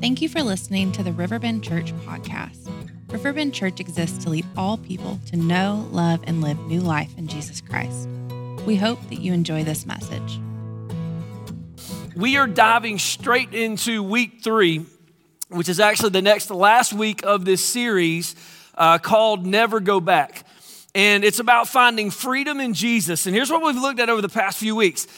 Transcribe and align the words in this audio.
Thank 0.00 0.22
you 0.22 0.28
for 0.28 0.44
listening 0.44 0.92
to 0.92 1.02
the 1.02 1.10
Riverbend 1.10 1.64
Church 1.64 1.92
podcast. 2.06 2.70
Riverbend 3.08 3.52
Church 3.52 3.80
exists 3.80 4.22
to 4.22 4.30
lead 4.30 4.46
all 4.56 4.76
people 4.78 5.18
to 5.26 5.36
know, 5.36 5.88
love, 5.90 6.20
and 6.24 6.40
live 6.40 6.56
new 6.68 6.78
life 6.78 7.10
in 7.18 7.26
Jesus 7.26 7.60
Christ. 7.60 8.08
We 8.64 8.76
hope 8.76 9.02
that 9.08 9.18
you 9.18 9.32
enjoy 9.32 9.64
this 9.64 9.86
message. 9.86 10.38
We 12.14 12.36
are 12.36 12.46
diving 12.46 13.00
straight 13.00 13.52
into 13.52 14.04
week 14.04 14.40
three, 14.40 14.86
which 15.48 15.68
is 15.68 15.80
actually 15.80 16.10
the 16.10 16.22
next 16.22 16.48
last 16.52 16.92
week 16.92 17.24
of 17.24 17.44
this 17.44 17.64
series 17.64 18.36
uh, 18.76 18.98
called 18.98 19.44
Never 19.46 19.80
Go 19.80 19.98
Back. 19.98 20.44
And 20.94 21.24
it's 21.24 21.40
about 21.40 21.66
finding 21.66 22.12
freedom 22.12 22.60
in 22.60 22.72
Jesus. 22.72 23.26
And 23.26 23.34
here's 23.34 23.50
what 23.50 23.64
we've 23.64 23.74
looked 23.74 23.98
at 23.98 24.08
over 24.08 24.22
the 24.22 24.28
past 24.28 24.58
few 24.58 24.76
weeks 24.76 25.08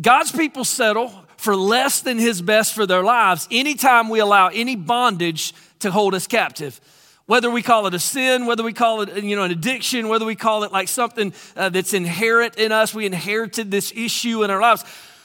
God's 0.00 0.32
people 0.32 0.64
settle 0.64 1.21
for 1.42 1.56
less 1.56 2.02
than 2.02 2.18
his 2.18 2.40
best 2.40 2.72
for 2.72 2.86
their 2.86 3.02
lives 3.02 3.48
anytime 3.50 4.08
we 4.08 4.20
allow 4.20 4.46
any 4.46 4.76
bondage 4.76 5.52
to 5.80 5.90
hold 5.90 6.14
us 6.14 6.28
captive. 6.28 6.80
Whether 7.26 7.50
we 7.50 7.62
call 7.62 7.88
it 7.88 7.94
a 7.94 7.98
sin 7.98 8.46
whether 8.46 8.62
we 8.62 8.72
call 8.72 9.00
it 9.00 9.24
you 9.24 9.34
know 9.34 9.42
an 9.42 9.50
addiction 9.50 10.06
whether 10.06 10.24
we 10.24 10.36
call 10.36 10.62
it 10.62 10.70
like 10.70 10.86
something 10.86 11.34
uh, 11.56 11.68
that's 11.68 11.94
inherent 11.94 12.56
in 12.56 12.70
us 12.70 12.94
we 12.94 13.06
inherited 13.06 13.72
this 13.72 13.92
issue 13.96 14.44
in 14.44 14.50
our 14.50 14.60
lives 14.60 14.84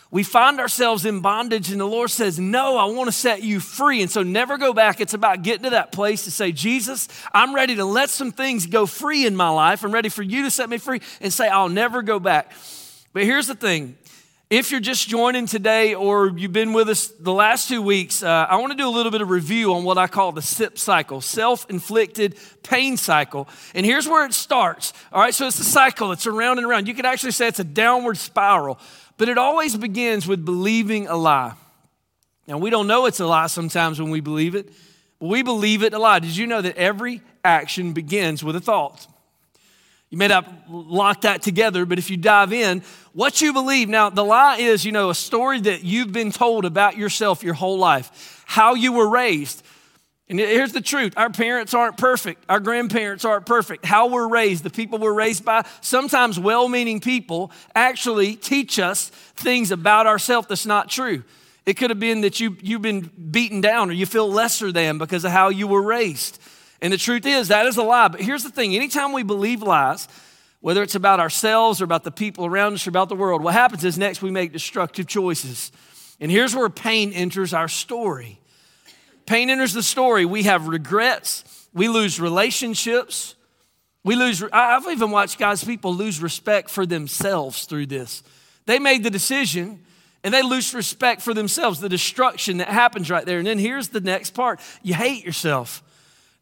we 0.09 0.23
find 0.23 0.59
ourselves 0.59 1.05
in 1.05 1.19
bondage 1.19 1.69
and 1.69 1.79
the 1.79 1.85
lord 1.85 2.09
says 2.09 2.39
no 2.39 2.77
i 2.77 2.85
want 2.85 3.07
to 3.07 3.11
set 3.11 3.43
you 3.43 3.59
free. 3.59 4.01
And 4.01 4.09
so 4.09 4.23
never 4.23 4.57
go 4.57 4.73
back. 4.73 4.99
It's 4.99 5.13
about 5.13 5.43
getting 5.43 5.65
to 5.65 5.69
that 5.71 5.91
place 5.91 6.23
to 6.23 6.31
say 6.31 6.51
jesus 6.51 7.07
i'm 7.31 7.53
ready 7.53 7.75
to 7.75 7.85
let 7.85 8.09
some 8.09 8.31
things 8.31 8.65
go 8.65 8.87
free 8.87 9.27
in 9.27 9.35
my 9.35 9.49
life. 9.49 9.83
I'm 9.83 9.93
ready 9.93 10.09
for 10.09 10.23
you 10.23 10.43
to 10.43 10.51
set 10.51 10.67
me 10.67 10.79
free 10.79 11.01
and 11.21 11.31
say 11.31 11.47
i'll 11.47 11.69
never 11.69 12.01
go 12.01 12.19
back. 12.19 12.53
But 13.13 13.23
here's 13.23 13.45
the 13.45 13.55
thing 13.55 13.97
if 14.49 14.71
you're 14.71 14.79
just 14.79 15.09
joining 15.09 15.45
today 15.45 15.93
or 15.93 16.31
you've 16.37 16.53
been 16.53 16.71
with 16.71 16.87
us 16.87 17.07
the 17.07 17.33
last 17.33 17.67
two 17.67 17.81
weeks, 17.81 18.23
uh, 18.23 18.47
I 18.49 18.55
want 18.57 18.71
to 18.71 18.77
do 18.77 18.87
a 18.87 18.89
little 18.89 19.11
bit 19.11 19.19
of 19.19 19.29
review 19.29 19.73
on 19.73 19.83
what 19.83 19.97
I 19.97 20.07
call 20.07 20.31
the 20.31 20.41
SIP 20.41 20.77
cycle, 20.77 21.19
self 21.19 21.69
inflicted 21.69 22.37
pain 22.63 22.95
cycle. 22.95 23.49
And 23.75 23.85
here's 23.85 24.07
where 24.07 24.25
it 24.25 24.33
starts. 24.33 24.93
All 25.11 25.19
right, 25.19 25.33
so 25.33 25.47
it's 25.47 25.59
a 25.59 25.65
cycle, 25.65 26.13
it's 26.13 26.27
around 26.27 26.59
and 26.59 26.67
around. 26.67 26.87
You 26.87 26.93
could 26.93 27.05
actually 27.05 27.31
say 27.31 27.47
it's 27.47 27.59
a 27.59 27.65
downward 27.65 28.17
spiral, 28.17 28.79
but 29.17 29.27
it 29.27 29.37
always 29.37 29.75
begins 29.75 30.27
with 30.27 30.45
believing 30.45 31.07
a 31.07 31.15
lie. 31.15 31.53
Now, 32.47 32.57
we 32.57 32.69
don't 32.69 32.87
know 32.87 33.05
it's 33.05 33.19
a 33.19 33.27
lie 33.27 33.47
sometimes 33.47 33.99
when 33.99 34.11
we 34.11 34.21
believe 34.21 34.55
it, 34.55 34.71
but 35.19 35.27
we 35.27 35.43
believe 35.43 35.83
it 35.83 35.93
a 35.93 35.99
lie. 35.99 36.19
Did 36.19 36.37
you 36.37 36.47
know 36.47 36.61
that 36.61 36.77
every 36.77 37.21
action 37.43 37.91
begins 37.91 38.45
with 38.45 38.55
a 38.55 38.61
thought? 38.61 39.07
You 40.09 40.17
may 40.17 40.27
not 40.27 40.69
lock 40.69 41.21
that 41.21 41.41
together, 41.41 41.85
but 41.85 41.99
if 41.99 42.09
you 42.09 42.15
dive 42.17 42.53
in, 42.53 42.81
what 43.13 43.41
you 43.41 43.51
believe. 43.51 43.89
Now, 43.89 44.09
the 44.09 44.23
lie 44.23 44.57
is, 44.57 44.85
you 44.85 44.91
know, 44.93 45.09
a 45.09 45.15
story 45.15 45.59
that 45.61 45.83
you've 45.83 46.13
been 46.13 46.31
told 46.31 46.63
about 46.63 46.95
yourself 46.97 47.43
your 47.43 47.55
whole 47.55 47.77
life, 47.77 48.43
how 48.45 48.73
you 48.73 48.93
were 48.93 49.09
raised. 49.09 49.63
And 50.29 50.39
here's 50.39 50.73
the 50.73 50.81
truth 50.81 51.13
our 51.17 51.29
parents 51.29 51.73
aren't 51.73 51.97
perfect, 51.97 52.43
our 52.47 52.59
grandparents 52.59 53.25
aren't 53.25 53.45
perfect. 53.45 53.85
How 53.85 54.07
we're 54.07 54.27
raised, 54.27 54.63
the 54.63 54.69
people 54.69 54.99
we're 54.99 55.13
raised 55.13 55.43
by, 55.43 55.65
sometimes 55.81 56.39
well 56.39 56.69
meaning 56.69 56.99
people 56.99 57.51
actually 57.75 58.35
teach 58.35 58.79
us 58.79 59.09
things 59.35 59.71
about 59.71 60.07
ourselves 60.07 60.47
that's 60.47 60.65
not 60.65 60.89
true. 60.89 61.23
It 61.65 61.75
could 61.75 61.89
have 61.89 61.99
been 61.99 62.21
that 62.21 62.39
you, 62.39 62.55
you've 62.61 62.81
been 62.81 63.11
beaten 63.29 63.59
down 63.59 63.89
or 63.89 63.93
you 63.93 64.05
feel 64.05 64.31
lesser 64.31 64.71
than 64.71 64.97
because 64.97 65.25
of 65.25 65.31
how 65.31 65.49
you 65.49 65.67
were 65.67 65.81
raised. 65.81 66.39
And 66.81 66.93
the 66.93 66.97
truth 66.97 67.25
is, 67.25 67.47
that 67.47 67.65
is 67.65 67.77
a 67.77 67.83
lie. 67.83 68.07
But 68.07 68.21
here's 68.21 68.43
the 68.43 68.49
thing 68.49 68.75
anytime 68.75 69.13
we 69.13 69.23
believe 69.23 69.61
lies, 69.61 70.07
whether 70.59 70.83
it's 70.83 70.95
about 70.95 71.19
ourselves 71.19 71.81
or 71.81 71.83
about 71.83 72.03
the 72.03 72.11
people 72.11 72.45
around 72.45 72.73
us 72.73 72.85
or 72.85 72.89
about 72.89 73.09
the 73.09 73.15
world, 73.15 73.43
what 73.43 73.53
happens 73.53 73.83
is 73.83 73.97
next 73.97 74.21
we 74.21 74.31
make 74.31 74.51
destructive 74.51 75.07
choices. 75.07 75.71
And 76.19 76.31
here's 76.31 76.55
where 76.55 76.69
pain 76.69 77.13
enters 77.13 77.53
our 77.53 77.67
story. 77.67 78.39
Pain 79.25 79.49
enters 79.49 79.73
the 79.73 79.83
story. 79.83 80.25
We 80.25 80.43
have 80.43 80.67
regrets, 80.67 81.67
we 81.73 81.87
lose 81.87 82.19
relationships. 82.19 83.35
We 84.03 84.15
lose, 84.15 84.41
I've 84.53 84.87
even 84.87 85.11
watched 85.11 85.37
God's 85.37 85.65
people 85.65 85.93
lose 85.93 86.21
respect 86.21 86.69
for 86.69 86.85
themselves 86.85 87.65
through 87.65 87.87
this. 87.87 88.23
They 88.65 88.79
made 88.79 89.03
the 89.03 89.09
decision 89.09 89.83
and 90.23 90.33
they 90.33 90.43
lose 90.43 90.73
respect 90.73 91.21
for 91.21 91.33
themselves, 91.33 91.81
the 91.81 91.89
destruction 91.89 92.57
that 92.57 92.69
happens 92.69 93.09
right 93.09 93.25
there. 93.25 93.37
And 93.37 93.45
then 93.45 93.59
here's 93.59 93.89
the 93.89 93.99
next 93.99 94.29
part 94.29 94.61
you 94.81 94.93
hate 94.93 95.25
yourself. 95.25 95.83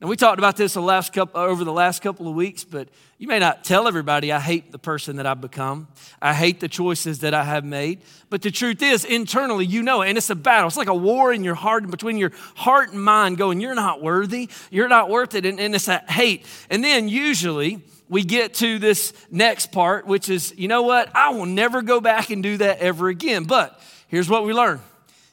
And 0.02 0.10
we 0.10 0.18
talked 0.18 0.40
about 0.40 0.58
this 0.58 0.74
the 0.74 0.82
last 0.82 1.14
couple, 1.14 1.40
over 1.40 1.64
the 1.64 1.72
last 1.72 2.02
couple 2.02 2.28
of 2.28 2.36
weeks, 2.36 2.66
but 2.66 2.90
you 3.18 3.30
may 3.30 3.40
not 3.40 3.64
tell 3.64 3.88
everybody 3.88 4.32
I 4.32 4.42
hate 4.42 4.74
the 4.74 4.78
person 4.78 5.16
that 5.16 5.26
I've 5.26 5.40
become. 5.40 5.88
I 6.22 6.34
hate 6.34 6.60
the 6.60 6.68
choices 6.68 7.20
that 7.20 7.34
I 7.34 7.46
have 7.46 7.64
made. 7.64 8.02
But 8.30 8.42
the 8.42 8.52
truth 8.52 8.84
is, 8.84 9.06
internally, 9.06 9.66
you 9.66 9.82
know. 9.82 10.02
And 10.02 10.18
it's 10.18 10.30
a 10.30 10.36
battle. 10.36 10.68
It's 10.68 10.76
like 10.76 10.90
a 10.90 10.94
war 10.94 11.32
in 11.32 11.46
your 11.46 11.56
heart, 11.56 11.90
between 11.90 12.18
your 12.18 12.34
heart 12.56 12.92
and 12.92 13.02
mind, 13.02 13.38
going, 13.38 13.62
You're 13.62 13.74
not 13.74 14.02
worthy. 14.02 14.50
You're 14.70 14.90
not 14.90 15.10
worth 15.10 15.34
it. 15.34 15.46
And, 15.46 15.62
and 15.62 15.74
it's 15.74 15.86
that 15.86 16.10
hate. 16.10 16.46
And 16.70 16.84
then 16.84 17.08
usually, 17.08 17.82
we 18.10 18.24
get 18.24 18.54
to 18.56 18.80
this 18.80 19.14
next 19.32 19.72
part, 19.72 20.06
which 20.06 20.30
is, 20.30 20.54
you 20.58 20.68
know 20.68 20.82
what? 20.82 21.10
I 21.16 21.30
will 21.30 21.46
never 21.46 21.82
go 21.82 22.02
back 22.02 22.30
and 22.30 22.44
do 22.44 22.58
that 22.58 22.80
ever 22.80 23.08
again. 23.08 23.46
But 23.46 23.80
here's 24.10 24.30
what 24.30 24.44
we 24.46 24.52
learn 24.52 24.82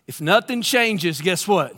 if 0.07 0.21
nothing 0.21 0.63
changes, 0.63 1.21
guess 1.21 1.49
what? 1.49 1.77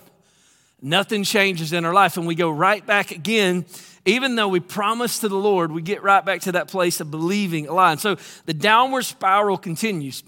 Nothing 0.85 1.25
changes 1.25 1.73
in 1.73 1.85
our 1.85 1.95
life. 1.95 2.17
And 2.17 2.27
we 2.27 2.35
go 2.35 2.51
right 2.51 2.85
back 2.87 3.11
again. 3.11 3.65
Even 4.05 4.35
though 4.37 4.49
we 4.49 4.61
promise 4.61 5.21
to 5.21 5.29
the 5.29 5.37
Lord, 5.37 5.73
we 5.73 5.81
get 5.81 6.03
right 6.03 6.25
back 6.25 6.43
to 6.43 6.53
that 6.53 6.69
place 6.69 7.01
of 7.01 7.11
believing 7.11 7.67
a 7.67 7.73
lie. 7.73 7.93
And 7.93 8.01
so 8.01 8.17
the 8.45 8.53
downward 8.53 9.03
spiral 9.03 9.57
continues. 9.57 10.23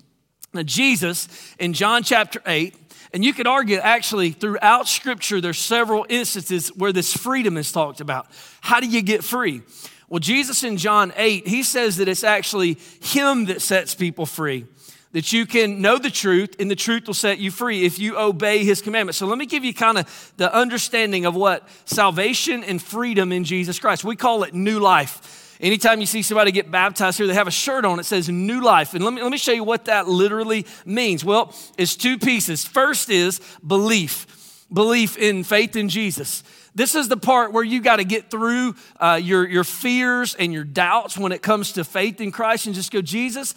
Now, 0.54 0.62
Jesus 0.62 1.28
in 1.58 1.74
John 1.74 2.02
chapter 2.02 2.40
8, 2.46 2.74
and 3.12 3.22
you 3.22 3.34
could 3.34 3.46
argue 3.46 3.76
actually 3.76 4.30
throughout 4.30 4.88
Scripture, 4.88 5.40
there's 5.42 5.58
several 5.58 6.06
instances 6.08 6.68
where 6.68 6.92
this 6.92 7.12
freedom 7.12 7.58
is 7.58 7.70
talked 7.70 8.00
about. 8.00 8.26
How 8.62 8.80
do 8.80 8.88
you 8.88 9.02
get 9.02 9.22
free? 9.22 9.62
Well, 10.08 10.20
Jesus 10.20 10.62
in 10.62 10.78
John 10.78 11.12
8, 11.16 11.46
he 11.46 11.62
says 11.62 11.98
that 11.98 12.08
it's 12.08 12.24
actually 12.24 12.78
Him 13.02 13.46
that 13.46 13.60
sets 13.60 13.94
people 13.94 14.24
free 14.24 14.66
that 15.12 15.32
you 15.32 15.46
can 15.46 15.80
know 15.80 15.98
the 15.98 16.10
truth 16.10 16.56
and 16.58 16.70
the 16.70 16.76
truth 16.76 17.06
will 17.06 17.14
set 17.14 17.38
you 17.38 17.50
free 17.50 17.84
if 17.84 17.98
you 17.98 18.18
obey 18.18 18.64
his 18.64 18.82
commandments. 18.82 19.18
So 19.18 19.26
let 19.26 19.38
me 19.38 19.46
give 19.46 19.64
you 19.64 19.72
kind 19.72 19.98
of 19.98 20.32
the 20.36 20.52
understanding 20.54 21.24
of 21.24 21.34
what 21.34 21.68
salvation 21.84 22.62
and 22.64 22.82
freedom 22.82 23.32
in 23.32 23.44
Jesus 23.44 23.78
Christ. 23.78 24.04
We 24.04 24.16
call 24.16 24.42
it 24.42 24.54
new 24.54 24.78
life. 24.78 25.56
Anytime 25.60 26.00
you 26.00 26.06
see 26.06 26.20
somebody 26.20 26.52
get 26.52 26.70
baptized 26.70 27.16
here, 27.16 27.26
they 27.26 27.34
have 27.34 27.46
a 27.48 27.52
shirt 27.52 27.84
on 27.86 27.96
that 27.96 28.04
says 28.04 28.28
new 28.28 28.62
life. 28.62 28.92
And 28.92 29.02
let 29.02 29.14
me, 29.14 29.22
let 29.22 29.30
me 29.30 29.38
show 29.38 29.52
you 29.52 29.64
what 29.64 29.86
that 29.86 30.06
literally 30.06 30.66
means. 30.84 31.24
Well, 31.24 31.54
it's 31.78 31.96
two 31.96 32.18
pieces. 32.18 32.64
First 32.64 33.08
is 33.08 33.40
belief, 33.66 34.66
belief 34.70 35.16
in 35.16 35.44
faith 35.44 35.76
in 35.76 35.88
Jesus. 35.88 36.42
This 36.74 36.94
is 36.94 37.08
the 37.08 37.16
part 37.16 37.54
where 37.54 37.64
you 37.64 37.80
got 37.80 37.96
to 37.96 38.04
get 38.04 38.30
through 38.30 38.74
uh, 39.00 39.18
your, 39.22 39.48
your 39.48 39.64
fears 39.64 40.34
and 40.34 40.52
your 40.52 40.64
doubts 40.64 41.16
when 41.16 41.32
it 41.32 41.40
comes 41.40 41.72
to 41.72 41.84
faith 41.84 42.20
in 42.20 42.30
Christ 42.30 42.66
and 42.66 42.74
just 42.74 42.92
go, 42.92 43.00
Jesus, 43.00 43.54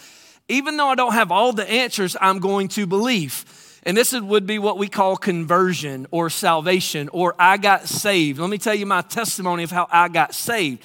even 0.50 0.76
though 0.76 0.90
I 0.90 0.96
don't 0.96 1.14
have 1.14 1.32
all 1.32 1.54
the 1.54 1.70
answers, 1.70 2.18
I'm 2.20 2.40
going 2.40 2.68
to 2.70 2.86
believe. 2.86 3.46
And 3.84 3.96
this 3.96 4.12
would 4.14 4.46
be 4.46 4.60
what 4.60 4.78
we 4.78 4.90
call 4.90 5.16
conversion 5.16 6.06
or 6.12 6.30
salvation 6.30 7.10
or 7.14 7.36
I 7.40 7.58
got 7.58 7.88
saved. 7.88 8.40
Let 8.40 8.50
me 8.50 8.58
tell 8.58 8.76
you 8.76 8.86
my 8.86 9.02
testimony 9.02 9.64
of 9.64 9.72
how 9.72 9.88
I 9.90 10.10
got 10.10 10.36
saved. 10.36 10.84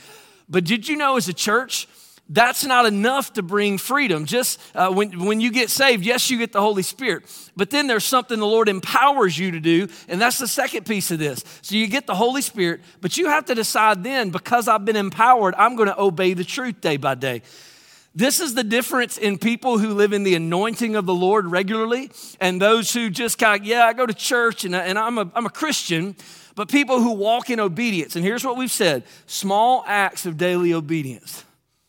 But 0.49 0.65
did 0.65 0.89
you 0.89 0.97
know 0.97 1.17
as 1.17 1.29
a 1.29 1.33
church, 1.33 1.89
that's 2.29 2.65
not 2.65 2.87
enough 2.87 3.35
to 3.35 3.43
bring 3.43 3.77
freedom. 3.77 4.25
Just 4.25 4.59
uh, 4.75 4.91
when, 4.91 5.27
when 5.27 5.41
you 5.41 5.51
get 5.51 5.69
saved, 5.69 6.05
yes, 6.05 6.31
you 6.31 6.39
get 6.39 6.53
the 6.53 6.61
Holy 6.61 6.83
Spirit. 6.83 7.25
But 7.55 7.71
then 7.71 7.87
there's 7.87 8.05
something 8.05 8.39
the 8.39 8.47
Lord 8.47 8.69
empowers 8.69 9.39
you 9.39 9.51
to 9.51 9.61
do, 9.61 9.89
and 10.09 10.21
that's 10.21 10.39
the 10.39 10.49
second 10.49 10.87
piece 10.87 11.11
of 11.11 11.19
this. 11.19 11.45
So 11.61 11.75
you 11.75 11.87
get 11.87 12.07
the 12.07 12.15
Holy 12.15 12.41
Spirit, 12.41 12.81
but 13.03 13.19
you 13.19 13.27
have 13.27 13.45
to 13.47 13.55
decide 13.55 14.05
then, 14.05 14.31
because 14.31 14.69
I've 14.69 14.87
been 14.87 14.97
empowered, 14.97 15.55
I'm 15.59 15.77
going 15.77 15.89
to 15.89 16.01
obey 16.01 16.33
the 16.33 16.45
truth 16.45 16.81
day 16.81 16.97
by 16.97 17.15
day. 17.15 17.43
This 18.15 18.39
is 18.39 18.55
the 18.55 18.63
difference 18.63 19.19
in 19.19 19.39
people 19.39 19.79
who 19.79 19.93
live 19.93 20.13
in 20.13 20.23
the 20.23 20.37
anointing 20.37 20.95
of 20.95 21.05
the 21.05 21.15
Lord 21.15 21.47
regularly 21.47 22.11
and 22.41 22.63
those 22.63 22.93
who 22.93 23.11
just 23.11 23.39
kind 23.39 23.61
of, 23.61 23.67
yeah, 23.67 23.87
I 23.87 23.93
go 23.93 24.07
to 24.07 24.15
church 24.15 24.65
and, 24.65 24.75
and 24.75 24.97
I'm, 24.97 25.19
a, 25.19 25.29
I'm 25.35 25.47
a 25.47 25.51
Christian, 25.51 26.15
but 26.55 26.69
people 26.69 27.01
who 27.01 27.13
walk 27.13 27.51
in 27.51 27.59
obedience. 27.59 28.15
And 28.15 28.25
here's 28.25 28.45
what 28.45 28.57
we've 28.57 28.71
said 28.71 29.03
small 29.27 29.85
acts 29.89 30.27
of 30.27 30.37
daily 30.37 30.73
obedience. 30.73 31.45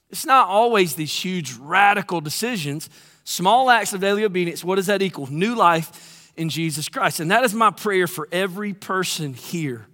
It's 0.10 0.25
not 0.25 0.48
always 0.48 0.95
these 0.95 1.13
huge 1.13 1.54
radical 1.54 2.22
decisions. 2.22 2.89
Small 3.28 3.71
acts 3.71 3.92
of 3.94 4.01
daily 4.01 4.24
obedience, 4.24 4.63
what 4.63 4.75
does 4.75 4.86
that 4.86 5.01
equal? 5.01 5.25
New 5.31 5.56
life 5.56 6.31
in 6.38 6.48
Jesus 6.50 6.89
Christ. 6.89 7.19
And 7.19 7.31
that 7.31 7.44
is 7.44 7.56
my 7.56 7.71
prayer 7.71 8.06
for 8.07 8.28
every 8.31 8.74
person 8.74 9.33
here 9.33 9.88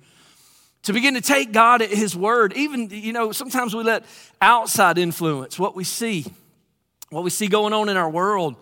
to 0.83 0.93
begin 0.93 1.13
to 1.13 1.21
take 1.21 1.51
God 1.51 1.81
at 1.81 1.89
His 1.89 2.15
word. 2.15 2.53
Even, 2.53 2.89
you 2.89 3.13
know, 3.13 3.31
sometimes 3.31 3.75
we 3.75 3.83
let 3.83 4.05
outside 4.41 4.97
influence 4.97 5.59
what 5.59 5.75
we 5.75 5.83
see, 5.83 6.25
what 7.09 7.23
we 7.23 7.29
see 7.29 7.47
going 7.47 7.73
on 7.73 7.89
in 7.89 7.97
our 7.97 8.09
world, 8.09 8.55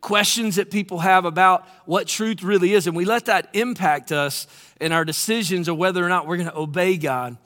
questions 0.00 0.56
that 0.56 0.70
people 0.70 0.98
have 0.98 1.24
about 1.24 1.66
what 1.86 2.06
truth 2.08 2.42
really 2.42 2.74
is, 2.74 2.86
and 2.86 2.96
we 2.96 3.04
let 3.04 3.26
that 3.26 3.48
impact 3.52 4.12
us 4.12 4.46
in 4.80 4.92
our 4.92 5.04
decisions 5.04 5.68
of 5.68 5.76
whether 5.76 6.04
or 6.04 6.08
not 6.08 6.26
we're 6.26 6.36
going 6.36 6.50
to 6.50 6.56
obey 6.56 6.96
God. 6.96 7.36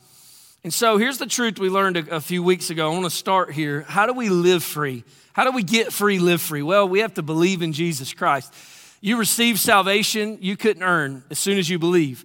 And 0.64 0.75
so 0.75 0.96
here's 0.96 1.19
the 1.19 1.26
truth 1.26 1.58
we 1.58 1.69
learned 1.69 1.96
a, 1.96 2.16
a 2.16 2.20
few 2.20 2.42
weeks 2.42 2.70
ago. 2.70 2.90
I 2.90 2.92
want 2.92 3.04
to 3.04 3.10
start 3.10 3.52
here. 3.52 3.82
How 3.82 4.06
do 4.06 4.12
we 4.12 4.31
live 4.31 4.64
free? 4.64 5.04
How 5.32 5.44
do 5.44 5.52
we 5.52 5.62
get 5.62 5.92
free, 5.92 6.19
live 6.19 6.40
free? 6.40 6.62
Well, 6.62 6.88
we 6.88 7.00
have 7.00 7.14
to 7.14 7.22
believe 7.22 7.62
in 7.62 7.72
Jesus 7.72 8.12
Christ. 8.12 8.52
you 9.00 9.19
receive 9.19 9.60
salvation 9.60 10.38
you 10.40 10.56
couldn't 10.56 10.82
earn 10.82 11.22
as 11.31 11.38
soon 11.38 11.58
as 11.58 11.69
you 11.69 11.78
believe. 11.78 12.25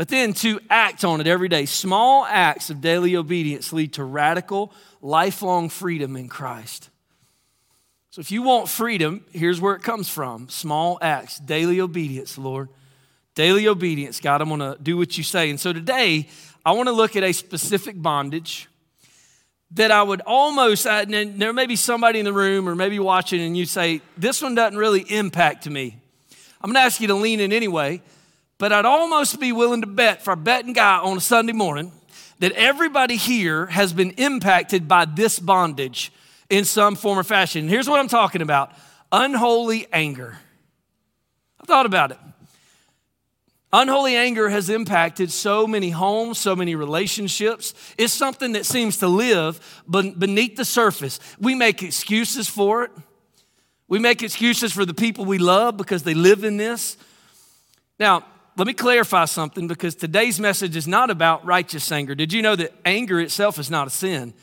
But 0.00 0.08
then 0.08 0.32
to 0.32 0.60
act 0.70 1.04
on 1.04 1.20
it 1.20 1.26
every 1.26 1.50
day. 1.50 1.66
Small 1.66 2.24
acts 2.24 2.70
of 2.70 2.80
daily 2.80 3.16
obedience 3.16 3.70
lead 3.70 3.92
to 3.92 4.04
radical, 4.04 4.72
lifelong 5.02 5.68
freedom 5.68 6.16
in 6.16 6.26
Christ. 6.26 6.88
So 8.08 8.20
if 8.20 8.30
you 8.30 8.40
want 8.40 8.70
freedom, 8.70 9.26
here's 9.30 9.60
where 9.60 9.74
it 9.74 9.82
comes 9.82 10.08
from 10.08 10.48
small 10.48 10.96
acts, 11.02 11.38
daily 11.38 11.82
obedience, 11.82 12.38
Lord. 12.38 12.70
Daily 13.34 13.68
obedience. 13.68 14.20
God, 14.20 14.40
I'm 14.40 14.48
going 14.48 14.60
to 14.60 14.82
do 14.82 14.96
what 14.96 15.18
you 15.18 15.22
say. 15.22 15.50
And 15.50 15.60
so 15.60 15.70
today, 15.70 16.28
I 16.64 16.72
want 16.72 16.86
to 16.86 16.94
look 16.94 17.14
at 17.14 17.22
a 17.22 17.32
specific 17.32 18.00
bondage 18.00 18.70
that 19.72 19.90
I 19.90 20.02
would 20.02 20.22
almost, 20.22 20.86
uh, 20.86 21.04
and 21.10 21.38
there 21.38 21.52
may 21.52 21.66
be 21.66 21.76
somebody 21.76 22.20
in 22.20 22.24
the 22.24 22.32
room 22.32 22.70
or 22.70 22.74
maybe 22.74 22.98
watching, 22.98 23.42
and 23.42 23.54
you 23.54 23.66
say, 23.66 24.00
This 24.16 24.40
one 24.40 24.54
doesn't 24.54 24.78
really 24.78 25.02
impact 25.02 25.68
me. 25.68 25.98
I'm 26.62 26.70
gonna 26.70 26.86
ask 26.86 27.02
you 27.02 27.08
to 27.08 27.14
lean 27.14 27.38
in 27.38 27.52
anyway, 27.52 28.00
but 28.60 28.74
I'd 28.74 28.84
almost 28.84 29.40
be 29.40 29.52
willing 29.52 29.80
to 29.80 29.86
bet 29.86 30.22
for 30.22 30.34
a 30.34 30.36
betting 30.36 30.74
guy 30.74 30.98
on 30.98 31.16
a 31.16 31.20
Sunday 31.20 31.54
morning 31.54 31.92
that 32.40 32.52
everybody 32.52 33.16
here 33.16 33.64
has 33.64 33.94
been 33.94 34.10
impacted 34.12 34.86
by 34.86 35.06
this 35.06 35.38
bondage 35.38 36.12
in 36.50 36.66
some 36.66 36.94
form 36.94 37.18
or 37.18 37.22
fashion. 37.22 37.68
Here's 37.68 37.88
what 37.88 37.98
I'm 37.98 38.06
talking 38.06 38.42
about 38.42 38.72
unholy 39.10 39.86
anger. 39.94 40.36
I 41.58 41.64
thought 41.64 41.86
about 41.86 42.10
it. 42.10 42.18
Unholy 43.72 44.14
anger 44.14 44.50
has 44.50 44.68
impacted 44.68 45.30
so 45.30 45.66
many 45.66 45.88
homes, 45.88 46.36
so 46.36 46.54
many 46.54 46.74
relationships. 46.74 47.72
It's 47.96 48.12
something 48.12 48.52
that 48.52 48.66
seems 48.66 48.98
to 48.98 49.08
live 49.08 49.82
beneath 49.88 50.56
the 50.56 50.66
surface. 50.66 51.18
We 51.40 51.54
make 51.54 51.82
excuses 51.82 52.46
for 52.46 52.84
it. 52.84 52.90
We 53.88 53.98
make 53.98 54.22
excuses 54.22 54.70
for 54.70 54.84
the 54.84 54.92
people 54.92 55.24
we 55.24 55.38
love 55.38 55.78
because 55.78 56.02
they 56.02 56.14
live 56.14 56.44
in 56.44 56.58
this. 56.58 56.98
Now, 57.98 58.26
let 58.60 58.66
me 58.66 58.74
clarify 58.74 59.24
something 59.24 59.68
because 59.68 59.94
today's 59.94 60.38
message 60.38 60.76
is 60.76 60.86
not 60.86 61.08
about 61.08 61.46
righteous 61.46 61.90
anger. 61.90 62.14
Did 62.14 62.30
you 62.30 62.42
know 62.42 62.54
that 62.56 62.74
anger 62.84 63.18
itself 63.18 63.58
is 63.58 63.70
not 63.70 63.86
a 63.86 63.90
sin? 63.90 64.34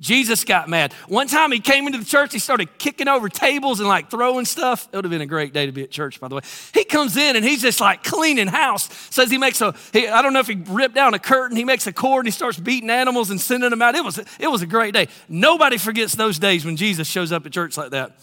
Jesus 0.00 0.44
got 0.44 0.66
mad. 0.66 0.94
One 1.08 1.26
time 1.26 1.52
he 1.52 1.60
came 1.60 1.86
into 1.86 1.98
the 1.98 2.04
church, 2.06 2.32
he 2.32 2.38
started 2.38 2.78
kicking 2.78 3.06
over 3.06 3.28
tables 3.28 3.78
and 3.80 3.86
like 3.86 4.10
throwing 4.10 4.46
stuff. 4.46 4.88
It 4.90 4.96
would 4.96 5.04
have 5.04 5.10
been 5.10 5.20
a 5.20 5.26
great 5.26 5.52
day 5.52 5.66
to 5.66 5.72
be 5.72 5.82
at 5.82 5.90
church, 5.90 6.20
by 6.20 6.28
the 6.28 6.36
way. 6.36 6.40
He 6.72 6.84
comes 6.84 7.18
in 7.18 7.36
and 7.36 7.44
he's 7.44 7.60
just 7.60 7.78
like 7.78 8.02
cleaning 8.02 8.46
house. 8.46 8.88
Says 9.10 9.30
he 9.30 9.36
makes 9.36 9.60
a, 9.60 9.74
he, 9.92 10.08
I 10.08 10.22
don't 10.22 10.32
know 10.32 10.40
if 10.40 10.46
he 10.46 10.56
ripped 10.68 10.94
down 10.94 11.12
a 11.12 11.18
curtain, 11.18 11.54
he 11.54 11.64
makes 11.64 11.86
a 11.86 11.92
cord 11.92 12.24
and 12.24 12.28
he 12.28 12.32
starts 12.32 12.58
beating 12.58 12.88
animals 12.88 13.30
and 13.30 13.38
sending 13.38 13.68
them 13.68 13.82
out. 13.82 13.94
It 13.94 14.02
was, 14.02 14.16
it 14.40 14.48
was 14.50 14.62
a 14.62 14.66
great 14.66 14.94
day. 14.94 15.08
Nobody 15.28 15.76
forgets 15.76 16.14
those 16.14 16.38
days 16.38 16.64
when 16.64 16.76
Jesus 16.76 17.06
shows 17.06 17.30
up 17.30 17.44
at 17.44 17.52
church 17.52 17.76
like 17.76 17.90
that. 17.90 18.16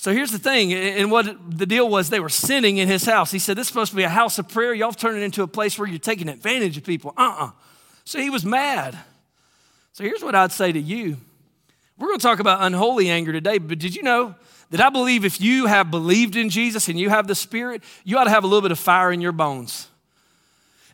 So 0.00 0.14
here's 0.14 0.30
the 0.30 0.38
thing, 0.38 0.72
and 0.72 1.10
what 1.10 1.58
the 1.58 1.66
deal 1.66 1.86
was, 1.86 2.08
they 2.08 2.20
were 2.20 2.30
sinning 2.30 2.78
in 2.78 2.88
his 2.88 3.04
house. 3.04 3.30
He 3.30 3.38
said, 3.38 3.58
This 3.58 3.66
is 3.66 3.68
supposed 3.68 3.90
to 3.90 3.96
be 3.96 4.02
a 4.02 4.08
house 4.08 4.38
of 4.38 4.48
prayer. 4.48 4.72
Y'all 4.72 4.92
turned 4.92 5.18
it 5.18 5.22
into 5.22 5.42
a 5.42 5.46
place 5.46 5.78
where 5.78 5.86
you're 5.86 5.98
taking 5.98 6.26
advantage 6.30 6.78
of 6.78 6.84
people. 6.84 7.12
Uh 7.18 7.20
uh-uh. 7.20 7.46
uh 7.48 7.50
So 8.06 8.18
he 8.18 8.30
was 8.30 8.42
mad. 8.42 8.98
So 9.92 10.02
here's 10.02 10.22
what 10.22 10.34
I'd 10.34 10.52
say 10.52 10.72
to 10.72 10.80
you. 10.80 11.18
We're 11.98 12.06
going 12.06 12.18
to 12.18 12.22
talk 12.22 12.40
about 12.40 12.62
unholy 12.62 13.10
anger 13.10 13.30
today, 13.30 13.58
but 13.58 13.78
did 13.78 13.94
you 13.94 14.02
know 14.02 14.34
that 14.70 14.80
I 14.80 14.88
believe 14.88 15.26
if 15.26 15.38
you 15.38 15.66
have 15.66 15.90
believed 15.90 16.34
in 16.34 16.48
Jesus 16.48 16.88
and 16.88 16.98
you 16.98 17.10
have 17.10 17.26
the 17.26 17.34
Spirit, 17.34 17.82
you 18.02 18.16
ought 18.16 18.24
to 18.24 18.30
have 18.30 18.44
a 18.44 18.46
little 18.46 18.62
bit 18.62 18.72
of 18.72 18.78
fire 18.78 19.12
in 19.12 19.20
your 19.20 19.32
bones. 19.32 19.86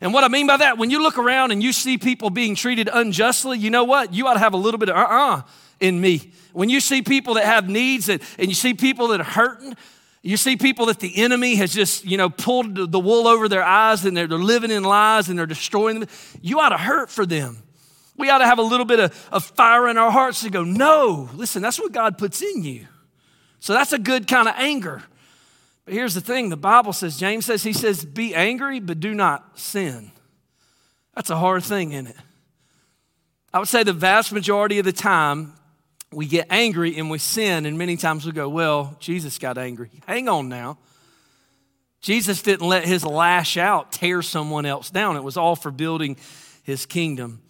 And 0.01 0.13
what 0.13 0.25
I 0.25 0.27
mean 0.27 0.47
by 0.47 0.57
that, 0.57 0.77
when 0.77 0.89
you 0.89 1.01
look 1.01 1.17
around 1.17 1.51
and 1.51 1.63
you 1.63 1.71
see 1.71 1.97
people 1.97 2.29
being 2.29 2.55
treated 2.55 2.89
unjustly, 2.91 3.57
you 3.57 3.69
know 3.69 3.85
what? 3.85 4.13
You 4.13 4.27
ought 4.27 4.33
to 4.33 4.39
have 4.39 4.53
a 4.53 4.57
little 4.57 4.77
bit 4.77 4.89
of 4.89 4.97
uh 4.97 4.99
uh-uh 4.99 5.37
uh 5.37 5.41
in 5.79 5.99
me. 5.99 6.31
When 6.53 6.69
you 6.69 6.79
see 6.79 7.01
people 7.01 7.35
that 7.35 7.45
have 7.45 7.69
needs 7.69 8.09
and, 8.09 8.21
and 8.37 8.47
you 8.47 8.55
see 8.55 8.73
people 8.73 9.09
that 9.09 9.21
are 9.21 9.25
hurting, 9.25 9.75
you 10.23 10.37
see 10.37 10.57
people 10.57 10.87
that 10.87 10.99
the 10.99 11.17
enemy 11.17 11.55
has 11.55 11.73
just, 11.73 12.03
you 12.05 12.17
know, 12.17 12.29
pulled 12.29 12.91
the 12.91 12.99
wool 12.99 13.27
over 13.27 13.47
their 13.47 13.63
eyes 13.63 14.03
and 14.05 14.17
they're, 14.17 14.27
they're 14.27 14.37
living 14.37 14.71
in 14.71 14.83
lies 14.83 15.29
and 15.29 15.37
they're 15.37 15.45
destroying 15.45 15.99
them. 15.99 16.09
You 16.41 16.59
ought 16.59 16.69
to 16.69 16.77
hurt 16.77 17.09
for 17.09 17.25
them. 17.25 17.63
We 18.17 18.29
ought 18.29 18.39
to 18.39 18.45
have 18.45 18.57
a 18.57 18.63
little 18.63 18.85
bit 18.85 18.99
of, 18.99 19.29
of 19.31 19.45
fire 19.45 19.87
in 19.87 19.97
our 19.97 20.11
hearts 20.11 20.41
to 20.41 20.49
go, 20.49 20.63
no, 20.63 21.29
listen, 21.35 21.61
that's 21.61 21.79
what 21.79 21.91
God 21.91 22.17
puts 22.17 22.41
in 22.41 22.63
you. 22.63 22.87
So 23.59 23.73
that's 23.73 23.93
a 23.93 23.99
good 23.99 24.27
kind 24.27 24.47
of 24.47 24.55
anger. 24.57 25.03
But 25.85 25.93
here's 25.93 26.15
the 26.15 26.21
thing 26.21 26.49
the 26.49 26.57
Bible 26.57 26.93
says, 26.93 27.17
James 27.17 27.45
says, 27.45 27.63
he 27.63 27.73
says, 27.73 28.03
be 28.03 28.35
angry, 28.35 28.79
but 28.79 28.99
do 28.99 29.13
not 29.13 29.57
sin. 29.57 30.11
That's 31.15 31.29
a 31.29 31.37
hard 31.37 31.63
thing, 31.63 31.93
isn't 31.93 32.07
it? 32.07 32.15
I 33.53 33.59
would 33.59 33.67
say 33.67 33.83
the 33.83 33.93
vast 33.93 34.31
majority 34.31 34.79
of 34.79 34.85
the 34.85 34.91
time, 34.91 35.53
we 36.11 36.25
get 36.25 36.47
angry 36.49 36.97
and 36.97 37.09
we 37.09 37.17
sin, 37.17 37.65
and 37.65 37.77
many 37.77 37.97
times 37.97 38.25
we 38.25 38.31
go, 38.31 38.47
Well, 38.47 38.95
Jesus 38.99 39.37
got 39.37 39.57
angry. 39.57 39.89
Hang 40.05 40.29
on 40.29 40.49
now. 40.49 40.77
Jesus 42.01 42.41
didn't 42.41 42.67
let 42.67 42.85
his 42.85 43.03
lash 43.03 43.57
out 43.57 43.91
tear 43.91 44.21
someone 44.21 44.65
else 44.65 44.89
down, 44.89 45.15
it 45.17 45.23
was 45.23 45.37
all 45.37 45.55
for 45.55 45.71
building 45.71 46.17
his 46.63 46.85
kingdom. 46.85 47.41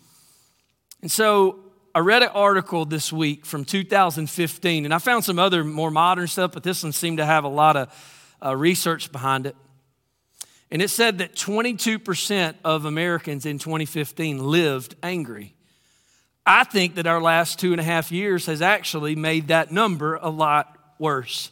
And 1.01 1.12
so 1.12 1.59
I 1.94 2.00
read 2.00 2.24
an 2.24 2.30
article 2.30 2.86
this 2.86 3.12
week 3.12 3.45
from 3.45 3.65
2015, 3.65 4.86
and 4.86 4.94
I 4.94 5.00
found 5.00 5.24
some 5.24 5.39
other 5.39 5.63
more 5.63 5.92
modern 5.92 6.27
stuff, 6.27 6.51
but 6.51 6.63
this 6.63 6.83
one 6.83 6.92
seemed 6.92 7.18
to 7.18 7.25
have 7.25 7.44
a 7.44 7.50
lot 7.50 7.75
of 7.75 8.36
uh, 8.44 8.56
research 8.56 9.12
behind 9.12 9.45
it. 9.45 9.56
And 10.69 10.81
it 10.81 10.89
said 10.89 11.19
that 11.19 11.33
22% 11.33 12.56
of 12.63 12.86
Americans 12.86 13.45
in 13.45 13.57
2015 13.57 14.39
lived 14.39 14.95
angry. 15.01 15.56
I 16.48 16.64
think 16.64 16.96
that 16.96 17.06
our 17.06 17.22
last 17.22 17.60
two 17.60 17.74
and 17.74 17.82
a 17.82 17.84
half 17.84 18.10
years 18.10 18.46
has 18.46 18.62
actually 18.62 19.18
made 19.18 19.50
that 19.50 19.70
number 19.70 20.16
a 20.16 20.30
lot 20.30 20.74
worse. 20.98 21.52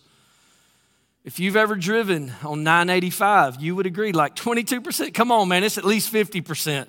If 1.26 1.38
you've 1.38 1.58
ever 1.58 1.76
driven 1.76 2.32
on 2.46 2.64
985, 2.64 3.62
you 3.62 3.76
would 3.76 3.88
agree, 3.88 4.14
like 4.14 4.38
22%. 4.38 5.14
Come 5.14 5.34
on, 5.34 5.50
man, 5.50 5.66
it's 5.66 5.78
at 5.78 5.84
least 5.84 6.14
50%. 6.14 6.88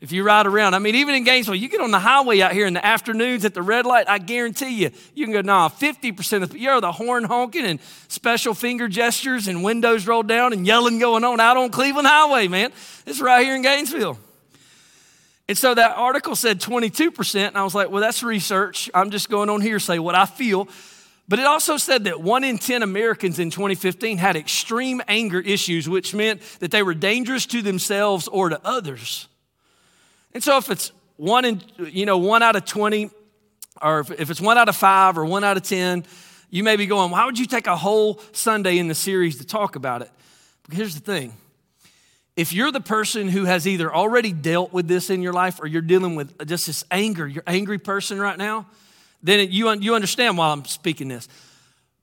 If 0.00 0.10
you 0.10 0.22
ride 0.22 0.46
around, 0.46 0.72
I 0.72 0.78
mean, 0.78 0.94
even 0.94 1.16
in 1.16 1.24
Gainesville, 1.24 1.56
you 1.56 1.68
get 1.68 1.82
on 1.82 1.90
the 1.90 1.98
highway 1.98 2.40
out 2.40 2.52
here 2.52 2.66
in 2.66 2.72
the 2.72 2.86
afternoons 2.86 3.44
at 3.44 3.52
the 3.52 3.62
red 3.62 3.84
light, 3.84 4.08
I 4.08 4.18
guarantee 4.18 4.82
you, 4.82 4.90
you 5.14 5.26
can 5.26 5.32
go, 5.34 5.42
nah, 5.42 5.68
50% 5.68 6.44
of 6.44 6.56
you're 6.56 6.80
the 6.80 6.92
horn 6.92 7.24
honking 7.24 7.66
and 7.66 7.78
special 8.06 8.54
finger 8.54 8.88
gestures 8.88 9.48
and 9.48 9.62
windows 9.62 10.06
rolled 10.06 10.28
down 10.28 10.54
and 10.54 10.66
yelling 10.66 10.98
going 10.98 11.24
on 11.24 11.40
out 11.40 11.58
on 11.58 11.70
Cleveland 11.70 12.06
Highway, 12.06 12.48
man. 12.48 12.72
It's 13.06 13.20
right 13.20 13.44
here 13.44 13.56
in 13.56 13.62
Gainesville. 13.62 14.18
And 15.48 15.56
so 15.56 15.74
that 15.74 15.96
article 15.96 16.36
said 16.36 16.60
22%, 16.60 17.48
and 17.48 17.56
I 17.56 17.64
was 17.64 17.74
like, 17.74 17.90
well, 17.90 18.02
that's 18.02 18.22
research. 18.22 18.90
I'm 18.92 19.10
just 19.10 19.30
going 19.30 19.48
on 19.48 19.62
hearsay, 19.62 19.98
what 19.98 20.14
I 20.14 20.26
feel. 20.26 20.68
But 21.26 21.38
it 21.38 21.46
also 21.46 21.78
said 21.78 22.04
that 22.04 22.20
one 22.20 22.44
in 22.44 22.58
10 22.58 22.82
Americans 22.82 23.38
in 23.38 23.50
2015 23.50 24.18
had 24.18 24.36
extreme 24.36 25.00
anger 25.08 25.40
issues, 25.40 25.88
which 25.88 26.14
meant 26.14 26.42
that 26.60 26.70
they 26.70 26.82
were 26.82 26.94
dangerous 26.94 27.46
to 27.46 27.62
themselves 27.62 28.28
or 28.28 28.50
to 28.50 28.60
others. 28.62 29.28
And 30.34 30.42
so 30.42 30.58
if 30.58 30.70
it's 30.70 30.92
one 31.16 31.44
in, 31.44 31.62
you 31.78 32.06
know, 32.06 32.18
one 32.18 32.42
out 32.42 32.56
of 32.56 32.64
20, 32.64 33.10
or 33.80 34.00
if 34.00 34.30
it's 34.30 34.40
one 34.40 34.58
out 34.58 34.68
of 34.68 34.76
five 34.76 35.16
or 35.16 35.24
one 35.24 35.44
out 35.44 35.56
of 35.56 35.62
10, 35.62 36.04
you 36.50 36.62
may 36.62 36.76
be 36.76 36.86
going, 36.86 37.10
why 37.10 37.24
would 37.24 37.38
you 37.38 37.46
take 37.46 37.66
a 37.66 37.76
whole 37.76 38.20
Sunday 38.32 38.78
in 38.78 38.88
the 38.88 38.94
series 38.94 39.38
to 39.38 39.46
talk 39.46 39.76
about 39.76 40.02
it? 40.02 40.10
But 40.66 40.76
here's 40.76 40.94
the 40.94 41.00
thing. 41.00 41.34
If 42.38 42.52
you're 42.52 42.72
the 42.72 42.80
person 42.80 43.28
who 43.28 43.44
has 43.44 43.66
either 43.66 43.94
already 43.94 44.32
dealt 44.32 44.72
with 44.72 44.88
this 44.88 45.10
in 45.10 45.20
your 45.20 45.32
life 45.32 45.60
or 45.60 45.66
you're 45.66 45.82
dealing 45.82 46.14
with 46.14 46.46
just 46.46 46.66
this 46.66 46.84
anger, 46.90 47.26
you're 47.26 47.42
angry 47.46 47.78
person 47.78 48.18
right 48.18 48.38
now, 48.38 48.66
then 49.22 49.50
you, 49.50 49.70
you 49.72 49.94
understand 49.94 50.38
why 50.38 50.48
I'm 50.48 50.64
speaking 50.64 51.08
this. 51.08 51.28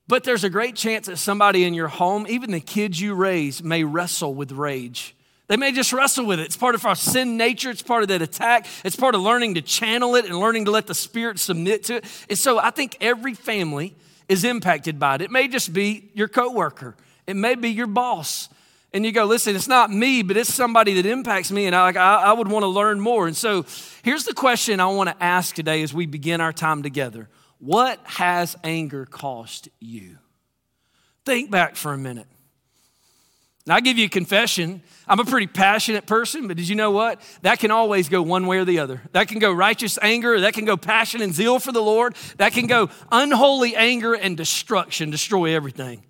But 0.08 0.24
there's 0.24 0.44
a 0.44 0.50
great 0.50 0.76
chance 0.76 1.08
that 1.08 1.18
somebody 1.18 1.64
in 1.64 1.74
your 1.74 1.88
home, 1.88 2.28
even 2.30 2.52
the 2.52 2.60
kids 2.60 3.02
you 3.02 3.16
raise, 3.16 3.64
may 3.64 3.84
wrestle 3.84 4.36
with 4.36 4.52
rage 4.52 5.16
they 5.48 5.58
may 5.58 5.72
just 5.72 5.94
wrestle 5.94 6.26
with 6.26 6.40
it. 6.40 6.44
It's 6.44 6.58
part 6.58 6.76
of 6.76 6.86
our 6.86 6.96
sin 6.96 7.38
nature. 7.38 7.70
It's 7.70 7.84
part 7.84 8.02
of 8.02 8.10
that 8.10 8.22
attack. 8.22 8.66
It's 8.84 8.96
part 8.96 9.14
of 9.14 9.22
learning 9.22 9.56
to 9.56 9.62
channel 9.62 10.16
it 10.16 10.26
and 10.26 10.40
learning 10.40 10.66
to 10.66 10.72
let 10.72 10.88
the 10.88 10.96
Spirit 10.96 11.40
submit 11.40 11.84
to 11.86 11.98
it. 11.98 12.26
And 12.30 12.38
so 12.38 12.58
I 12.58 12.72
think 12.72 12.98
every 13.00 13.36
family 13.36 13.96
is 14.28 14.44
impacted 14.44 14.98
by 14.98 15.16
it. 15.16 15.22
It 15.22 15.32
may 15.32 15.48
just 15.48 15.72
be 15.72 16.10
your 16.16 16.28
coworker. 16.28 16.96
It 17.28 17.36
may 17.36 17.56
be 17.56 17.70
your 17.70 17.88
boss. 17.88 18.50
And 18.96 19.06
you 19.06 19.12
go, 19.12 19.26
listen, 19.26 19.58
it's 19.58 19.68
not 19.68 19.92
me, 19.92 20.24
but 20.24 20.38
it's 20.38 20.54
somebody 20.54 20.94
that 20.94 21.06
impacts 21.06 21.52
me, 21.52 21.66
and 21.66 21.76
I, 21.76 21.82
like, 21.82 21.98
I, 21.98 22.16
I 22.28 22.32
would 22.32 22.48
want 22.48 22.64
to 22.64 22.68
learn 22.68 23.02
more. 23.02 23.28
And 23.28 23.36
so 23.36 23.66
here's 24.04 24.24
the 24.24 24.34
question 24.34 24.80
I 24.80 24.86
want 24.86 25.10
to 25.10 25.22
ask 25.22 25.54
today 25.54 25.84
as 25.84 25.94
we 25.94 26.06
begin 26.06 26.40
our 26.40 26.54
time 26.54 26.82
together 26.82 27.28
What 27.60 28.00
has 28.06 28.56
anger 28.64 29.06
cost 29.06 29.68
you? 29.82 30.18
Think 31.26 31.52
back 31.52 31.76
for 31.76 31.92
a 31.92 31.98
minute. 31.98 32.28
Now, 33.68 33.76
I 33.76 33.82
give 33.82 33.98
you 33.98 34.06
a 34.06 34.10
confession. 34.10 34.82
I'm 35.10 35.20
a 35.20 35.26
pretty 35.26 35.48
passionate 35.48 36.06
person, 36.06 36.48
but 36.48 36.56
did 36.56 36.70
you 36.70 36.76
know 36.76 36.92
what? 36.92 37.20
That 37.42 37.60
can 37.60 37.72
always 37.72 38.08
go 38.08 38.22
one 38.22 38.48
way 38.48 38.60
or 38.60 38.66
the 38.66 38.80
other. 38.80 39.02
That 39.12 39.28
can 39.28 39.40
go 39.40 39.52
righteous 39.52 40.00
anger, 40.02 40.40
that 40.40 40.54
can 40.54 40.64
go 40.64 40.78
passion 40.78 41.22
and 41.22 41.34
zeal 41.34 41.60
for 41.60 41.74
the 41.74 41.82
Lord, 41.82 42.16
that 42.38 42.54
can 42.54 42.66
go 42.66 42.90
unholy 43.12 43.76
anger 43.76 44.14
and 44.14 44.38
destruction, 44.38 45.10
destroy 45.10 45.54
everything. 45.54 46.02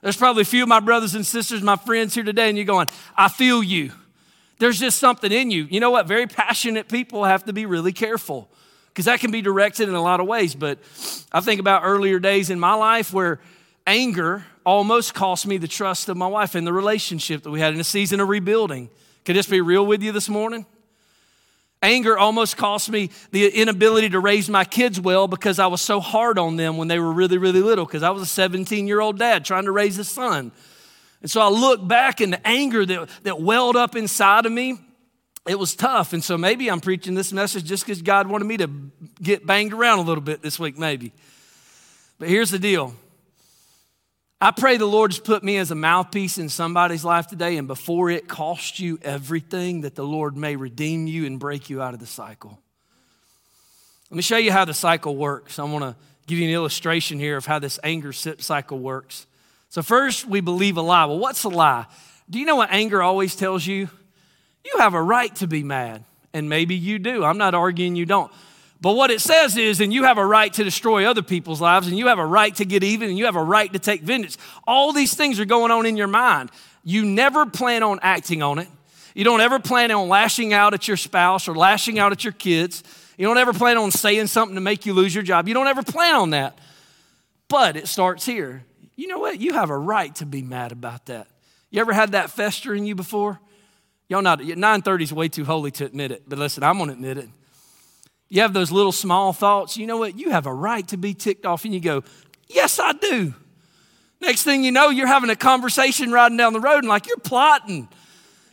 There's 0.00 0.16
probably 0.16 0.42
a 0.42 0.46
few 0.46 0.62
of 0.62 0.68
my 0.68 0.80
brothers 0.80 1.14
and 1.14 1.26
sisters, 1.26 1.62
my 1.62 1.76
friends 1.76 2.14
here 2.14 2.24
today, 2.24 2.48
and 2.48 2.56
you're 2.56 2.64
going, 2.64 2.88
I 3.16 3.28
feel 3.28 3.62
you. 3.62 3.92
There's 4.58 4.78
just 4.78 4.98
something 4.98 5.30
in 5.30 5.50
you. 5.50 5.64
You 5.70 5.80
know 5.80 5.90
what? 5.90 6.06
Very 6.06 6.26
passionate 6.26 6.88
people 6.88 7.24
have 7.24 7.44
to 7.44 7.52
be 7.52 7.66
really 7.66 7.92
careful 7.92 8.48
because 8.88 9.06
that 9.06 9.20
can 9.20 9.30
be 9.30 9.40
directed 9.40 9.88
in 9.88 9.94
a 9.94 10.02
lot 10.02 10.20
of 10.20 10.26
ways. 10.26 10.54
But 10.54 10.78
I 11.32 11.40
think 11.40 11.60
about 11.60 11.82
earlier 11.84 12.18
days 12.18 12.50
in 12.50 12.58
my 12.58 12.74
life 12.74 13.12
where 13.12 13.40
anger 13.86 14.44
almost 14.66 15.14
cost 15.14 15.46
me 15.46 15.56
the 15.56 15.68
trust 15.68 16.08
of 16.08 16.16
my 16.16 16.26
wife 16.26 16.54
and 16.54 16.66
the 16.66 16.72
relationship 16.72 17.42
that 17.42 17.50
we 17.50 17.60
had 17.60 17.72
in 17.72 17.80
a 17.80 17.84
season 17.84 18.20
of 18.20 18.28
rebuilding. 18.28 18.90
I 19.28 19.32
just 19.32 19.50
be 19.50 19.60
real 19.60 19.86
with 19.86 20.02
you 20.02 20.10
this 20.10 20.28
morning? 20.28 20.64
Anger 21.80 22.18
almost 22.18 22.56
cost 22.56 22.90
me 22.90 23.10
the 23.30 23.48
inability 23.48 24.08
to 24.10 24.18
raise 24.18 24.48
my 24.48 24.64
kids 24.64 25.00
well 25.00 25.28
because 25.28 25.60
I 25.60 25.68
was 25.68 25.80
so 25.80 26.00
hard 26.00 26.38
on 26.38 26.56
them 26.56 26.76
when 26.76 26.88
they 26.88 26.98
were 26.98 27.12
really, 27.12 27.38
really 27.38 27.62
little 27.62 27.84
because 27.84 28.02
I 28.02 28.10
was 28.10 28.22
a 28.22 28.26
17 28.26 28.88
year 28.88 29.00
old 29.00 29.18
dad 29.18 29.44
trying 29.44 29.64
to 29.64 29.72
raise 29.72 29.96
a 29.98 30.04
son. 30.04 30.50
And 31.20 31.30
so 31.30 31.40
I 31.40 31.48
look 31.48 31.86
back 31.86 32.20
and 32.20 32.32
the 32.32 32.46
anger 32.46 32.84
that, 32.84 33.08
that 33.22 33.40
welled 33.40 33.76
up 33.76 33.94
inside 33.94 34.44
of 34.44 34.52
me, 34.52 34.78
it 35.46 35.58
was 35.58 35.76
tough. 35.76 36.12
And 36.12 36.22
so 36.22 36.36
maybe 36.36 36.68
I'm 36.68 36.80
preaching 36.80 37.14
this 37.14 37.32
message 37.32 37.64
just 37.64 37.86
because 37.86 38.02
God 38.02 38.26
wanted 38.26 38.46
me 38.46 38.56
to 38.58 38.68
get 39.22 39.46
banged 39.46 39.72
around 39.72 40.00
a 40.00 40.02
little 40.02 40.22
bit 40.22 40.42
this 40.42 40.58
week, 40.58 40.78
maybe. 40.78 41.12
But 42.18 42.28
here's 42.28 42.50
the 42.50 42.58
deal 42.58 42.94
I 44.40 44.52
pray 44.52 44.76
the 44.76 44.86
Lord 44.86 45.10
has 45.10 45.18
put 45.18 45.42
me 45.42 45.56
as 45.56 45.72
a 45.72 45.74
mouthpiece 45.74 46.38
in 46.38 46.48
somebody's 46.48 47.04
life 47.04 47.26
today, 47.26 47.56
and 47.56 47.66
before 47.66 48.08
it 48.08 48.28
costs 48.28 48.78
you 48.78 48.96
everything, 49.02 49.80
that 49.80 49.96
the 49.96 50.04
Lord 50.04 50.36
may 50.36 50.54
redeem 50.54 51.08
you 51.08 51.26
and 51.26 51.40
break 51.40 51.68
you 51.68 51.82
out 51.82 51.92
of 51.92 51.98
the 51.98 52.06
cycle. 52.06 52.56
Let 54.10 54.16
me 54.16 54.22
show 54.22 54.36
you 54.36 54.52
how 54.52 54.64
the 54.64 54.74
cycle 54.74 55.16
works. 55.16 55.58
I 55.58 55.64
want 55.64 55.82
to 55.82 55.96
give 56.28 56.38
you 56.38 56.46
an 56.46 56.54
illustration 56.54 57.18
here 57.18 57.36
of 57.36 57.46
how 57.46 57.58
this 57.58 57.80
anger 57.82 58.12
cycle 58.12 58.78
works. 58.78 59.26
So, 59.70 59.82
first, 59.82 60.24
we 60.24 60.40
believe 60.40 60.76
a 60.76 60.82
lie. 60.82 61.06
Well, 61.06 61.18
what's 61.18 61.42
a 61.42 61.48
lie? 61.48 61.86
Do 62.30 62.38
you 62.38 62.46
know 62.46 62.56
what 62.56 62.70
anger 62.70 63.02
always 63.02 63.34
tells 63.34 63.66
you? 63.66 63.88
You 64.64 64.78
have 64.78 64.94
a 64.94 65.02
right 65.02 65.34
to 65.36 65.48
be 65.48 65.64
mad, 65.64 66.04
and 66.32 66.48
maybe 66.48 66.76
you 66.76 67.00
do. 67.00 67.24
I'm 67.24 67.38
not 67.38 67.54
arguing 67.54 67.96
you 67.96 68.06
don't. 68.06 68.30
But 68.80 68.92
what 68.92 69.10
it 69.10 69.20
says 69.20 69.56
is, 69.56 69.80
and 69.80 69.92
you 69.92 70.04
have 70.04 70.18
a 70.18 70.24
right 70.24 70.52
to 70.52 70.62
destroy 70.62 71.04
other 71.04 71.22
people's 71.22 71.60
lives, 71.60 71.88
and 71.88 71.98
you 71.98 72.06
have 72.06 72.20
a 72.20 72.26
right 72.26 72.54
to 72.56 72.64
get 72.64 72.84
even, 72.84 73.08
and 73.08 73.18
you 73.18 73.24
have 73.24 73.36
a 73.36 73.42
right 73.42 73.72
to 73.72 73.78
take 73.78 74.02
vengeance. 74.02 74.38
All 74.66 74.92
these 74.92 75.14
things 75.14 75.40
are 75.40 75.44
going 75.44 75.72
on 75.72 75.84
in 75.84 75.96
your 75.96 76.06
mind. 76.06 76.50
You 76.84 77.04
never 77.04 77.44
plan 77.44 77.82
on 77.82 77.98
acting 78.02 78.40
on 78.42 78.58
it. 78.58 78.68
You 79.14 79.24
don't 79.24 79.40
ever 79.40 79.58
plan 79.58 79.90
on 79.90 80.08
lashing 80.08 80.52
out 80.52 80.74
at 80.74 80.86
your 80.86 80.96
spouse 80.96 81.48
or 81.48 81.54
lashing 81.56 81.98
out 81.98 82.12
at 82.12 82.22
your 82.22 82.32
kids. 82.32 82.84
You 83.16 83.26
don't 83.26 83.38
ever 83.38 83.52
plan 83.52 83.76
on 83.78 83.90
saying 83.90 84.28
something 84.28 84.54
to 84.54 84.60
make 84.60 84.86
you 84.86 84.94
lose 84.94 85.12
your 85.12 85.24
job. 85.24 85.48
You 85.48 85.54
don't 85.54 85.66
ever 85.66 85.82
plan 85.82 86.14
on 86.14 86.30
that. 86.30 86.56
But 87.48 87.76
it 87.76 87.88
starts 87.88 88.24
here. 88.24 88.62
You 88.94 89.08
know 89.08 89.18
what? 89.18 89.40
You 89.40 89.54
have 89.54 89.70
a 89.70 89.78
right 89.78 90.14
to 90.16 90.26
be 90.26 90.42
mad 90.42 90.70
about 90.70 91.06
that. 91.06 91.26
You 91.70 91.80
ever 91.80 91.92
had 91.92 92.12
that 92.12 92.30
fester 92.30 92.74
in 92.74 92.86
you 92.86 92.94
before? 92.94 93.40
Y'all 94.08 94.22
not 94.22 94.40
930 94.40 95.04
is 95.04 95.12
way 95.12 95.28
too 95.28 95.44
holy 95.44 95.70
to 95.72 95.84
admit 95.84 96.12
it, 96.12 96.22
but 96.26 96.38
listen, 96.38 96.62
I'm 96.62 96.78
gonna 96.78 96.92
admit 96.92 97.18
it. 97.18 97.28
You 98.28 98.42
have 98.42 98.52
those 98.52 98.70
little 98.70 98.92
small 98.92 99.32
thoughts, 99.32 99.76
you 99.76 99.86
know 99.86 99.96
what? 99.96 100.18
You 100.18 100.30
have 100.30 100.46
a 100.46 100.52
right 100.52 100.86
to 100.88 100.96
be 100.96 101.14
ticked 101.14 101.46
off, 101.46 101.64
and 101.64 101.72
you 101.72 101.80
go, 101.80 102.04
Yes, 102.48 102.78
I 102.78 102.92
do. 102.92 103.34
Next 104.20 104.42
thing 104.42 104.64
you 104.64 104.72
know, 104.72 104.88
you're 104.88 105.06
having 105.06 105.30
a 105.30 105.36
conversation 105.36 106.10
riding 106.10 106.36
down 106.36 106.52
the 106.52 106.60
road, 106.60 106.78
and 106.78 106.88
like 106.88 107.06
you're 107.06 107.18
plotting. 107.18 107.88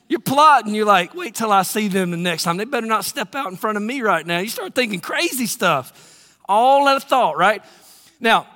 You're 0.08 0.20
plotting. 0.20 0.76
You're 0.76 0.86
like, 0.86 1.16
wait 1.16 1.34
till 1.34 1.52
I 1.52 1.64
see 1.64 1.88
them 1.88 2.12
the 2.12 2.18
next 2.18 2.44
time. 2.44 2.58
They 2.58 2.66
better 2.66 2.86
not 2.86 3.06
step 3.06 3.34
out 3.34 3.50
in 3.50 3.58
front 3.58 3.78
of 3.78 3.84
me 3.84 4.02
right 4.02 4.26
now. 4.26 4.40
You 4.40 4.50
start 4.50 4.76
thinking 4.76 5.00
crazy 5.00 5.48
stuff. 5.48 6.38
All 6.48 6.86
that 6.86 7.02
thought, 7.04 7.38
right? 7.38 7.64
Now, 8.20 8.48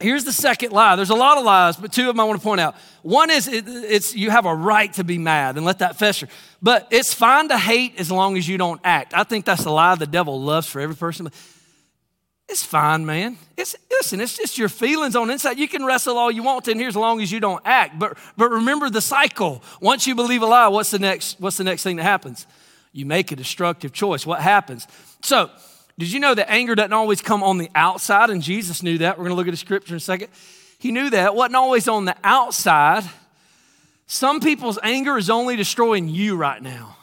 Here's 0.00 0.24
the 0.24 0.32
second 0.32 0.72
lie. 0.72 0.96
There's 0.96 1.10
a 1.10 1.14
lot 1.14 1.36
of 1.36 1.44
lies, 1.44 1.76
but 1.76 1.92
two 1.92 2.08
of 2.08 2.16
them 2.16 2.20
I 2.20 2.24
want 2.24 2.40
to 2.40 2.44
point 2.44 2.60
out. 2.60 2.74
One 3.02 3.30
is 3.30 3.46
it, 3.46 3.64
it's 3.68 4.14
you 4.14 4.30
have 4.30 4.46
a 4.46 4.54
right 4.54 4.90
to 4.94 5.04
be 5.04 5.18
mad 5.18 5.56
and 5.56 5.66
let 5.66 5.80
that 5.80 5.96
fester. 5.96 6.26
But 6.62 6.88
it's 6.90 7.12
fine 7.12 7.48
to 7.48 7.58
hate 7.58 8.00
as 8.00 8.10
long 8.10 8.38
as 8.38 8.48
you 8.48 8.56
don't 8.56 8.80
act. 8.82 9.12
I 9.14 9.24
think 9.24 9.44
that's 9.44 9.64
the 9.64 9.70
lie 9.70 9.94
the 9.96 10.06
devil 10.06 10.40
loves 10.40 10.66
for 10.66 10.80
every 10.80 10.96
person. 10.96 11.30
It's 12.48 12.64
fine, 12.64 13.04
man. 13.04 13.36
It's 13.56 13.76
listen, 13.90 14.20
it's 14.20 14.36
just 14.36 14.56
your 14.56 14.70
feelings 14.70 15.14
on 15.14 15.30
inside. 15.30 15.58
You 15.58 15.68
can 15.68 15.84
wrestle 15.84 16.16
all 16.16 16.30
you 16.30 16.42
want 16.42 16.66
in 16.66 16.78
here 16.78 16.88
as 16.88 16.96
long 16.96 17.20
as 17.20 17.30
you 17.30 17.38
don't 17.38 17.62
act. 17.66 17.98
But 17.98 18.16
but 18.36 18.50
remember 18.50 18.88
the 18.88 19.02
cycle. 19.02 19.62
Once 19.80 20.06
you 20.06 20.14
believe 20.14 20.42
a 20.42 20.46
lie, 20.46 20.68
what's 20.68 20.90
the 20.90 20.98
next 20.98 21.38
what's 21.38 21.58
the 21.58 21.64
next 21.64 21.82
thing 21.82 21.96
that 21.96 22.04
happens? 22.04 22.46
You 22.92 23.06
make 23.06 23.30
a 23.32 23.36
destructive 23.36 23.92
choice. 23.92 24.26
What 24.26 24.40
happens? 24.40 24.88
So 25.22 25.50
did 26.00 26.10
you 26.10 26.18
know 26.18 26.34
that 26.34 26.50
anger 26.50 26.74
doesn't 26.74 26.94
always 26.94 27.20
come 27.20 27.42
on 27.42 27.58
the 27.58 27.70
outside? 27.74 28.30
And 28.30 28.40
Jesus 28.42 28.82
knew 28.82 28.98
that. 28.98 29.18
We're 29.18 29.24
going 29.24 29.32
to 29.32 29.36
look 29.36 29.48
at 29.48 29.50
the 29.50 29.56
scripture 29.58 29.92
in 29.92 29.98
a 29.98 30.00
second. 30.00 30.28
He 30.78 30.92
knew 30.92 31.10
that. 31.10 31.26
It 31.26 31.34
wasn't 31.34 31.56
always 31.56 31.88
on 31.88 32.06
the 32.06 32.16
outside. 32.24 33.04
Some 34.06 34.40
people's 34.40 34.78
anger 34.82 35.18
is 35.18 35.28
only 35.28 35.56
destroying 35.56 36.08
you 36.08 36.36
right 36.36 36.62
now 36.62 36.96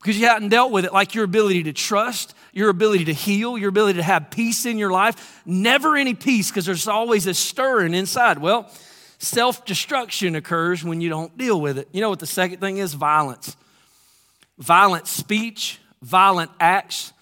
because 0.00 0.18
you 0.18 0.26
hadn't 0.26 0.48
dealt 0.48 0.72
with 0.72 0.86
it, 0.86 0.94
like 0.94 1.14
your 1.14 1.24
ability 1.24 1.64
to 1.64 1.74
trust, 1.74 2.34
your 2.54 2.70
ability 2.70 3.04
to 3.04 3.12
heal, 3.12 3.58
your 3.58 3.68
ability 3.68 3.98
to 3.98 4.02
have 4.02 4.30
peace 4.30 4.64
in 4.64 4.78
your 4.78 4.90
life. 4.90 5.42
Never 5.44 5.94
any 5.94 6.14
peace 6.14 6.50
because 6.50 6.64
there's 6.64 6.88
always 6.88 7.26
a 7.26 7.34
stirring 7.34 7.92
inside. 7.92 8.38
Well, 8.38 8.70
self 9.18 9.66
destruction 9.66 10.36
occurs 10.36 10.82
when 10.82 11.02
you 11.02 11.10
don't 11.10 11.36
deal 11.36 11.60
with 11.60 11.76
it. 11.76 11.88
You 11.92 12.00
know 12.00 12.08
what 12.08 12.20
the 12.20 12.26
second 12.26 12.60
thing 12.60 12.78
is? 12.78 12.94
Violence. 12.94 13.56
Violent 14.56 15.06
speech, 15.06 15.80
violent 16.00 16.50
acts, 16.58 17.12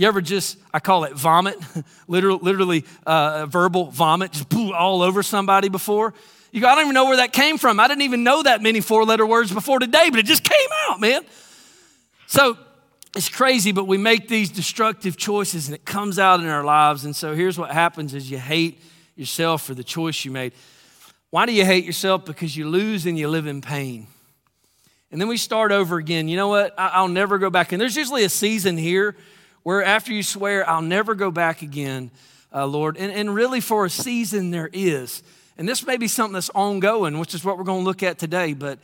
you 0.00 0.08
ever 0.08 0.22
just, 0.22 0.56
I 0.72 0.80
call 0.80 1.04
it 1.04 1.12
vomit, 1.12 1.58
literally, 2.08 2.38
literally 2.40 2.84
uh, 3.04 3.44
verbal 3.44 3.90
vomit, 3.90 4.32
just 4.32 4.50
all 4.54 5.02
over 5.02 5.22
somebody 5.22 5.68
before? 5.68 6.14
You 6.52 6.62
go, 6.62 6.68
I 6.68 6.74
don't 6.74 6.84
even 6.84 6.94
know 6.94 7.04
where 7.04 7.18
that 7.18 7.34
came 7.34 7.58
from. 7.58 7.78
I 7.78 7.86
didn't 7.86 8.00
even 8.00 8.24
know 8.24 8.42
that 8.42 8.62
many 8.62 8.80
four 8.80 9.04
letter 9.04 9.26
words 9.26 9.52
before 9.52 9.78
today, 9.78 10.08
but 10.08 10.18
it 10.18 10.24
just 10.24 10.42
came 10.42 10.68
out, 10.88 11.00
man. 11.00 11.20
So 12.28 12.56
it's 13.14 13.28
crazy, 13.28 13.72
but 13.72 13.86
we 13.86 13.98
make 13.98 14.26
these 14.26 14.48
destructive 14.48 15.18
choices 15.18 15.68
and 15.68 15.74
it 15.74 15.84
comes 15.84 16.18
out 16.18 16.40
in 16.40 16.46
our 16.46 16.64
lives. 16.64 17.04
And 17.04 17.14
so 17.14 17.34
here's 17.34 17.58
what 17.58 17.70
happens 17.70 18.14
is 18.14 18.30
you 18.30 18.38
hate 18.38 18.80
yourself 19.16 19.66
for 19.66 19.74
the 19.74 19.84
choice 19.84 20.24
you 20.24 20.30
made. 20.30 20.54
Why 21.28 21.44
do 21.44 21.52
you 21.52 21.66
hate 21.66 21.84
yourself? 21.84 22.24
Because 22.24 22.56
you 22.56 22.66
lose 22.70 23.04
and 23.04 23.18
you 23.18 23.28
live 23.28 23.46
in 23.46 23.60
pain. 23.60 24.06
And 25.12 25.20
then 25.20 25.28
we 25.28 25.36
start 25.36 25.72
over 25.72 25.98
again. 25.98 26.26
You 26.26 26.38
know 26.38 26.48
what? 26.48 26.72
I'll 26.78 27.06
never 27.06 27.36
go 27.36 27.50
back. 27.50 27.72
And 27.72 27.80
there's 27.82 27.98
usually 27.98 28.24
a 28.24 28.30
season 28.30 28.78
here 28.78 29.14
where 29.62 29.82
after 29.82 30.12
you 30.12 30.22
swear, 30.22 30.68
I'll 30.68 30.82
never 30.82 31.14
go 31.14 31.30
back 31.30 31.62
again, 31.62 32.10
uh, 32.54 32.66
Lord. 32.66 32.96
And, 32.96 33.12
and 33.12 33.34
really, 33.34 33.60
for 33.60 33.84
a 33.84 33.90
season, 33.90 34.50
there 34.50 34.70
is. 34.72 35.22
And 35.58 35.68
this 35.68 35.86
may 35.86 35.96
be 35.96 36.08
something 36.08 36.34
that's 36.34 36.50
ongoing, 36.50 37.18
which 37.18 37.34
is 37.34 37.44
what 37.44 37.58
we're 37.58 37.64
going 37.64 37.80
to 37.80 37.84
look 37.84 38.02
at 38.02 38.18
today. 38.18 38.54
But, 38.54 38.78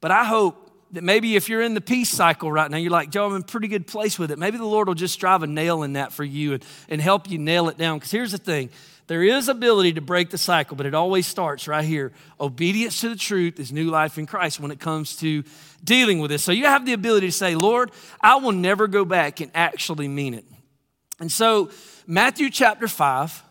but 0.00 0.10
I 0.10 0.24
hope 0.24 0.70
that 0.92 1.04
maybe 1.04 1.36
if 1.36 1.48
you're 1.48 1.62
in 1.62 1.74
the 1.74 1.80
peace 1.80 2.10
cycle 2.10 2.50
right 2.50 2.70
now, 2.70 2.76
you're 2.76 2.90
like, 2.90 3.10
Joe, 3.10 3.26
I'm 3.26 3.36
in 3.36 3.42
a 3.42 3.44
pretty 3.44 3.68
good 3.68 3.86
place 3.86 4.18
with 4.18 4.30
it. 4.30 4.38
Maybe 4.38 4.58
the 4.58 4.64
Lord 4.64 4.88
will 4.88 4.94
just 4.94 5.18
drive 5.18 5.42
a 5.42 5.46
nail 5.46 5.82
in 5.82 5.94
that 5.94 6.12
for 6.12 6.24
you 6.24 6.54
and, 6.54 6.64
and 6.88 7.00
help 7.00 7.30
you 7.30 7.38
nail 7.38 7.68
it 7.68 7.78
down. 7.78 7.98
Because 7.98 8.10
here's 8.10 8.32
the 8.32 8.38
thing 8.38 8.70
there 9.06 9.22
is 9.22 9.48
ability 9.48 9.94
to 9.94 10.00
break 10.00 10.30
the 10.30 10.38
cycle, 10.38 10.76
but 10.76 10.86
it 10.86 10.94
always 10.94 11.26
starts 11.26 11.66
right 11.66 11.84
here. 11.84 12.12
Obedience 12.40 13.00
to 13.00 13.08
the 13.08 13.16
truth 13.16 13.58
is 13.58 13.72
new 13.72 13.90
life 13.90 14.18
in 14.18 14.26
Christ 14.26 14.60
when 14.60 14.70
it 14.70 14.80
comes 14.80 15.16
to 15.16 15.42
dealing 15.82 16.20
with 16.20 16.30
this. 16.30 16.44
So 16.44 16.52
you 16.52 16.66
have 16.66 16.86
the 16.86 16.92
ability 16.92 17.26
to 17.26 17.32
say, 17.32 17.54
Lord, 17.54 17.90
I 18.20 18.36
will 18.36 18.52
never 18.52 18.86
go 18.86 19.04
back 19.04 19.40
and 19.40 19.50
actually 19.54 20.08
mean 20.08 20.34
it. 20.34 20.44
And 21.20 21.30
so, 21.30 21.70
Matthew 22.06 22.50
chapter 22.50 22.88
5, 22.88 23.42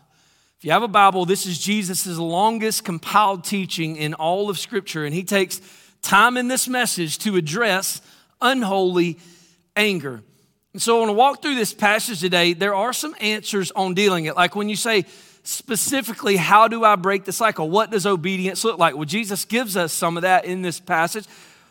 if 0.58 0.64
you 0.64 0.72
have 0.72 0.82
a 0.82 0.88
Bible, 0.88 1.24
this 1.24 1.46
is 1.46 1.58
Jesus' 1.58 2.18
longest 2.18 2.84
compiled 2.84 3.44
teaching 3.44 3.96
in 3.96 4.14
all 4.14 4.50
of 4.50 4.58
Scripture, 4.58 5.04
and 5.04 5.14
he 5.14 5.24
takes 5.24 5.60
time 6.02 6.36
in 6.36 6.48
this 6.48 6.68
message 6.68 7.18
to 7.18 7.36
address 7.36 8.00
unholy 8.40 9.18
anger. 9.76 10.22
And 10.72 10.80
so 10.80 10.96
I 10.96 10.98
want 11.00 11.08
to 11.10 11.14
walk 11.14 11.42
through 11.42 11.54
this 11.54 11.74
passage 11.74 12.20
today. 12.20 12.52
There 12.52 12.74
are 12.74 12.92
some 12.92 13.14
answers 13.20 13.70
on 13.72 13.94
dealing 13.94 14.24
it. 14.26 14.36
Like 14.36 14.56
when 14.56 14.68
you 14.68 14.76
say, 14.76 15.04
specifically, 15.42 16.36
how 16.36 16.68
do 16.68 16.84
I 16.84 16.96
break 16.96 17.24
the 17.24 17.32
cycle? 17.32 17.68
What 17.68 17.90
does 17.90 18.06
obedience 18.06 18.64
look 18.64 18.78
like? 18.78 18.94
Well, 18.94 19.04
Jesus 19.04 19.44
gives 19.44 19.76
us 19.76 19.92
some 19.92 20.16
of 20.16 20.22
that 20.22 20.44
in 20.44 20.62
this 20.62 20.80
passage. 20.80 21.26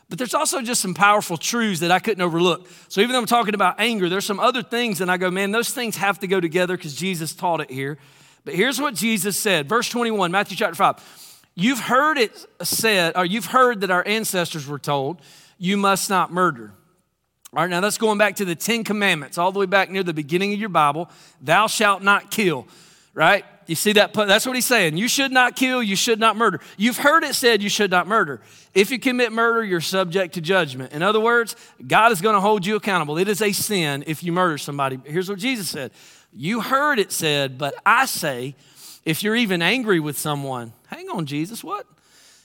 But 0.09 0.17
there's 0.17 0.33
also 0.33 0.61
just 0.61 0.81
some 0.81 0.93
powerful 0.93 1.37
truths 1.37 1.79
that 1.79 1.89
I 1.89 1.99
couldn't 1.99 2.21
overlook. 2.21 2.67
So 2.89 2.99
even 2.99 3.13
though 3.13 3.19
I'm 3.19 3.25
talking 3.25 3.53
about 3.53 3.79
anger, 3.79 4.09
there's 4.09 4.25
some 4.25 4.41
other 4.41 4.61
things, 4.61 4.99
and 4.99 5.09
I 5.09 5.15
go, 5.15 5.31
man, 5.31 5.51
those 5.51 5.69
things 5.69 5.95
have 5.95 6.19
to 6.19 6.27
go 6.27 6.41
together 6.41 6.75
because 6.75 6.93
Jesus 6.93 7.33
taught 7.33 7.61
it 7.61 7.71
here. 7.71 7.97
But 8.43 8.53
here's 8.55 8.81
what 8.81 8.93
Jesus 8.93 9.39
said, 9.39 9.69
verse 9.69 9.87
21, 9.87 10.29
Matthew 10.29 10.57
chapter 10.57 10.75
5. 10.75 11.39
You've 11.55 11.79
heard 11.79 12.17
it 12.17 12.45
said, 12.61 13.15
or 13.15 13.23
you've 13.23 13.45
heard 13.45 13.81
that 13.81 13.91
our 13.91 14.05
ancestors 14.05 14.67
were 14.67 14.79
told, 14.79 15.21
you 15.57 15.77
must 15.77 16.09
not 16.09 16.29
murder. 16.29 16.73
All 17.53 17.61
right, 17.61 17.69
now 17.69 17.79
that's 17.79 17.97
going 17.97 18.17
back 18.17 18.37
to 18.37 18.45
the 18.45 18.55
Ten 18.55 18.83
Commandments, 18.83 19.37
all 19.37 19.53
the 19.53 19.59
way 19.59 19.65
back 19.65 19.89
near 19.89 20.03
the 20.03 20.13
beginning 20.13 20.53
of 20.53 20.59
your 20.59 20.69
Bible. 20.69 21.09
Thou 21.41 21.67
shalt 21.67 22.03
not 22.03 22.31
kill, 22.31 22.67
right? 23.13 23.45
You 23.67 23.75
see 23.75 23.93
that? 23.93 24.13
That's 24.13 24.45
what 24.45 24.55
he's 24.55 24.65
saying. 24.65 24.97
You 24.97 25.07
should 25.07 25.31
not 25.31 25.55
kill, 25.55 25.81
you 25.81 25.95
should 25.95 26.19
not 26.19 26.35
murder. 26.35 26.59
You've 26.77 26.97
heard 26.97 27.23
it 27.23 27.35
said 27.35 27.61
you 27.61 27.69
should 27.69 27.91
not 27.91 28.07
murder. 28.07 28.41
If 28.73 28.91
you 28.91 28.99
commit 28.99 29.31
murder, 29.31 29.63
you're 29.63 29.81
subject 29.81 30.33
to 30.35 30.41
judgment. 30.41 30.93
In 30.93 31.03
other 31.03 31.19
words, 31.19 31.55
God 31.85 32.11
is 32.11 32.21
going 32.21 32.35
to 32.35 32.41
hold 32.41 32.65
you 32.65 32.75
accountable. 32.75 33.17
It 33.17 33.27
is 33.27 33.41
a 33.41 33.51
sin 33.51 34.03
if 34.07 34.23
you 34.23 34.31
murder 34.31 34.57
somebody. 34.57 34.99
Here's 35.05 35.29
what 35.29 35.39
Jesus 35.39 35.69
said 35.69 35.91
You 36.33 36.61
heard 36.61 36.99
it 36.99 37.11
said, 37.11 37.57
but 37.57 37.75
I 37.85 38.05
say, 38.05 38.55
if 39.05 39.23
you're 39.23 39.35
even 39.35 39.61
angry 39.61 39.99
with 39.99 40.17
someone, 40.17 40.73
hang 40.87 41.09
on, 41.09 41.25
Jesus, 41.25 41.63
what? 41.63 41.87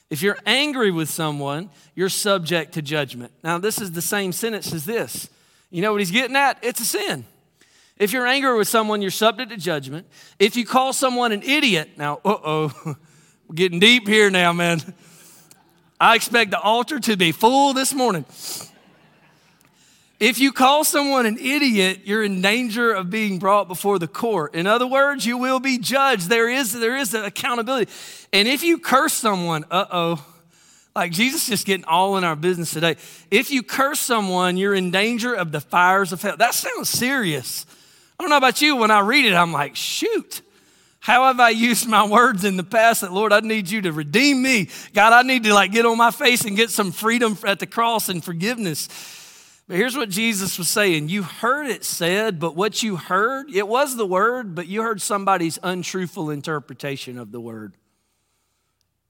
If 0.09 0.23
you're 0.23 0.39
angry 0.47 0.91
with 0.91 1.11
someone, 1.11 1.71
you're 1.95 2.09
subject 2.09 2.75
to 2.75 2.83
judgment. 2.83 3.33
Now, 3.43 3.59
this 3.59 3.81
is 3.81 3.93
the 3.93 4.03
same 4.03 4.33
sentence 4.33 4.73
as 4.73 4.85
this. 4.85 5.29
You 5.71 5.83
know 5.83 5.93
what 5.93 6.01
he's 6.01 6.13
getting 6.13 6.37
at? 6.37 6.59
It's 6.63 6.81
a 6.81 6.85
sin. 6.85 7.25
If 7.99 8.13
you're 8.13 8.27
angry 8.27 8.57
with 8.57 8.69
someone, 8.69 9.01
you're 9.01 9.11
subject 9.11 9.51
to 9.51 9.57
judgment. 9.57 10.07
If 10.39 10.57
you 10.57 10.67
call 10.67 10.93
someone 10.93 11.33
an 11.33 11.43
idiot, 11.43 11.91
now, 11.97 12.21
uh 12.25 12.37
oh, 12.45 12.73
We're 13.49 13.55
getting 13.55 13.81
deep 13.81 14.07
here 14.07 14.29
now, 14.31 14.53
man. 14.53 14.81
I 15.99 16.15
expect 16.15 16.51
the 16.51 16.61
altar 16.61 17.01
to 17.01 17.17
be 17.17 17.33
full 17.33 17.73
this 17.73 17.95
morning. 17.95 18.27
If 20.19 20.39
you 20.39 20.53
call 20.53 20.85
someone 20.85 21.27
an 21.27 21.39
idiot, 21.39 22.01
you're 22.05 22.23
in 22.23 22.41
danger 22.41 22.93
of 22.93 23.11
being 23.11 23.39
brought 23.39 23.69
before 23.69 23.99
the 23.99 24.09
court. 24.09 24.55
In 24.55 24.67
other 24.67 24.87
words, 24.87 25.27
you 25.27 25.37
will 25.37 25.61
be 25.61 25.79
judged. 25.79 26.29
There 26.29 26.49
is, 26.49 26.73
there 26.73 26.97
is 26.97 27.13
accountability. 27.15 27.91
And 28.33 28.47
if 28.49 28.63
you 28.63 28.79
curse 28.79 29.13
someone, 29.13 29.65
uh 29.71 29.87
oh, 29.91 30.27
like 30.95 31.13
Jesus 31.13 31.47
just 31.47 31.67
getting 31.67 31.85
all 31.85 32.17
in 32.17 32.25
our 32.25 32.37
business 32.37 32.73
today. 32.73 32.97
If 33.31 33.51
you 33.51 33.63
curse 33.63 34.01
someone, 34.01 34.57
you're 34.57 34.75
in 34.75 34.91
danger 34.91 35.35
of 35.35 35.53
the 35.53 35.61
fires 35.61 36.13
of 36.13 36.23
hell. 36.23 36.37
That 36.39 36.55
sounds 36.55 36.89
serious. 36.89 37.67
I 38.19 38.23
don't 38.23 38.31
know 38.31 38.37
about 38.37 38.63
you, 38.63 38.77
when 38.77 38.91
I 38.91 39.01
read 39.01 39.27
it, 39.27 39.35
I'm 39.35 39.53
like, 39.53 39.77
shoot. 39.77 40.43
How 41.01 41.27
have 41.27 41.39
I 41.39 41.51
used 41.51 41.87
my 41.87 42.05
words 42.05 42.45
in 42.45 42.57
the 42.57 42.65
past 42.65 43.03
that, 43.03 43.13
Lord, 43.13 43.33
I 43.33 43.41
need 43.41 43.71
you 43.71 43.83
to 43.83 43.93
redeem 43.93 44.43
me? 44.43 44.69
God, 44.93 45.13
I 45.13 45.23
need 45.23 45.45
to 45.45 45.55
like 45.55 45.71
get 45.71 45.87
on 45.87 45.97
my 45.97 46.11
face 46.11 46.45
and 46.45 46.57
get 46.57 46.71
some 46.71 46.91
freedom 46.91 47.39
at 47.47 47.61
the 47.61 47.67
cross 47.67 48.09
and 48.09 48.25
forgiveness. 48.25 48.89
But 49.69 49.77
here's 49.77 49.97
what 49.97 50.09
Jesus 50.09 50.59
was 50.59 50.69
saying 50.69 51.09
You 51.09 51.23
heard 51.23 51.67
it 51.67 51.85
said, 51.85 52.41
but 52.41 52.57
what 52.57 52.83
you 52.83 52.97
heard, 52.97 53.51
it 53.55 53.69
was 53.69 53.97
the 53.97 54.07
word, 54.07 54.55
but 54.55 54.67
you 54.67 54.83
heard 54.83 55.01
somebody's 55.01 55.59
untruthful 55.63 56.31
interpretation 56.31 57.19
of 57.19 57.31
the 57.31 57.41
word, 57.41 57.75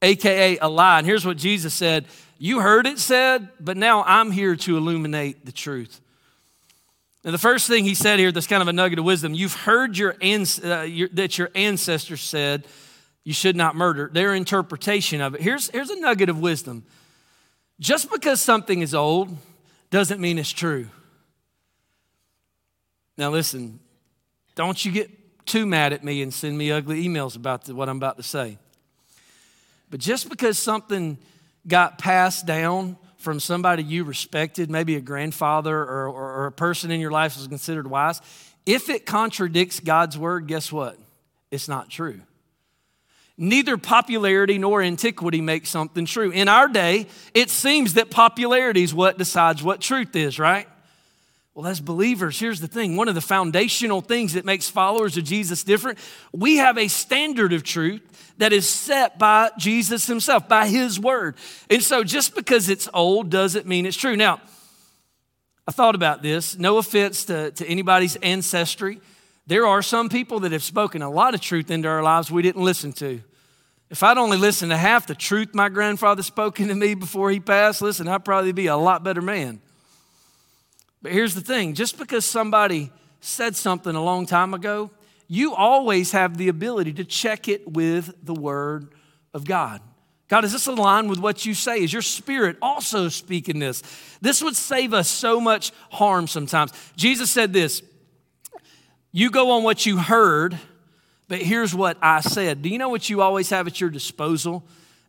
AKA 0.02 0.58
a 0.58 0.68
lie. 0.68 0.98
And 0.98 1.06
here's 1.06 1.24
what 1.24 1.36
Jesus 1.36 1.72
said 1.72 2.06
You 2.38 2.60
heard 2.60 2.86
it 2.86 2.98
said, 2.98 3.48
but 3.60 3.76
now 3.76 4.02
I'm 4.02 4.30
here 4.30 4.56
to 4.56 4.76
illuminate 4.76 5.46
the 5.46 5.52
truth. 5.52 6.00
And 7.26 7.34
the 7.34 7.38
first 7.38 7.66
thing 7.66 7.82
he 7.82 7.96
said 7.96 8.20
here, 8.20 8.30
that's 8.30 8.46
kind 8.46 8.62
of 8.62 8.68
a 8.68 8.72
nugget 8.72 9.00
of 9.00 9.04
wisdom, 9.04 9.34
you've 9.34 9.52
heard 9.52 9.98
your, 9.98 10.14
uh, 10.22 10.82
your, 10.82 11.08
that 11.08 11.36
your 11.36 11.50
ancestors 11.56 12.20
said 12.20 12.68
you 13.24 13.32
should 13.32 13.56
not 13.56 13.74
murder, 13.74 14.08
their 14.12 14.32
interpretation 14.32 15.20
of 15.20 15.34
it. 15.34 15.42
Here's, 15.42 15.68
here's 15.70 15.90
a 15.90 15.98
nugget 15.98 16.28
of 16.28 16.38
wisdom. 16.38 16.84
Just 17.80 18.12
because 18.12 18.40
something 18.40 18.80
is 18.80 18.94
old, 18.94 19.36
doesn't 19.90 20.20
mean 20.20 20.38
it's 20.38 20.52
true. 20.52 20.86
Now, 23.18 23.32
listen, 23.32 23.80
don't 24.54 24.84
you 24.84 24.92
get 24.92 25.10
too 25.46 25.66
mad 25.66 25.92
at 25.92 26.04
me 26.04 26.22
and 26.22 26.32
send 26.32 26.56
me 26.56 26.70
ugly 26.70 27.04
emails 27.04 27.34
about 27.34 27.68
what 27.68 27.88
I'm 27.88 27.96
about 27.96 28.18
to 28.18 28.22
say. 28.22 28.56
But 29.90 29.98
just 29.98 30.28
because 30.28 30.60
something 30.60 31.18
got 31.66 31.98
passed 31.98 32.46
down 32.46 32.96
from 33.26 33.40
somebody 33.40 33.82
you 33.82 34.04
respected, 34.04 34.70
maybe 34.70 34.94
a 34.94 35.00
grandfather 35.00 35.76
or, 35.76 36.06
or, 36.06 36.32
or, 36.32 36.46
a 36.46 36.52
person 36.52 36.92
in 36.92 37.00
your 37.00 37.10
life 37.10 37.36
was 37.36 37.48
considered 37.48 37.88
wise, 37.88 38.20
if 38.64 38.88
it 38.88 39.04
contradicts 39.04 39.80
God's 39.80 40.16
word, 40.16 40.46
guess 40.46 40.70
what? 40.70 40.96
It's 41.50 41.66
not 41.66 41.90
true. 41.90 42.20
Neither 43.36 43.78
popularity 43.78 44.58
nor 44.58 44.80
antiquity 44.80 45.40
make 45.40 45.66
something 45.66 46.06
true. 46.06 46.30
In 46.30 46.46
our 46.46 46.68
day, 46.68 47.08
it 47.34 47.50
seems 47.50 47.94
that 47.94 48.10
popularity 48.10 48.84
is 48.84 48.94
what 48.94 49.18
decides 49.18 49.60
what 49.60 49.80
truth 49.80 50.14
is, 50.14 50.38
right? 50.38 50.68
Well, 51.56 51.66
as 51.66 51.80
believers, 51.80 52.38
here's 52.38 52.60
the 52.60 52.68
thing 52.68 52.96
one 52.96 53.08
of 53.08 53.14
the 53.14 53.22
foundational 53.22 54.02
things 54.02 54.34
that 54.34 54.44
makes 54.44 54.68
followers 54.68 55.16
of 55.16 55.24
Jesus 55.24 55.64
different, 55.64 55.98
we 56.30 56.58
have 56.58 56.76
a 56.76 56.86
standard 56.86 57.54
of 57.54 57.62
truth 57.62 58.02
that 58.36 58.52
is 58.52 58.68
set 58.68 59.18
by 59.18 59.50
Jesus 59.56 60.06
himself, 60.06 60.46
by 60.48 60.68
his 60.68 61.00
word. 61.00 61.34
And 61.70 61.82
so 61.82 62.04
just 62.04 62.34
because 62.34 62.68
it's 62.68 62.90
old 62.92 63.30
doesn't 63.30 63.66
mean 63.66 63.86
it's 63.86 63.96
true. 63.96 64.16
Now, 64.16 64.42
I 65.66 65.72
thought 65.72 65.94
about 65.94 66.20
this, 66.20 66.58
no 66.58 66.76
offense 66.76 67.24
to, 67.24 67.52
to 67.52 67.66
anybody's 67.66 68.16
ancestry. 68.16 69.00
There 69.46 69.66
are 69.66 69.80
some 69.80 70.10
people 70.10 70.40
that 70.40 70.52
have 70.52 70.62
spoken 70.62 71.00
a 71.00 71.08
lot 71.08 71.32
of 71.32 71.40
truth 71.40 71.70
into 71.70 71.88
our 71.88 72.02
lives 72.02 72.30
we 72.30 72.42
didn't 72.42 72.64
listen 72.64 72.92
to. 72.94 73.22
If 73.88 74.02
I'd 74.02 74.18
only 74.18 74.36
listened 74.36 74.72
to 74.72 74.76
half 74.76 75.06
the 75.06 75.14
truth 75.14 75.54
my 75.54 75.70
grandfather 75.70 76.22
spoke 76.22 76.60
into 76.60 76.74
me 76.74 76.92
before 76.92 77.30
he 77.30 77.40
passed, 77.40 77.80
listen, 77.80 78.08
I'd 78.08 78.26
probably 78.26 78.52
be 78.52 78.66
a 78.66 78.76
lot 78.76 79.02
better 79.02 79.22
man. 79.22 79.62
But 81.06 81.12
here's 81.12 81.36
the 81.36 81.40
thing 81.40 81.74
just 81.74 81.98
because 81.98 82.24
somebody 82.24 82.90
said 83.20 83.54
something 83.54 83.94
a 83.94 84.02
long 84.02 84.26
time 84.26 84.54
ago, 84.54 84.90
you 85.28 85.54
always 85.54 86.10
have 86.10 86.36
the 86.36 86.48
ability 86.48 86.94
to 86.94 87.04
check 87.04 87.46
it 87.46 87.70
with 87.70 88.12
the 88.24 88.34
Word 88.34 88.88
of 89.32 89.44
God. 89.44 89.80
God, 90.26 90.44
is 90.44 90.50
this 90.50 90.66
aligned 90.66 91.08
with 91.08 91.20
what 91.20 91.46
you 91.46 91.54
say? 91.54 91.78
Is 91.80 91.92
your 91.92 92.02
spirit 92.02 92.56
also 92.60 93.08
speaking 93.08 93.60
this? 93.60 93.84
This 94.20 94.42
would 94.42 94.56
save 94.56 94.92
us 94.92 95.06
so 95.08 95.40
much 95.40 95.70
harm 95.92 96.26
sometimes. 96.26 96.72
Jesus 96.96 97.30
said 97.30 97.52
this 97.52 97.82
You 99.12 99.30
go 99.30 99.52
on 99.52 99.62
what 99.62 99.86
you 99.86 99.98
heard 99.98 100.58
but 101.28 101.38
here's 101.38 101.72
what 101.72 101.98
I 102.02 102.20
said. 102.20 102.62
Do 102.62 102.68
you 102.68 102.78
know 102.78 102.88
what 102.88 103.08
you 103.08 103.22
always 103.22 103.50
have 103.50 103.68
at 103.68 103.80
your 103.80 103.90
disposal? 103.90 104.64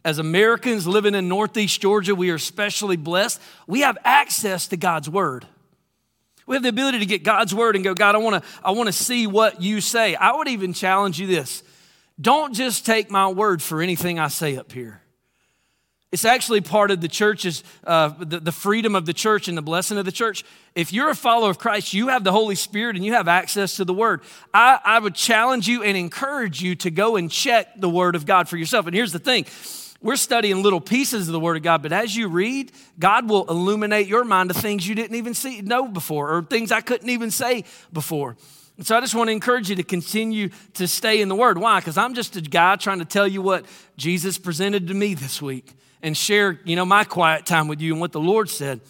As 0.06 0.20
Americans 0.20 0.86
living 0.86 1.16
in 1.16 1.28
Northeast 1.28 1.82
Georgia, 1.82 2.14
we 2.14 2.30
are 2.30 2.36
especially 2.36 2.98
blessed. 2.98 3.42
We 3.66 3.80
have 3.82 3.98
access 4.04 4.68
to 4.68 4.78
God's 4.78 5.10
Word. 5.10 5.48
We 6.48 6.56
have 6.56 6.64
the 6.64 6.70
ability 6.70 7.00
to 7.00 7.06
get 7.06 7.24
God's 7.24 7.54
Word 7.54 7.76
and 7.76 7.84
go, 7.84 7.94
God, 7.94 8.16
I 8.16 8.18
wanna, 8.18 8.42
I 8.64 8.72
wanna 8.72 8.92
see 8.92 9.28
what 9.28 9.62
you 9.62 9.82
say. 9.82 10.16
I 10.16 10.36
would 10.36 10.48
even 10.48 10.74
challenge 10.74 11.20
you 11.20 11.28
this 11.28 11.62
don't 12.20 12.54
just 12.54 12.86
take 12.86 13.12
my 13.12 13.28
word 13.28 13.62
for 13.62 13.82
anything 13.82 14.18
I 14.18 14.28
say 14.28 14.58
up 14.58 14.72
here. 14.72 15.02
It's 16.10 16.26
actually 16.26 16.62
part 16.62 16.90
of 16.90 17.02
the 17.02 17.10
church's, 17.10 17.64
uh, 17.84 18.14
the, 18.18 18.40
the 18.40 18.52
freedom 18.52 18.96
of 18.96 19.06
the 19.06 19.14
church 19.14 19.50
and 19.50 19.58
the 19.58 19.62
blessing 19.62 19.98
of 19.98 20.06
the 20.06 20.12
church. 20.12 20.46
If 20.74 20.94
you're 20.94 21.10
a 21.10 21.16
follower 21.16 21.50
of 21.50 21.60
Christ, 21.60 21.94
you 21.94 22.08
have 22.08 22.24
the 22.24 22.32
Holy 22.32 22.56
Spirit 22.56 22.96
and 22.96 23.04
you 23.04 23.14
have 23.14 23.28
access 23.28 23.76
to 23.76 23.86
the 23.86 23.94
Word. 23.94 24.22
I, 24.54 24.80
I 24.84 25.00
would 25.00 25.16
challenge 25.16 25.68
you 25.68 25.84
and 25.84 25.98
encourage 25.98 26.62
you 26.62 26.76
to 26.76 26.90
go 26.90 27.18
and 27.18 27.30
check 27.30 27.80
the 27.80 27.90
Word 27.90 28.16
of 28.16 28.26
God 28.26 28.48
for 28.48 28.56
yourself. 28.56 28.88
And 28.88 28.96
here's 28.96 29.12
the 29.12 29.20
thing 29.20 29.46
we're 30.02 30.16
studying 30.16 30.62
little 30.62 30.82
pieces 30.82 31.28
of 31.28 31.32
the 31.32 31.40
Word 31.40 31.58
of 31.58 31.64
God, 31.64 31.82
but 31.82 31.92
as 31.92 32.16
you 32.16 32.28
read, 32.28 32.72
God 33.00 33.30
will 33.30 33.46
illuminate 33.50 34.08
your 34.08 34.24
mind 34.24 34.50
to 34.50 34.54
things 34.54 34.88
you 34.88 34.96
didn't 34.96 35.16
even 35.16 35.34
see, 35.34 35.62
know 35.62 35.88
before, 35.88 36.36
or 36.36 36.44
things 36.44 36.72
I 36.72 36.82
couldn't 36.82 37.10
even 37.10 37.32
say 37.32 37.64
before. 37.92 38.38
And 38.78 38.86
so 38.86 38.96
I 38.96 39.02
just 39.02 39.16
want 39.16 39.30
to 39.30 39.32
encourage 39.32 39.70
you 39.70 39.76
to 39.78 39.84
continue 39.84 40.50
to 40.76 40.88
stay 40.88 41.22
in 41.22 41.30
the 41.30 41.36
Word. 41.36 41.58
Why? 41.58 41.80
Because 41.80 41.98
I'm 41.98 42.14
just 42.14 42.36
a 42.36 42.42
guy 42.42 42.76
trying 42.76 43.00
to 43.00 43.06
tell 43.06 43.28
you 43.28 43.42
what 43.42 43.66
Jesus 43.98 44.38
presented 44.38 44.88
to 44.88 44.94
me 44.94 45.16
this 45.16 45.42
week 45.42 45.74
and 46.04 46.16
share, 46.16 46.60
you 46.64 46.76
know, 46.76 46.86
my 46.86 47.04
quiet 47.04 47.48
time 47.48 47.68
with 47.68 47.82
you 47.82 47.94
and 47.94 48.00
what 48.00 48.12
the 48.12 48.20
Lord 48.20 48.50
said. 48.50 48.82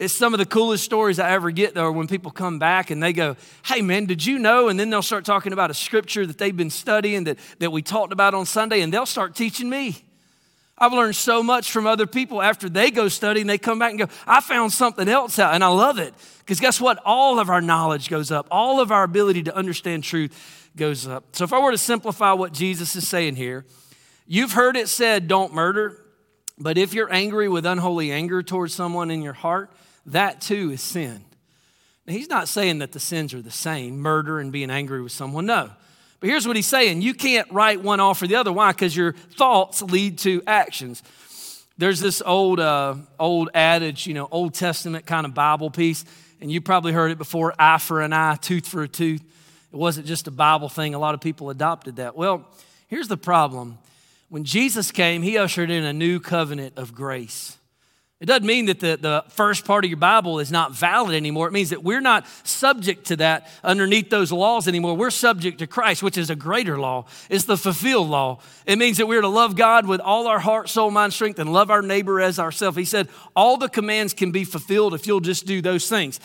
It's 0.00 0.12
some 0.12 0.34
of 0.34 0.38
the 0.38 0.46
coolest 0.46 0.82
stories 0.82 1.20
I 1.20 1.30
ever 1.30 1.52
get, 1.52 1.74
though, 1.74 1.92
when 1.92 2.08
people 2.08 2.32
come 2.32 2.58
back 2.58 2.90
and 2.90 3.00
they 3.00 3.12
go, 3.12 3.36
Hey, 3.64 3.80
man, 3.80 4.06
did 4.06 4.26
you 4.26 4.40
know? 4.40 4.66
And 4.66 4.78
then 4.78 4.90
they'll 4.90 5.02
start 5.02 5.24
talking 5.24 5.52
about 5.52 5.70
a 5.70 5.74
scripture 5.74 6.26
that 6.26 6.36
they've 6.36 6.56
been 6.56 6.70
studying 6.70 7.24
that, 7.24 7.38
that 7.60 7.70
we 7.70 7.80
talked 7.80 8.12
about 8.12 8.34
on 8.34 8.46
Sunday, 8.46 8.80
and 8.80 8.92
they'll 8.92 9.06
start 9.06 9.36
teaching 9.36 9.70
me. 9.70 10.02
I've 10.76 10.92
learned 10.92 11.14
so 11.14 11.42
much 11.42 11.70
from 11.70 11.86
other 11.86 12.06
people 12.06 12.42
after 12.42 12.68
they 12.68 12.90
go 12.90 13.08
study 13.08 13.40
and 13.40 13.48
they 13.48 13.58
come 13.58 13.78
back 13.78 13.90
and 13.90 13.98
go, 13.98 14.08
I 14.26 14.40
found 14.40 14.72
something 14.72 15.08
else 15.08 15.38
out, 15.38 15.54
and 15.54 15.62
I 15.62 15.68
love 15.68 15.98
it. 15.98 16.14
Because 16.38 16.58
guess 16.58 16.80
what? 16.80 17.00
All 17.04 17.38
of 17.38 17.48
our 17.48 17.60
knowledge 17.60 18.08
goes 18.08 18.30
up, 18.30 18.48
all 18.50 18.80
of 18.80 18.90
our 18.90 19.04
ability 19.04 19.44
to 19.44 19.54
understand 19.54 20.02
truth 20.02 20.70
goes 20.76 21.06
up. 21.06 21.24
So 21.36 21.44
if 21.44 21.52
I 21.52 21.60
were 21.60 21.70
to 21.70 21.78
simplify 21.78 22.32
what 22.32 22.52
Jesus 22.52 22.96
is 22.96 23.06
saying 23.06 23.36
here, 23.36 23.64
you've 24.26 24.52
heard 24.52 24.76
it 24.76 24.88
said, 24.88 25.28
Don't 25.28 25.54
murder. 25.54 26.00
But 26.58 26.78
if 26.78 26.94
you're 26.94 27.12
angry 27.12 27.48
with 27.48 27.66
unholy 27.66 28.12
anger 28.12 28.42
towards 28.42 28.74
someone 28.74 29.10
in 29.10 29.22
your 29.22 29.32
heart, 29.32 29.72
that 30.06 30.40
too 30.40 30.70
is 30.70 30.80
sin. 30.80 31.24
Now, 32.06 32.12
he's 32.12 32.28
not 32.28 32.48
saying 32.48 32.78
that 32.78 32.92
the 32.92 33.00
sins 33.00 33.32
are 33.32 33.42
the 33.42 33.50
same, 33.50 33.98
murder 33.98 34.38
and 34.38 34.52
being 34.52 34.70
angry 34.70 35.02
with 35.02 35.12
someone, 35.12 35.46
no. 35.46 35.70
But 36.24 36.30
here's 36.30 36.46
what 36.46 36.56
he's 36.56 36.66
saying 36.66 37.02
you 37.02 37.12
can't 37.12 37.52
write 37.52 37.82
one 37.82 38.00
off 38.00 38.20
for 38.20 38.26
the 38.26 38.36
other. 38.36 38.50
Why? 38.50 38.72
Because 38.72 38.96
your 38.96 39.12
thoughts 39.12 39.82
lead 39.82 40.16
to 40.20 40.42
actions. 40.46 41.02
There's 41.76 42.00
this 42.00 42.22
old, 42.24 42.60
uh, 42.60 42.94
old 43.20 43.50
adage, 43.52 44.06
you 44.06 44.14
know, 44.14 44.26
Old 44.30 44.54
Testament 44.54 45.04
kind 45.04 45.26
of 45.26 45.34
Bible 45.34 45.68
piece, 45.68 46.02
and 46.40 46.50
you 46.50 46.62
probably 46.62 46.92
heard 46.92 47.10
it 47.10 47.18
before 47.18 47.52
eye 47.58 47.76
for 47.76 48.00
an 48.00 48.14
eye, 48.14 48.36
tooth 48.36 48.66
for 48.66 48.82
a 48.82 48.88
tooth. 48.88 49.20
It 49.20 49.76
wasn't 49.76 50.06
just 50.06 50.26
a 50.26 50.30
Bible 50.30 50.70
thing, 50.70 50.94
a 50.94 50.98
lot 50.98 51.12
of 51.12 51.20
people 51.20 51.50
adopted 51.50 51.96
that. 51.96 52.16
Well, 52.16 52.48
here's 52.88 53.08
the 53.08 53.18
problem 53.18 53.76
when 54.30 54.44
Jesus 54.44 54.90
came, 54.92 55.20
he 55.20 55.36
ushered 55.36 55.70
in 55.70 55.84
a 55.84 55.92
new 55.92 56.20
covenant 56.20 56.78
of 56.78 56.94
grace. 56.94 57.58
It 58.24 58.28
doesn't 58.28 58.46
mean 58.46 58.64
that 58.66 58.80
the, 58.80 58.96
the 58.98 59.22
first 59.28 59.66
part 59.66 59.84
of 59.84 59.90
your 59.90 59.98
Bible 59.98 60.40
is 60.40 60.50
not 60.50 60.72
valid 60.72 61.14
anymore. 61.14 61.46
It 61.46 61.52
means 61.52 61.68
that 61.68 61.84
we're 61.84 62.00
not 62.00 62.26
subject 62.42 63.08
to 63.08 63.16
that 63.16 63.46
underneath 63.62 64.08
those 64.08 64.32
laws 64.32 64.66
anymore. 64.66 64.96
We're 64.96 65.10
subject 65.10 65.58
to 65.58 65.66
Christ, 65.66 66.02
which 66.02 66.16
is 66.16 66.30
a 66.30 66.34
greater 66.34 66.78
law. 66.78 67.04
It's 67.28 67.44
the 67.44 67.58
fulfilled 67.58 68.08
law. 68.08 68.38
It 68.64 68.78
means 68.78 68.96
that 68.96 69.04
we're 69.04 69.20
to 69.20 69.28
love 69.28 69.56
God 69.56 69.86
with 69.86 70.00
all 70.00 70.26
our 70.26 70.38
heart, 70.38 70.70
soul, 70.70 70.90
mind, 70.90 71.12
strength, 71.12 71.38
and 71.38 71.52
love 71.52 71.70
our 71.70 71.82
neighbor 71.82 72.18
as 72.18 72.38
ourselves. 72.38 72.78
He 72.78 72.86
said, 72.86 73.10
All 73.36 73.58
the 73.58 73.68
commands 73.68 74.14
can 74.14 74.32
be 74.32 74.44
fulfilled 74.44 74.94
if 74.94 75.06
you'll 75.06 75.20
just 75.20 75.44
do 75.44 75.60
those 75.60 75.86
things. 75.86 76.18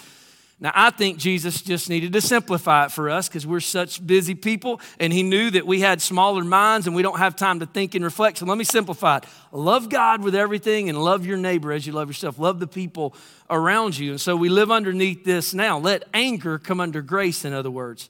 Now, 0.61 0.71
I 0.75 0.89
think 0.89 1.17
Jesus 1.17 1.61
just 1.61 1.89
needed 1.89 2.11
to 2.13 2.21
simplify 2.21 2.85
it 2.85 2.91
for 2.91 3.09
us 3.09 3.29
because 3.29 3.47
we're 3.47 3.61
such 3.61 4.05
busy 4.05 4.35
people, 4.35 4.81
and 4.99 5.13
he 5.13 5.23
knew 5.23 5.49
that 5.51 5.65
we 5.65 5.79
had 5.79 6.01
smaller 6.01 6.43
minds 6.43 6.85
and 6.85 6.93
we 6.93 7.01
don't 7.01 7.17
have 7.17 7.37
time 7.37 7.61
to 7.61 7.65
think 7.65 7.95
and 7.95 8.03
reflect. 8.03 8.39
So 8.39 8.45
let 8.45 8.57
me 8.57 8.65
simplify 8.65 9.17
it. 9.17 9.25
Love 9.53 9.87
God 9.87 10.21
with 10.21 10.35
everything 10.35 10.89
and 10.89 11.01
love 11.01 11.25
your 11.25 11.37
neighbor 11.37 11.71
as 11.71 11.87
you 11.87 11.93
love 11.93 12.09
yourself. 12.09 12.37
Love 12.39 12.59
the 12.59 12.67
people 12.67 13.15
around 13.49 13.97
you. 13.97 14.11
And 14.11 14.19
so 14.19 14.35
we 14.35 14.49
live 14.49 14.69
underneath 14.69 15.23
this 15.23 15.53
now. 15.53 15.79
Let 15.79 16.03
anger 16.13 16.59
come 16.59 16.81
under 16.81 17.01
grace, 17.01 17.45
in 17.45 17.53
other 17.53 17.71
words. 17.71 18.09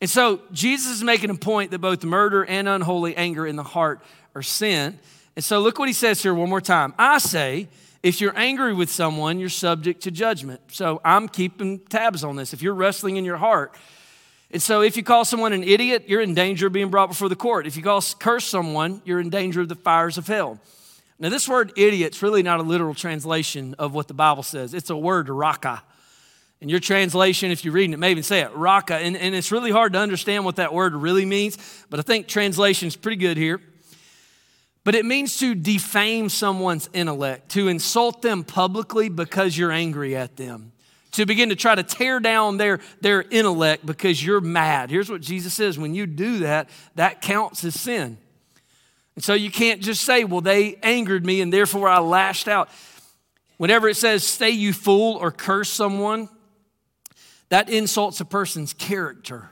And 0.00 0.08
so 0.08 0.40
Jesus 0.52 0.92
is 0.92 1.04
making 1.04 1.28
a 1.28 1.34
point 1.34 1.70
that 1.72 1.80
both 1.80 2.02
murder 2.02 2.44
and 2.44 2.66
unholy 2.66 3.14
anger 3.14 3.46
in 3.46 3.56
the 3.56 3.62
heart 3.62 4.00
are 4.34 4.42
sin. 4.42 4.98
And 5.36 5.44
so 5.44 5.60
look 5.60 5.78
what 5.78 5.88
he 5.88 5.92
says 5.92 6.22
here 6.22 6.32
one 6.32 6.48
more 6.48 6.62
time. 6.62 6.94
I 6.98 7.18
say, 7.18 7.68
if 8.04 8.20
you're 8.20 8.36
angry 8.38 8.74
with 8.74 8.90
someone, 8.90 9.38
you're 9.38 9.48
subject 9.48 10.02
to 10.02 10.10
judgment. 10.10 10.60
So 10.68 11.00
I'm 11.02 11.26
keeping 11.26 11.78
tabs 11.78 12.22
on 12.22 12.36
this. 12.36 12.52
If 12.52 12.60
you're 12.60 12.74
wrestling 12.74 13.16
in 13.16 13.24
your 13.24 13.38
heart, 13.38 13.74
and 14.50 14.62
so 14.62 14.82
if 14.82 14.98
you 14.98 15.02
call 15.02 15.24
someone 15.24 15.54
an 15.54 15.64
idiot, 15.64 16.04
you're 16.06 16.20
in 16.20 16.34
danger 16.34 16.66
of 16.66 16.74
being 16.74 16.90
brought 16.90 17.08
before 17.08 17.30
the 17.30 17.34
court. 17.34 17.66
If 17.66 17.78
you 17.78 17.82
call 17.82 18.02
curse 18.18 18.44
someone, 18.44 19.00
you're 19.06 19.20
in 19.20 19.30
danger 19.30 19.62
of 19.62 19.70
the 19.70 19.74
fires 19.74 20.18
of 20.18 20.26
hell. 20.26 20.60
Now, 21.18 21.30
this 21.30 21.48
word 21.48 21.72
idiot's 21.76 22.22
really 22.22 22.42
not 22.42 22.60
a 22.60 22.62
literal 22.62 22.92
translation 22.92 23.74
of 23.78 23.94
what 23.94 24.06
the 24.06 24.14
Bible 24.14 24.42
says. 24.42 24.74
It's 24.74 24.90
a 24.90 24.96
word, 24.96 25.30
raka. 25.30 25.82
In 26.60 26.68
your 26.68 26.80
translation, 26.80 27.50
if 27.50 27.64
you're 27.64 27.72
reading 27.72 27.94
it, 27.94 27.98
may 27.98 28.10
even 28.10 28.22
say 28.22 28.40
it, 28.40 28.50
raka. 28.54 28.96
And, 28.96 29.16
and 29.16 29.34
it's 29.34 29.50
really 29.50 29.70
hard 29.70 29.94
to 29.94 29.98
understand 29.98 30.44
what 30.44 30.56
that 30.56 30.74
word 30.74 30.94
really 30.94 31.24
means, 31.24 31.56
but 31.88 31.98
I 31.98 32.02
think 32.02 32.28
translation's 32.28 32.96
pretty 32.96 33.16
good 33.16 33.38
here. 33.38 33.62
But 34.84 34.94
it 34.94 35.06
means 35.06 35.38
to 35.38 35.54
defame 35.54 36.28
someone's 36.28 36.90
intellect, 36.92 37.50
to 37.52 37.68
insult 37.68 38.20
them 38.20 38.44
publicly 38.44 39.08
because 39.08 39.56
you're 39.56 39.72
angry 39.72 40.14
at 40.14 40.36
them, 40.36 40.72
to 41.12 41.24
begin 41.24 41.48
to 41.48 41.56
try 41.56 41.74
to 41.74 41.82
tear 41.82 42.20
down 42.20 42.58
their, 42.58 42.80
their 43.00 43.22
intellect 43.22 43.86
because 43.86 44.24
you're 44.24 44.42
mad. 44.42 44.90
Here's 44.90 45.10
what 45.10 45.22
Jesus 45.22 45.54
says 45.54 45.78
when 45.78 45.94
you 45.94 46.06
do 46.06 46.40
that, 46.40 46.68
that 46.96 47.22
counts 47.22 47.64
as 47.64 47.80
sin. 47.80 48.18
And 49.14 49.24
so 49.24 49.32
you 49.32 49.50
can't 49.50 49.80
just 49.80 50.02
say, 50.02 50.24
well, 50.24 50.42
they 50.42 50.76
angered 50.82 51.24
me 51.24 51.40
and 51.40 51.52
therefore 51.52 51.88
I 51.88 52.00
lashed 52.00 52.48
out. 52.48 52.68
Whenever 53.56 53.88
it 53.88 53.96
says, 53.96 54.24
say 54.24 54.50
you 54.50 54.72
fool 54.72 55.16
or 55.16 55.30
curse 55.30 55.70
someone, 55.70 56.28
that 57.48 57.70
insults 57.70 58.20
a 58.20 58.24
person's 58.24 58.72
character. 58.72 59.48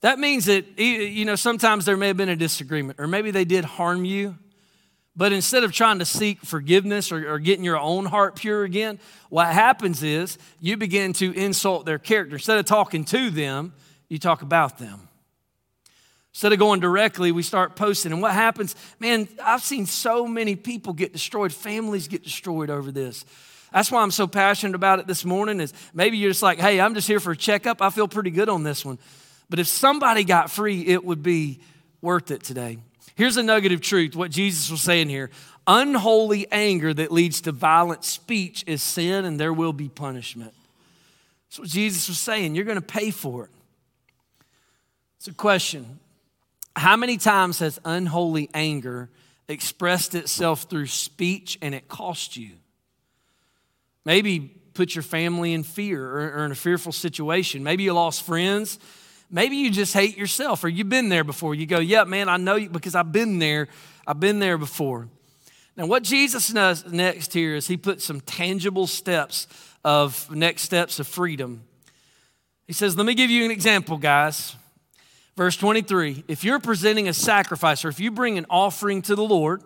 That 0.00 0.18
means 0.18 0.46
that, 0.46 0.78
you 0.78 1.24
know, 1.24 1.36
sometimes 1.36 1.84
there 1.84 1.96
may 1.96 2.08
have 2.08 2.16
been 2.16 2.30
a 2.30 2.36
disagreement, 2.36 2.98
or 2.98 3.06
maybe 3.06 3.30
they 3.30 3.44
did 3.44 3.64
harm 3.64 4.04
you. 4.04 4.36
But 5.16 5.32
instead 5.32 5.64
of 5.64 5.72
trying 5.72 5.98
to 5.98 6.04
seek 6.04 6.40
forgiveness 6.40 7.12
or, 7.12 7.34
or, 7.34 7.38
getting 7.38 7.64
your 7.64 7.78
own 7.78 8.06
heart 8.06 8.36
pure 8.36 8.62
again, 8.62 8.98
what 9.28 9.48
happens 9.48 10.02
is 10.02 10.38
you 10.60 10.76
begin 10.76 11.12
to 11.14 11.32
insult 11.32 11.84
their 11.84 11.98
character. 11.98 12.36
Instead 12.36 12.58
of 12.58 12.64
talking 12.64 13.04
to 13.06 13.28
them, 13.28 13.74
you 14.08 14.18
talk 14.18 14.40
about 14.40 14.78
them. 14.78 15.08
Instead 16.32 16.52
of 16.52 16.60
going 16.60 16.78
directly, 16.78 17.32
we 17.32 17.42
start 17.42 17.74
posting. 17.74 18.12
And 18.12 18.22
what 18.22 18.32
happens, 18.32 18.76
man, 19.00 19.28
I've 19.42 19.62
seen 19.62 19.84
so 19.84 20.26
many 20.26 20.54
people 20.54 20.92
get 20.92 21.12
destroyed, 21.12 21.52
families 21.52 22.06
get 22.06 22.22
destroyed 22.22 22.70
over 22.70 22.92
this. 22.92 23.24
That's 23.72 23.90
why 23.90 24.02
I'm 24.02 24.12
so 24.12 24.26
passionate 24.26 24.74
about 24.74 25.00
it 25.00 25.06
this 25.06 25.24
morning 25.24 25.60
is 25.60 25.74
maybe 25.92 26.18
you're 26.18 26.30
just 26.30 26.42
like, 26.42 26.58
hey, 26.58 26.80
I'm 26.80 26.94
just 26.94 27.08
here 27.08 27.20
for 27.20 27.32
a 27.32 27.36
checkup. 27.36 27.82
I 27.82 27.90
feel 27.90 28.08
pretty 28.08 28.30
good 28.30 28.48
on 28.48 28.62
this 28.62 28.84
one. 28.84 28.98
But 29.50 29.58
if 29.58 29.66
somebody 29.66 30.24
got 30.24 30.50
free, 30.50 30.86
it 30.86 31.04
would 31.04 31.22
be 31.22 31.58
worth 32.00 32.30
it 32.30 32.42
today. 32.42 32.78
Here's 33.16 33.36
a 33.36 33.42
nugget 33.42 33.72
of 33.72 33.80
truth 33.80 34.16
what 34.16 34.30
Jesus 34.30 34.70
was 34.70 34.80
saying 34.80 35.08
here 35.08 35.30
unholy 35.66 36.50
anger 36.50 36.92
that 36.94 37.12
leads 37.12 37.42
to 37.42 37.52
violent 37.52 38.04
speech 38.04 38.64
is 38.66 38.82
sin, 38.82 39.24
and 39.24 39.38
there 39.38 39.52
will 39.52 39.72
be 39.72 39.88
punishment. 39.88 40.54
That's 41.48 41.58
what 41.58 41.68
Jesus 41.68 42.08
was 42.08 42.18
saying. 42.18 42.54
You're 42.54 42.64
going 42.64 42.76
to 42.76 42.82
pay 42.82 43.10
for 43.10 43.44
it. 43.44 43.50
It's 45.18 45.28
a 45.28 45.34
question 45.34 45.98
How 46.76 46.96
many 46.96 47.18
times 47.18 47.58
has 47.58 47.78
unholy 47.84 48.48
anger 48.54 49.10
expressed 49.48 50.14
itself 50.14 50.62
through 50.62 50.86
speech 50.86 51.58
and 51.60 51.74
it 51.74 51.88
cost 51.88 52.36
you? 52.36 52.52
Maybe 54.04 54.40
put 54.74 54.94
your 54.94 55.02
family 55.02 55.52
in 55.52 55.64
fear 55.64 56.02
or, 56.02 56.38
or 56.38 56.44
in 56.46 56.52
a 56.52 56.56
fearful 56.56 56.92
situation. 56.92 57.62
Maybe 57.62 57.82
you 57.82 57.92
lost 57.92 58.22
friends 58.22 58.78
Maybe 59.30 59.56
you 59.56 59.70
just 59.70 59.94
hate 59.94 60.16
yourself 60.16 60.64
or 60.64 60.68
you've 60.68 60.88
been 60.88 61.08
there 61.08 61.24
before. 61.24 61.54
You 61.54 61.66
go, 61.66 61.78
yeah, 61.78 62.04
man, 62.04 62.28
I 62.28 62.36
know 62.36 62.56
you 62.56 62.68
because 62.68 62.94
I've 62.94 63.12
been 63.12 63.38
there. 63.38 63.68
I've 64.06 64.18
been 64.20 64.40
there 64.40 64.58
before. 64.58 65.08
Now, 65.76 65.86
what 65.86 66.02
Jesus 66.02 66.48
does 66.48 66.84
next 66.86 67.32
here 67.32 67.54
is 67.54 67.68
he 67.68 67.76
puts 67.76 68.04
some 68.04 68.20
tangible 68.20 68.86
steps 68.86 69.46
of 69.84 70.30
next 70.34 70.62
steps 70.62 70.98
of 70.98 71.06
freedom. 71.06 71.62
He 72.66 72.72
says, 72.72 72.96
Let 72.96 73.06
me 73.06 73.14
give 73.14 73.30
you 73.30 73.44
an 73.44 73.50
example, 73.50 73.96
guys. 73.96 74.56
Verse 75.36 75.56
23 75.56 76.24
If 76.28 76.44
you're 76.44 76.58
presenting 76.58 77.08
a 77.08 77.14
sacrifice 77.14 77.84
or 77.84 77.88
if 77.88 78.00
you 78.00 78.10
bring 78.10 78.36
an 78.36 78.46
offering 78.50 79.00
to 79.02 79.14
the 79.14 79.24
Lord, 79.24 79.62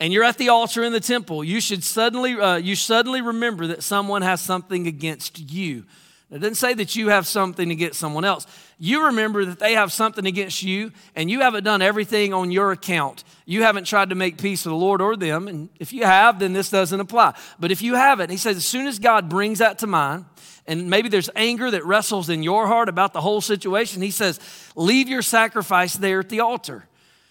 and 0.00 0.14
you're 0.14 0.24
at 0.24 0.38
the 0.38 0.48
altar 0.48 0.82
in 0.82 0.92
the 0.92 1.00
temple, 1.00 1.44
you 1.44 1.60
should 1.60 1.84
suddenly, 1.84 2.32
uh, 2.32 2.56
you 2.56 2.74
suddenly 2.74 3.20
remember 3.20 3.66
that 3.66 3.82
someone 3.82 4.22
has 4.22 4.40
something 4.40 4.86
against 4.86 5.52
you. 5.52 5.84
It 6.30 6.38
doesn't 6.38 6.54
say 6.54 6.74
that 6.74 6.94
you 6.94 7.08
have 7.08 7.26
something 7.26 7.72
against 7.72 7.98
someone 7.98 8.24
else. 8.24 8.46
You 8.78 9.06
remember 9.06 9.44
that 9.46 9.58
they 9.58 9.74
have 9.74 9.92
something 9.92 10.26
against 10.26 10.62
you, 10.62 10.92
and 11.16 11.28
you 11.28 11.40
haven't 11.40 11.64
done 11.64 11.82
everything 11.82 12.32
on 12.32 12.52
your 12.52 12.70
account. 12.70 13.24
You 13.46 13.64
haven't 13.64 13.84
tried 13.84 14.10
to 14.10 14.14
make 14.14 14.40
peace 14.40 14.64
with 14.64 14.70
the 14.70 14.76
Lord 14.76 15.02
or 15.02 15.16
them. 15.16 15.48
And 15.48 15.70
if 15.80 15.92
you 15.92 16.04
have, 16.04 16.38
then 16.38 16.52
this 16.52 16.70
doesn't 16.70 17.00
apply. 17.00 17.34
But 17.58 17.72
if 17.72 17.82
you 17.82 17.94
haven't, 17.94 18.30
he 18.30 18.36
says, 18.36 18.56
as 18.56 18.64
soon 18.64 18.86
as 18.86 19.00
God 19.00 19.28
brings 19.28 19.58
that 19.58 19.78
to 19.80 19.88
mind, 19.88 20.24
and 20.68 20.88
maybe 20.88 21.08
there's 21.08 21.30
anger 21.34 21.68
that 21.68 21.84
wrestles 21.84 22.28
in 22.28 22.44
your 22.44 22.68
heart 22.68 22.88
about 22.88 23.12
the 23.12 23.20
whole 23.20 23.40
situation, 23.40 24.00
he 24.00 24.12
says, 24.12 24.38
leave 24.76 25.08
your 25.08 25.22
sacrifice 25.22 25.94
there 25.94 26.20
at 26.20 26.28
the 26.28 26.40
altar. 26.40 26.86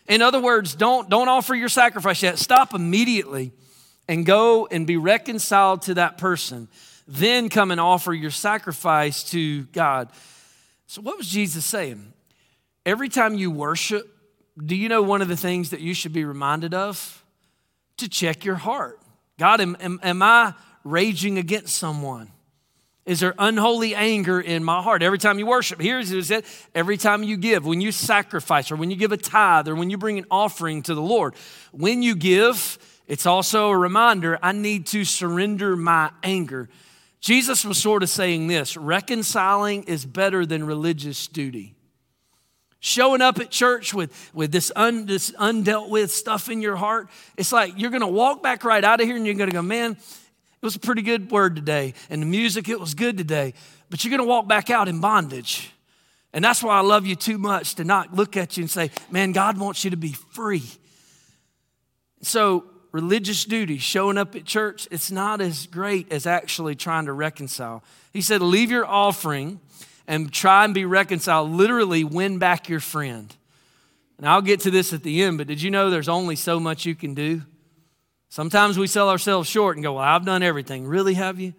In 0.09 0.21
other 0.21 0.41
words, 0.41 0.75
don't, 0.75 1.09
don't 1.09 1.29
offer 1.29 1.55
your 1.55 1.69
sacrifice 1.69 2.21
yet. 2.21 2.38
Stop 2.38 2.73
immediately 2.73 3.53
and 4.09 4.25
go 4.25 4.67
and 4.67 4.85
be 4.85 4.97
reconciled 4.97 5.83
to 5.83 5.93
that 5.93 6.17
person 6.17 6.67
then 7.09 7.49
come 7.49 7.71
and 7.71 7.81
offer 7.81 8.13
your 8.13 8.29
sacrifice 8.29 9.23
to 9.31 9.63
God. 9.65 10.11
So, 10.85 11.01
what 11.01 11.17
was 11.17 11.27
Jesus 11.27 11.65
saying? 11.65 12.13
Every 12.85 13.09
time 13.09 13.33
you 13.33 13.49
worship, 13.49 14.07
do 14.63 14.75
you 14.75 14.89
know 14.89 15.01
one 15.01 15.21
of 15.21 15.27
the 15.27 15.35
things 15.35 15.71
that 15.71 15.79
you 15.79 15.95
should 15.95 16.13
be 16.13 16.23
reminded 16.23 16.73
of? 16.73 17.23
To 17.97 18.07
check 18.07 18.45
your 18.45 18.55
heart. 18.55 18.99
God, 19.39 19.59
am, 19.59 19.75
am, 19.79 19.99
am 20.03 20.21
I 20.21 20.53
raging 20.83 21.37
against 21.39 21.75
someone? 21.75 22.31
Is 23.05 23.21
there 23.21 23.33
unholy 23.39 23.95
anger 23.95 24.39
in 24.39 24.63
my 24.63 24.83
heart? 24.83 25.01
Every 25.01 25.17
time 25.17 25.39
you 25.39 25.47
worship, 25.47 25.81
here's 25.81 26.11
it 26.11 26.23
said 26.25 26.45
every 26.75 26.95
time 26.95 27.23
you 27.23 27.37
give, 27.37 27.65
when 27.65 27.81
you 27.81 27.91
sacrifice, 27.91 28.71
or 28.71 28.75
when 28.75 28.91
you 28.91 28.95
give 28.95 29.11
a 29.11 29.17
tithe, 29.17 29.67
or 29.67 29.73
when 29.73 29.89
you 29.89 29.97
bring 29.97 30.19
an 30.19 30.25
offering 30.29 30.83
to 30.83 30.93
the 30.93 31.01
Lord, 31.01 31.33
when 31.71 32.03
you 32.03 32.15
give, 32.15 32.77
it's 33.07 33.25
also 33.25 33.69
a 33.69 33.77
reminder 33.77 34.37
I 34.43 34.51
need 34.51 34.85
to 34.87 35.05
surrender 35.05 35.75
my 35.75 36.11
anger. 36.21 36.69
Jesus 37.19 37.65
was 37.65 37.77
sort 37.77 38.01
of 38.01 38.10
saying 38.10 38.47
this 38.47 38.77
reconciling 38.77 39.84
is 39.84 40.05
better 40.05 40.45
than 40.45 40.65
religious 40.65 41.27
duty. 41.27 41.75
Showing 42.79 43.21
up 43.21 43.39
at 43.39 43.51
church 43.51 43.93
with, 43.93 44.32
with 44.34 44.53
this, 44.53 44.71
un, 44.73 45.05
this 45.05 45.32
undealt 45.32 45.89
with 45.89 46.12
stuff 46.12 46.49
in 46.49 46.62
your 46.62 46.77
heart, 46.77 47.10
it's 47.36 47.51
like 47.51 47.73
you're 47.75 47.91
gonna 47.91 48.08
walk 48.08 48.41
back 48.41 48.63
right 48.63 48.84
out 48.84 49.01
of 49.01 49.08
here 49.08 49.17
and 49.17 49.25
you're 49.25 49.36
gonna 49.36 49.51
go, 49.51 49.62
man, 49.62 49.91
it 49.91 50.65
was 50.65 50.77
a 50.77 50.79
pretty 50.79 51.01
good 51.01 51.29
word 51.29 51.55
today, 51.55 51.93
and 52.10 52.21
the 52.21 52.25
music, 52.25 52.69
it 52.69 52.79
was 52.79 52.93
good 52.93 53.17
today, 53.17 53.53
but 53.89 54.03
you're 54.03 54.12
gonna 54.12 54.23
walk 54.23 54.47
back 54.47 54.69
out 54.69 54.88
in 54.88 55.01
bondage. 55.01 55.71
And 56.32 56.45
that's 56.45 56.63
why 56.63 56.77
I 56.77 56.82
love 56.82 57.05
you 57.05 57.15
too 57.15 57.38
much 57.38 57.75
to 57.75 57.84
not 57.84 58.13
look 58.13 58.38
at 58.38 58.55
you 58.55 58.63
and 58.63 58.69
say, 58.69 58.91
man, 59.10 59.32
God 59.32 59.58
wants 59.58 59.84
you 59.84 59.89
to 59.91 59.97
be 59.97 60.13
free. 60.13 60.63
So 62.21 62.65
religious 62.91 63.45
duty, 63.45 63.78
showing 63.78 64.17
up 64.17 64.36
at 64.36 64.45
church, 64.45 64.88
it's 64.91 65.12
not 65.12 65.41
as 65.41 65.67
great 65.67 66.12
as 66.12 66.25
actually 66.25 66.75
trying 66.75 67.06
to 67.06 67.13
reconcile. 67.13 67.84
He 68.13 68.21
said, 68.21 68.41
Leave 68.41 68.71
your 68.71 68.86
offering 68.86 69.60
and 70.08 70.32
try 70.32 70.65
and 70.65 70.73
be 70.73 70.86
reconciled. 70.86 71.52
Literally, 71.52 72.04
win 72.04 72.39
back 72.39 72.69
your 72.69 72.80
friend. 72.80 73.36
And 74.17 74.28
I'll 74.28 74.41
get 74.41 74.62
to 74.62 74.71
this 74.71 74.91
at 74.91 75.04
the 75.04 75.23
end, 75.23 75.38
but 75.38 75.47
did 75.47 75.62
you 75.62 75.71
know 75.71 75.89
there's 75.89 76.10
only 76.10 76.36
so 76.36 76.60
much 76.60 76.86
you 76.86 76.95
can 76.95 77.13
do? 77.13 77.41
Sometimes 78.30 78.78
we 78.78 78.88
sell 78.88 79.10
ourselves 79.10 79.49
short 79.49 79.78
and 79.78 79.84
go, 79.84 79.93
Well, 79.93 80.04
I've 80.04 80.25
done 80.25 80.43
everything. 80.43 80.86
Really, 80.86 81.13
have 81.13 81.39
you? 81.39 81.54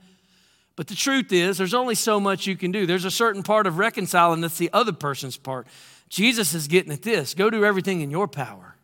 But 0.77 0.87
the 0.87 0.95
truth 0.95 1.33
is, 1.33 1.59
there's 1.59 1.75
only 1.75 1.95
so 1.95 2.21
much 2.21 2.47
you 2.47 2.57
can 2.57 2.73
do. 2.73 2.87
There's 2.87 3.05
a 3.05 3.11
certain 3.11 3.43
part 3.43 3.67
of 3.67 3.79
reconciling 3.79 4.41
that's 4.41 4.59
the 4.59 4.71
other 4.73 4.93
person's 4.93 5.37
part. 5.37 5.67
Jesus 6.09 6.55
is 6.55 6.69
getting 6.69 6.93
at 6.93 7.03
this 7.03 7.35
go 7.35 7.51
do 7.51 7.65
everything 7.65 8.01
in 8.01 8.11
your 8.11 8.29
power. 8.29 8.77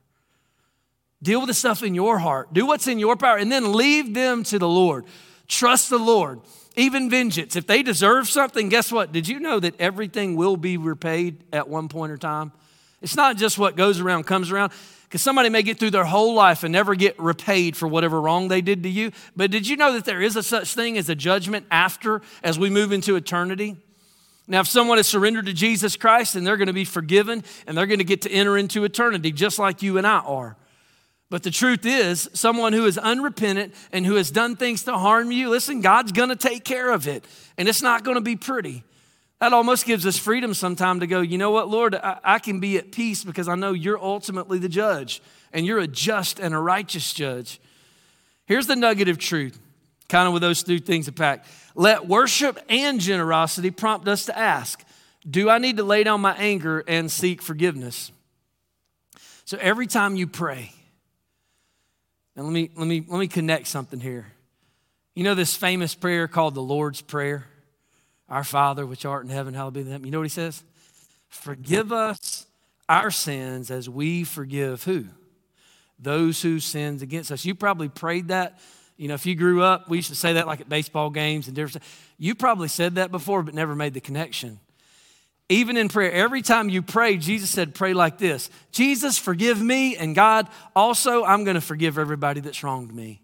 Deal 1.22 1.40
with 1.40 1.48
the 1.48 1.54
stuff 1.54 1.82
in 1.82 1.94
your 1.94 2.18
heart. 2.18 2.52
Do 2.52 2.66
what's 2.66 2.86
in 2.86 2.98
your 2.98 3.16
power 3.16 3.36
and 3.36 3.50
then 3.50 3.72
leave 3.72 4.14
them 4.14 4.42
to 4.44 4.58
the 4.58 4.68
Lord. 4.68 5.06
Trust 5.48 5.90
the 5.90 5.98
Lord. 5.98 6.40
Even 6.76 7.08
vengeance. 7.08 7.56
If 7.56 7.66
they 7.66 7.82
deserve 7.82 8.28
something, 8.28 8.68
guess 8.68 8.92
what? 8.92 9.12
Did 9.12 9.26
you 9.26 9.40
know 9.40 9.58
that 9.58 9.80
everything 9.80 10.36
will 10.36 10.56
be 10.56 10.76
repaid 10.76 11.42
at 11.52 11.68
one 11.68 11.88
point 11.88 12.12
or 12.12 12.18
time? 12.18 12.52
It's 13.00 13.16
not 13.16 13.36
just 13.36 13.58
what 13.58 13.76
goes 13.76 14.00
around 14.00 14.24
comes 14.24 14.50
around. 14.50 14.72
Because 15.04 15.22
somebody 15.22 15.48
may 15.48 15.62
get 15.62 15.78
through 15.78 15.92
their 15.92 16.04
whole 16.04 16.34
life 16.34 16.64
and 16.64 16.72
never 16.72 16.96
get 16.96 17.18
repaid 17.18 17.76
for 17.76 17.86
whatever 17.86 18.20
wrong 18.20 18.48
they 18.48 18.60
did 18.60 18.82
to 18.82 18.88
you. 18.88 19.12
But 19.36 19.52
did 19.52 19.68
you 19.68 19.76
know 19.76 19.92
that 19.92 20.04
there 20.04 20.20
is 20.20 20.34
a 20.34 20.42
such 20.42 20.74
thing 20.74 20.98
as 20.98 21.08
a 21.08 21.14
judgment 21.14 21.64
after 21.70 22.22
as 22.42 22.58
we 22.58 22.70
move 22.70 22.92
into 22.92 23.14
eternity? 23.14 23.76
Now, 24.48 24.60
if 24.60 24.66
someone 24.66 24.98
has 24.98 25.06
surrendered 25.06 25.46
to 25.46 25.52
Jesus 25.52 25.96
Christ, 25.96 26.34
then 26.34 26.44
they're 26.44 26.56
going 26.56 26.66
to 26.66 26.72
be 26.72 26.84
forgiven 26.84 27.44
and 27.66 27.78
they're 27.78 27.86
going 27.86 27.98
to 27.98 28.04
get 28.04 28.22
to 28.22 28.30
enter 28.30 28.58
into 28.58 28.84
eternity 28.84 29.32
just 29.32 29.58
like 29.58 29.82
you 29.82 29.96
and 29.96 30.06
I 30.06 30.18
are. 30.18 30.56
But 31.28 31.42
the 31.42 31.50
truth 31.50 31.84
is, 31.84 32.28
someone 32.34 32.72
who 32.72 32.86
is 32.86 32.98
unrepentant 32.98 33.74
and 33.92 34.06
who 34.06 34.14
has 34.14 34.30
done 34.30 34.54
things 34.54 34.84
to 34.84 34.96
harm 34.96 35.32
you, 35.32 35.50
listen, 35.50 35.80
God's 35.80 36.12
gonna 36.12 36.36
take 36.36 36.64
care 36.64 36.92
of 36.92 37.08
it. 37.08 37.24
And 37.58 37.68
it's 37.68 37.82
not 37.82 38.04
gonna 38.04 38.20
be 38.20 38.36
pretty. 38.36 38.84
That 39.40 39.52
almost 39.52 39.86
gives 39.86 40.06
us 40.06 40.16
freedom 40.16 40.54
sometime 40.54 41.00
to 41.00 41.06
go, 41.06 41.20
you 41.20 41.36
know 41.36 41.50
what, 41.50 41.68
Lord, 41.68 41.94
I, 41.94 42.18
I 42.24 42.38
can 42.38 42.60
be 42.60 42.78
at 42.78 42.92
peace 42.92 43.24
because 43.24 43.48
I 43.48 43.54
know 43.54 43.72
you're 43.72 44.00
ultimately 44.00 44.58
the 44.58 44.68
judge. 44.68 45.20
and 45.52 45.64
you're 45.64 45.78
a 45.78 45.86
just 45.86 46.38
and 46.38 46.54
a 46.54 46.58
righteous 46.58 47.12
judge. 47.12 47.60
Here's 48.46 48.66
the 48.66 48.76
nugget 48.76 49.08
of 49.08 49.18
truth, 49.18 49.58
kind 50.08 50.26
of 50.26 50.32
with 50.32 50.42
those 50.42 50.62
two 50.62 50.78
things 50.78 51.06
to 51.06 51.12
pack. 51.12 51.44
Let 51.74 52.06
worship 52.06 52.58
and 52.68 53.00
generosity 53.00 53.70
prompt 53.70 54.06
us 54.06 54.26
to 54.26 54.38
ask 54.38 54.84
Do 55.28 55.50
I 55.50 55.58
need 55.58 55.78
to 55.78 55.82
lay 55.82 56.04
down 56.04 56.20
my 56.20 56.34
anger 56.36 56.84
and 56.86 57.10
seek 57.10 57.42
forgiveness? 57.42 58.12
So 59.44 59.58
every 59.60 59.86
time 59.86 60.16
you 60.16 60.26
pray, 60.26 60.72
and 62.36 62.44
let 62.44 62.52
me, 62.52 62.70
let 62.76 62.86
me, 62.86 63.04
let 63.08 63.18
me 63.18 63.28
connect 63.28 63.66
something 63.66 63.98
here. 63.98 64.26
You 65.14 65.24
know 65.24 65.34
this 65.34 65.56
famous 65.56 65.94
prayer 65.94 66.28
called 66.28 66.54
the 66.54 66.62
Lord's 66.62 67.00
Prayer? 67.00 67.46
Our 68.28 68.44
Father, 68.44 68.84
which 68.84 69.06
art 69.06 69.24
in 69.24 69.30
heaven, 69.30 69.54
hallowed 69.54 69.74
be 69.74 69.82
thy 69.82 69.92
name. 69.92 70.04
You 70.04 70.10
know 70.10 70.18
what 70.18 70.24
he 70.24 70.28
says? 70.28 70.62
Forgive 71.28 71.92
us 71.92 72.46
our 72.88 73.10
sins 73.10 73.70
as 73.70 73.88
we 73.88 74.24
forgive 74.24 74.84
who? 74.84 75.06
Those 75.98 76.42
who 76.42 76.60
sins 76.60 77.02
against 77.02 77.32
us. 77.32 77.44
You 77.44 77.54
probably 77.54 77.88
prayed 77.88 78.28
that. 78.28 78.58
You 78.96 79.08
know, 79.08 79.14
if 79.14 79.26
you 79.26 79.34
grew 79.34 79.62
up, 79.62 79.88
we 79.88 79.98
used 79.98 80.10
to 80.10 80.14
say 80.14 80.34
that 80.34 80.46
like 80.46 80.60
at 80.60 80.68
baseball 80.68 81.10
games 81.10 81.46
and 81.46 81.56
different. 81.56 81.84
You 82.18 82.34
probably 82.34 82.68
said 82.68 82.96
that 82.96 83.10
before, 83.10 83.42
but 83.42 83.54
never 83.54 83.74
made 83.74 83.94
the 83.94 84.00
connection. 84.00 84.58
Even 85.48 85.76
in 85.76 85.88
prayer, 85.88 86.10
every 86.10 86.42
time 86.42 86.68
you 86.68 86.82
pray, 86.82 87.16
Jesus 87.16 87.50
said, 87.50 87.74
Pray 87.74 87.94
like 87.94 88.18
this 88.18 88.50
Jesus, 88.72 89.18
forgive 89.18 89.62
me, 89.62 89.96
and 89.96 90.14
God, 90.14 90.48
also, 90.74 91.24
I'm 91.24 91.44
going 91.44 91.54
to 91.54 91.60
forgive 91.60 91.98
everybody 91.98 92.40
that's 92.40 92.62
wronged 92.62 92.94
me. 92.94 93.22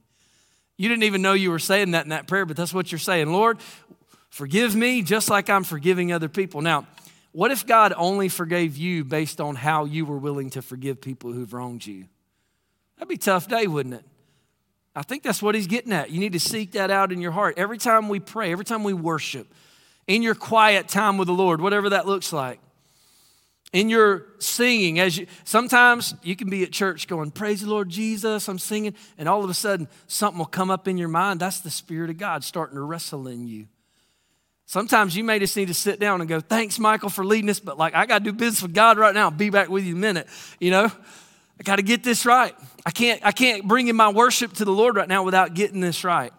You 0.77 0.89
didn't 0.89 1.05
even 1.05 1.23
know 1.23 1.33
you 1.33 1.51
were 1.51 1.59
saying 1.59 1.93
that 1.93 2.05
in 2.05 2.11
that 2.11 2.27
prayer, 2.27 2.47
but 2.47 2.57
that's 2.57 2.73
what 2.73 2.91
you're 2.91 2.99
saying. 2.99 3.33
Lord, 3.33 3.59
forgive 4.31 4.75
me 4.75 5.03
just 5.03 5.31
like 5.31 5.51
I'm 5.51 5.65
forgiving 5.65 6.13
other 6.13 6.29
people. 6.29 6.61
Now, 6.63 6.87
what 7.33 7.51
if 7.51 7.67
God 7.67 7.93
only 7.97 8.29
forgave 8.29 8.77
you 8.77 9.05
based 9.05 9.41
on 9.41 9.57
how 9.57 9.85
you 9.85 10.05
were 10.05 10.19
willing 10.19 10.51
to 10.51 10.63
forgive 10.63 11.01
people 11.01 11.33
who've 11.33 11.53
wronged 11.53 11.87
you? 11.87 12.07
That'd 12.97 13.09
be 13.09 13.15
a 13.15 13.19
tough 13.19 13.49
day, 13.49 13.67
wouldn't 13.67 13.97
it? 13.97 14.05
I 14.95 15.03
think 15.03 15.23
that's 15.23 15.43
what 15.43 15.55
he's 15.55 15.67
getting 15.67 15.93
at. 15.93 16.11
You 16.11 16.21
need 16.21 16.35
to 16.35 16.41
seek 16.41 16.73
that 16.73 16.91
out 16.91 17.11
in 17.11 17.21
your 17.21 17.33
heart. 17.33 17.55
Every 17.57 17.79
time 17.79 18.09
we 18.09 18.21
pray, 18.21 18.53
every 18.53 18.65
time 18.67 18.85
we 18.85 18.93
worship, 18.93 19.53
in 20.07 20.23
your 20.23 20.35
quiet 20.35 20.89
time 20.89 21.19
with 21.19 21.27
the 21.27 21.35
Lord, 21.35 21.61
whatever 21.61 21.91
that 21.91 22.07
looks 22.07 22.33
like. 22.33 22.61
In 23.73 23.89
your 23.89 24.27
singing, 24.39 24.99
as 24.99 25.17
you 25.17 25.27
sometimes 25.45 26.15
you 26.23 26.37
can 26.37 26.51
be 26.51 26.63
at 26.63 26.73
church 26.73 27.09
going, 27.09 27.31
Praise 27.31 27.63
the 27.63 27.71
Lord 27.71 27.89
Jesus, 27.89 28.47
I'm 28.47 28.59
singing, 28.59 28.95
and 29.17 29.29
all 29.29 29.43
of 29.43 29.49
a 29.49 29.55
sudden 29.55 29.89
something 30.07 30.39
will 30.39 30.45
come 30.45 30.71
up 30.71 30.87
in 30.87 30.99
your 30.99 31.09
mind. 31.09 31.41
That's 31.41 31.61
the 31.61 31.71
Spirit 31.71 32.11
of 32.11 32.19
God 32.19 32.45
starting 32.45 32.77
to 32.77 32.83
wrestle 32.83 33.27
in 33.29 33.47
you. 33.47 33.69
Sometimes 34.67 35.17
you 35.17 35.25
may 35.25 35.39
just 35.39 35.57
need 35.57 35.69
to 35.69 35.75
sit 35.75 35.99
down 35.99 36.21
and 36.21 36.29
go, 36.29 36.41
Thanks, 36.41 36.79
Michael, 36.79 37.09
for 37.09 37.25
leading 37.25 37.49
us, 37.49 37.61
but 37.61 37.79
like 37.79 37.95
I 37.95 38.05
gotta 38.05 38.25
do 38.25 38.33
business 38.33 38.63
with 38.63 38.75
God 38.75 38.99
right 38.99 39.15
now. 39.15 39.25
I'll 39.25 39.31
be 39.31 39.49
back 39.49 39.71
with 39.71 39.85
you 39.85 39.93
in 39.93 39.99
a 39.99 40.01
minute. 40.01 40.27
You 40.61 40.71
know? 40.71 40.93
I 41.59 41.63
gotta 41.63 41.83
get 41.83 42.05
this 42.05 42.27
right. 42.27 42.55
I 42.85 42.91
can't, 42.91 43.25
I 43.25 43.33
can't 43.33 43.67
bring 43.67 43.89
in 43.89 43.97
my 43.97 44.11
worship 44.11 44.53
to 44.55 44.65
the 44.65 44.73
Lord 44.73 44.97
right 44.97 45.09
now 45.09 45.23
without 45.23 45.55
getting 45.55 45.81
this 45.81 46.05
right. 46.05 46.33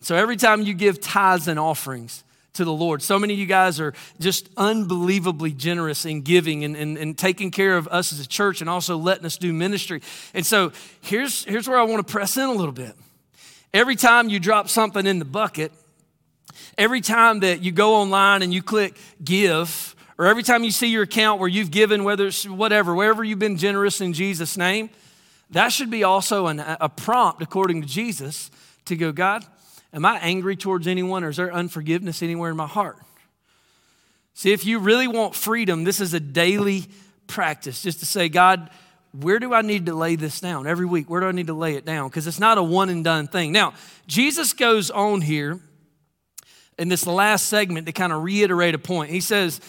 So 0.00 0.14
every 0.14 0.36
time 0.36 0.62
you 0.62 0.74
give 0.74 1.00
tithes 1.00 1.48
and 1.48 1.58
offerings 1.58 2.24
to 2.54 2.64
the 2.64 2.72
Lord, 2.72 3.02
so 3.02 3.18
many 3.18 3.34
of 3.34 3.38
you 3.38 3.46
guys 3.46 3.80
are 3.80 3.94
just 4.20 4.48
unbelievably 4.56 5.52
generous 5.52 6.04
in 6.04 6.22
giving 6.22 6.64
and, 6.64 6.76
and, 6.76 6.96
and 6.96 7.18
taking 7.18 7.50
care 7.50 7.76
of 7.76 7.88
us 7.88 8.12
as 8.12 8.20
a 8.20 8.26
church 8.26 8.60
and 8.60 8.70
also 8.70 8.96
letting 8.96 9.26
us 9.26 9.36
do 9.36 9.52
ministry. 9.52 10.00
And 10.34 10.46
so 10.46 10.72
here's, 11.00 11.44
here's 11.44 11.68
where 11.68 11.78
I 11.78 11.82
want 11.82 12.06
to 12.06 12.10
press 12.10 12.36
in 12.36 12.44
a 12.44 12.52
little 12.52 12.72
bit. 12.72 12.94
Every 13.74 13.96
time 13.96 14.28
you 14.28 14.40
drop 14.40 14.68
something 14.68 15.06
in 15.06 15.18
the 15.18 15.24
bucket, 15.24 15.72
every 16.76 17.00
time 17.00 17.40
that 17.40 17.62
you 17.62 17.72
go 17.72 17.96
online 17.96 18.42
and 18.42 18.54
you 18.54 18.62
click 18.62 18.96
give, 19.22 19.94
or 20.16 20.26
every 20.26 20.42
time 20.42 20.64
you 20.64 20.70
see 20.70 20.88
your 20.88 21.02
account 21.02 21.38
where 21.38 21.48
you've 21.48 21.70
given, 21.70 22.02
whether 22.02 22.26
it's 22.26 22.46
whatever, 22.46 22.94
wherever 22.94 23.22
you've 23.22 23.38
been 23.38 23.56
generous 23.56 24.00
in 24.00 24.12
Jesus' 24.12 24.56
name, 24.56 24.90
that 25.50 25.68
should 25.68 25.90
be 25.90 26.02
also 26.02 26.46
an, 26.46 26.60
a 26.60 26.88
prompt, 26.88 27.40
according 27.40 27.82
to 27.82 27.86
Jesus, 27.86 28.50
to 28.86 28.96
go, 28.96 29.12
God, 29.12 29.44
Am 29.92 30.04
I 30.04 30.18
angry 30.18 30.56
towards 30.56 30.86
anyone 30.86 31.24
or 31.24 31.30
is 31.30 31.36
there 31.36 31.52
unforgiveness 31.52 32.22
anywhere 32.22 32.50
in 32.50 32.56
my 32.56 32.66
heart? 32.66 32.98
See, 34.34 34.52
if 34.52 34.64
you 34.64 34.78
really 34.78 35.08
want 35.08 35.34
freedom, 35.34 35.84
this 35.84 36.00
is 36.00 36.14
a 36.14 36.20
daily 36.20 36.86
practice 37.26 37.82
just 37.82 38.00
to 38.00 38.06
say, 38.06 38.28
God, 38.28 38.70
where 39.12 39.38
do 39.38 39.54
I 39.54 39.62
need 39.62 39.86
to 39.86 39.94
lay 39.94 40.16
this 40.16 40.40
down 40.40 40.66
every 40.66 40.86
week? 40.86 41.10
Where 41.10 41.20
do 41.20 41.26
I 41.26 41.32
need 41.32 41.48
to 41.48 41.54
lay 41.54 41.74
it 41.74 41.84
down? 41.84 42.08
Because 42.08 42.26
it's 42.26 42.38
not 42.38 42.58
a 42.58 42.62
one 42.62 42.88
and 42.88 43.02
done 43.02 43.26
thing. 43.26 43.52
Now, 43.52 43.74
Jesus 44.06 44.52
goes 44.52 44.90
on 44.90 45.22
here 45.22 45.58
in 46.78 46.88
this 46.88 47.06
last 47.06 47.46
segment 47.48 47.86
to 47.86 47.92
kind 47.92 48.12
of 48.12 48.22
reiterate 48.22 48.74
a 48.74 48.78
point. 48.78 49.10
He 49.10 49.20
says, 49.20 49.60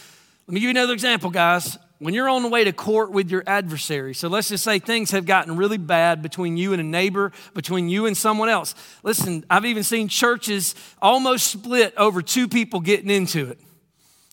Let 0.45 0.53
me 0.53 0.59
give 0.59 0.65
you 0.67 0.71
another 0.71 0.93
example, 0.93 1.31
guys 1.31 1.77
when 1.99 2.13
you're 2.13 2.29
on 2.29 2.43
the 2.43 2.49
way 2.49 2.63
to 2.63 2.71
court 2.71 3.11
with 3.11 3.29
your 3.29 3.43
adversary, 3.45 4.13
so 4.13 4.29
let's 4.29 4.49
just 4.49 4.63
say 4.63 4.79
things 4.79 5.11
have 5.11 5.25
gotten 5.25 5.57
really 5.57 5.77
bad 5.77 6.21
between 6.21 6.55
you 6.55 6.71
and 6.71 6.79
a 6.79 6.85
neighbor, 6.85 7.33
between 7.53 7.89
you 7.89 8.05
and 8.05 8.15
someone 8.15 8.47
else. 8.47 8.73
Listen, 9.03 9.45
I've 9.49 9.65
even 9.65 9.83
seen 9.83 10.07
churches 10.07 10.75
almost 11.01 11.47
split 11.47 11.93
over 11.97 12.21
two 12.21 12.47
people 12.47 12.79
getting 12.79 13.09
into 13.09 13.49
it. 13.49 13.59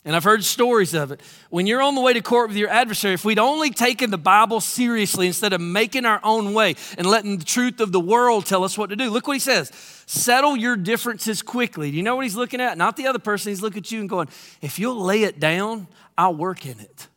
And 0.05 0.15
I've 0.15 0.23
heard 0.23 0.45
stories 0.45 0.93
of 0.93 1.11
it. 1.11 1.19
When 1.49 1.67
you're 1.67 1.81
on 1.81 1.93
the 1.93 1.99
way 1.99 2.13
to 2.13 2.21
court 2.21 2.47
with 2.47 2.55
your 2.55 2.69
adversary, 2.69 3.13
if 3.15 3.25
we'd 3.25 3.37
only 3.37 3.71
taken 3.71 4.09
the 4.09 4.17
Bible 4.17 4.61
seriously 4.61 5.27
instead 5.27 5.51
of 5.51 5.59
making 5.59 6.05
our 6.05 6.21
own 6.23 6.53
way 6.53 6.75
and 6.97 7.05
letting 7.05 7.37
the 7.37 7.43
truth 7.43 7.81
of 7.81 7.91
the 7.91 7.99
world 7.99 8.45
tell 8.45 8.63
us 8.63 8.77
what 8.77 8.89
to 8.91 8.95
do, 8.95 9.09
look 9.09 9.27
what 9.27 9.33
he 9.33 9.39
says 9.39 9.69
settle 10.05 10.55
your 10.55 10.77
differences 10.77 11.41
quickly. 11.41 11.91
Do 11.91 11.97
you 11.97 12.03
know 12.03 12.15
what 12.15 12.23
he's 12.23 12.37
looking 12.37 12.61
at? 12.61 12.77
Not 12.77 12.95
the 12.95 13.07
other 13.07 13.19
person. 13.19 13.51
He's 13.51 13.61
looking 13.61 13.79
at 13.79 13.91
you 13.91 13.99
and 13.99 14.07
going, 14.07 14.29
if 14.61 14.79
you'll 14.79 15.01
lay 15.01 15.23
it 15.23 15.41
down, 15.41 15.87
I'll 16.17 16.33
work 16.33 16.65
in 16.65 16.79
it. 16.79 17.09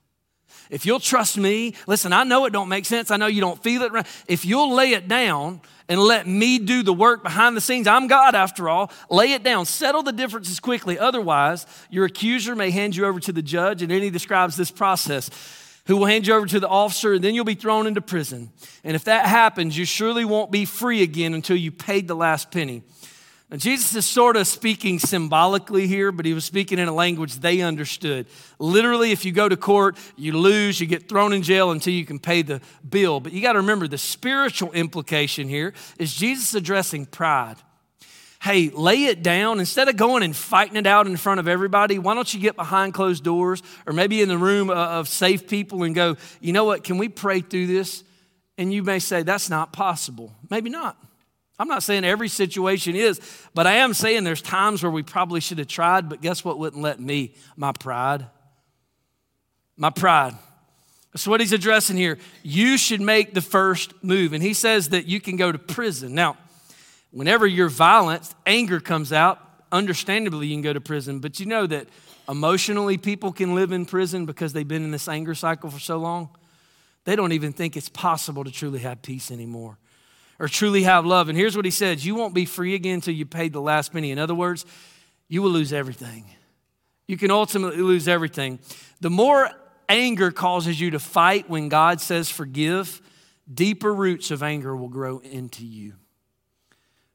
If 0.71 0.87
you'll 0.87 1.01
trust 1.01 1.37
me, 1.37 1.75
listen, 1.87 2.13
I 2.13 2.25
know 2.25 2.45
it 2.47 2.53
don't 2.53 2.69
make 2.69 2.87
sense. 2.87 3.11
I 3.11 3.17
know 3.17 3.27
you 3.27 3.41
don't 3.41 3.61
feel 3.63 3.83
it. 3.83 4.07
If 4.29 4.45
you'll 4.45 4.73
lay 4.73 4.93
it 4.93 5.09
down 5.09 5.61
and 5.89 6.01
let 6.01 6.29
me 6.29 6.59
do 6.61 6.85
the 6.85 6.93
work 6.93 7.25
behind 7.25 7.57
the 7.57 7.61
scenes, 7.61 7.89
I'm 7.89 8.07
God 8.07 8.37
after 8.37 8.69
all. 8.69 8.93
Lay 9.11 9.33
it 9.33 9.43
down. 9.43 9.67
Settle 9.67 10.05
the 10.05 10.13
differences 10.13 10.61
quickly. 10.61 10.99
Otherwise, 10.99 11.67
your 11.91 12.05
accuser 12.05 12.55
may 12.55 12.71
hand 12.71 12.95
you 12.95 13.05
over 13.05 13.19
to 13.21 13.33
the 13.33 13.43
judge, 13.43 13.83
and 13.83 13.91
then 13.91 14.01
he 14.01 14.11
describes 14.11 14.57
this 14.57 14.71
process 14.71 15.29
who 15.87 15.97
will 15.97 16.07
hand 16.07 16.27
you 16.27 16.35
over 16.35 16.47
to 16.47 16.61
the 16.61 16.69
officer, 16.69 17.15
and 17.15 17.25
then 17.25 17.35
you'll 17.35 17.45
be 17.45 17.55
thrown 17.55 17.89
into 17.89 18.01
prison. 18.01 18.53
And 18.85 18.95
if 18.95 19.05
that 19.05 19.27
happens, 19.27 19.77
you 19.77 19.85
surely 19.85 20.25
won't 20.25 20.53
be 20.53 20.65
free 20.65 21.03
again 21.03 21.35
until 21.35 21.57
you 21.57 21.73
paid 21.73 22.07
the 22.07 22.15
last 22.15 22.53
penny. 22.53 22.83
Now, 23.51 23.57
Jesus 23.57 23.97
is 23.97 24.07
sort 24.07 24.37
of 24.37 24.47
speaking 24.47 25.01
symbolically 25.01 25.89
here, 25.89 26.13
but 26.13 26.25
he 26.25 26.35
was 26.35 26.45
speaking 26.45 26.79
in 26.79 26.87
a 26.87 26.93
language 26.93 27.35
they 27.35 27.63
understood. 27.63 28.27
Literally, 28.61 29.11
if 29.11 29.25
you 29.25 29.33
go 29.33 29.49
to 29.49 29.57
court, 29.57 29.99
you 30.17 30.39
lose, 30.39 30.81
you 30.81 30.87
get 30.87 31.09
thrown 31.09 31.33
in 31.33 31.43
jail 31.43 31.73
until 31.73 31.93
you 31.93 32.07
can 32.07 32.21
pay 32.21 32.43
the 32.43 32.61
bill. 32.89 33.19
But 33.19 33.33
you 33.33 33.43
got 33.43 33.55
to 33.55 33.59
remember 33.59 33.89
the 33.89 33.99
spiritual 33.99 34.71
implication 34.71 35.49
here 35.49 35.75
is 35.99 36.15
Jesus 36.15 36.55
addressing 36.55 37.07
pride. 37.07 37.57
Hey, 38.41 38.71
lay 38.71 39.07
it 39.07 39.23
down. 39.23 39.59
Instead 39.59 39.89
of 39.89 39.97
going 39.97 40.23
and 40.23 40.35
fighting 40.35 40.77
it 40.77 40.87
out 40.87 41.09
in 41.09 41.17
front 41.17 41.41
of 41.41 41.49
everybody, 41.49 41.99
why 41.99 42.15
don't 42.15 42.33
you 42.33 42.39
get 42.39 42.55
behind 42.55 42.95
closed 42.95 43.25
doors 43.25 43.65
or 43.85 43.93
maybe 43.93 44.23
in 44.23 44.29
the 44.29 44.39
room 44.39 44.71
uh, 44.71 44.75
of 44.75 45.09
safe 45.09 45.49
people 45.49 45.83
and 45.83 45.95
go, 45.95 46.17
you 46.41 46.53
know 46.53 46.65
what, 46.65 46.85
can 46.85 46.99
we 46.99 47.09
pray 47.09 47.41
through 47.41 47.67
this? 47.67 48.05
And 48.57 48.73
you 48.73 48.85
may 48.85 49.01
say, 49.01 49.25
that's 49.25 49.51
not 49.51 49.73
possible. 49.73 50.33
Maybe 50.49 50.71
not. 50.71 50.97
I'm 51.61 51.69
not 51.69 51.83
saying 51.83 52.07
every 52.07 52.29
situation 52.29 52.97
is, 52.97 53.21
but 53.53 53.67
I 53.67 53.75
am 53.75 53.93
saying 53.93 54.25
there's 54.25 54.41
times 54.41 54.83
where 54.83 54.91
we 54.91 55.03
probably 55.03 55.41
should 55.41 55.59
have 55.59 55.67
tried, 55.67 56.09
but 56.09 56.23
guess 56.23 56.43
what 56.43 56.59
wouldn't 56.59 56.81
let 56.81 56.99
me? 56.99 57.35
My 57.55 57.73
pride. 57.73 58.25
My 59.77 59.91
pride. 59.91 60.33
That's 61.13 61.27
what 61.27 61.41
he's 61.41 61.53
addressing 61.53 61.99
here. 61.99 62.17
You 62.43 62.79
should 62.79 63.03
make 63.03 63.35
the 63.35 63.43
first 63.43 63.93
move. 64.03 64.33
And 64.33 64.43
he 64.43 64.55
says 64.55 64.89
that 64.89 65.05
you 65.05 65.21
can 65.21 65.37
go 65.37 65.53
to 65.53 65.59
prison. 65.59 66.15
Now, 66.15 66.39
whenever 67.11 67.47
you're 67.47 67.69
violent, 67.69 68.35
anger 68.47 68.81
comes 68.81 69.13
out. 69.13 69.39
Understandably, 69.71 70.47
you 70.47 70.55
can 70.55 70.63
go 70.63 70.73
to 70.73 70.81
prison, 70.81 71.19
but 71.19 71.41
you 71.41 71.45
know 71.45 71.67
that 71.67 71.89
emotionally 72.27 72.97
people 72.97 73.33
can 73.33 73.55
live 73.55 73.71
in 73.71 73.85
prison 73.85 74.25
because 74.25 74.55
they've 74.55 74.67
been 74.67 74.83
in 74.83 74.93
this 74.93 75.09
anger 75.09 75.35
cycle 75.35 75.69
for 75.69 75.79
so 75.79 75.99
long. 75.99 76.31
They 77.05 77.17
don't 77.17 77.33
even 77.33 77.53
think 77.53 77.77
it's 77.77 77.91
possible 77.91 78.45
to 78.45 78.51
truly 78.51 78.79
have 78.79 79.03
peace 79.03 79.31
anymore 79.31 79.77
or 80.41 80.49
truly 80.49 80.83
have 80.85 81.05
love. 81.07 81.29
And 81.29 81.39
here's 81.39 81.55
what 81.55 81.67
he 81.67 81.71
says 81.71 82.05
You 82.05 82.17
won't 82.17 82.35
be 82.35 82.47
free 82.47 82.75
again 82.75 82.95
until 82.95 83.15
you 83.15 83.27
paid 83.27 83.53
the 83.53 83.61
last 83.61 83.93
penny. 83.93 84.11
In 84.11 84.19
other 84.19 84.35
words, 84.35 84.67
you 85.29 85.43
will 85.43 85.51
lose 85.51 85.73
everything. 85.73 86.25
You 87.07 87.17
can 87.17 87.31
ultimately 87.31 87.83
lose 87.83 88.09
everything. 88.09 88.59
The 89.01 89.11
more 89.11 89.51
anger 89.89 90.31
causes 90.31 90.81
you 90.81 90.93
to 90.93 90.99
fight 90.99 91.49
when 91.49 91.69
God 91.69 92.01
says 92.01 92.31
forgive, 92.31 93.01
deeper 93.53 93.93
roots 93.93 94.31
of 94.31 94.43
anger 94.43 94.75
will 94.75 94.89
grow 94.89 95.19
into 95.19 95.65
you. 95.65 95.95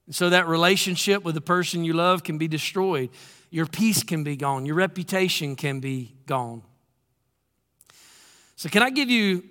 And 0.06 0.14
so 0.14 0.30
that 0.30 0.48
relationship 0.48 1.24
with 1.24 1.34
the 1.34 1.42
person 1.42 1.84
you 1.84 1.94
love 1.94 2.24
can 2.24 2.38
be 2.38 2.48
destroyed. 2.48 3.10
Your 3.50 3.66
peace 3.66 4.04
can 4.04 4.24
be 4.24 4.36
gone. 4.36 4.66
Your 4.66 4.76
reputation 4.76 5.56
can 5.56 5.80
be 5.80 6.14
gone. 6.28 6.62
So, 8.58 8.70
can 8.70 8.84
I 8.84 8.90
give 8.90 9.10
you 9.10 9.44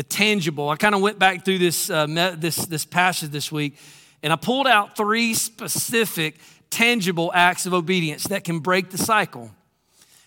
the 0.00 0.04
tangible. 0.04 0.70
I 0.70 0.76
kind 0.76 0.94
of 0.94 1.02
went 1.02 1.18
back 1.18 1.44
through 1.44 1.58
this, 1.58 1.90
uh, 1.90 2.06
this, 2.38 2.56
this 2.56 2.86
passage 2.86 3.28
this 3.28 3.52
week, 3.52 3.76
and 4.22 4.32
I 4.32 4.36
pulled 4.36 4.66
out 4.66 4.96
three 4.96 5.34
specific, 5.34 6.36
tangible 6.70 7.30
acts 7.34 7.66
of 7.66 7.74
obedience 7.74 8.24
that 8.28 8.42
can 8.42 8.60
break 8.60 8.88
the 8.88 8.96
cycle 8.96 9.50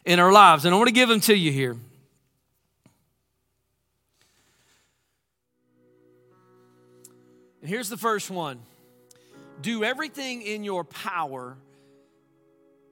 in 0.05 0.19
our 0.19 0.31
lives., 0.31 0.65
And 0.65 0.75
I 0.75 0.77
want 0.77 0.89
to 0.89 0.93
give 0.93 1.09
them 1.09 1.21
to 1.21 1.35
you 1.35 1.51
here. 1.51 1.75
And 7.61 7.67
here's 7.67 7.89
the 7.89 7.97
first 7.97 8.29
one 8.29 8.59
do 9.59 9.83
everything 9.83 10.43
in 10.43 10.63
your 10.63 10.83
power 10.83 11.57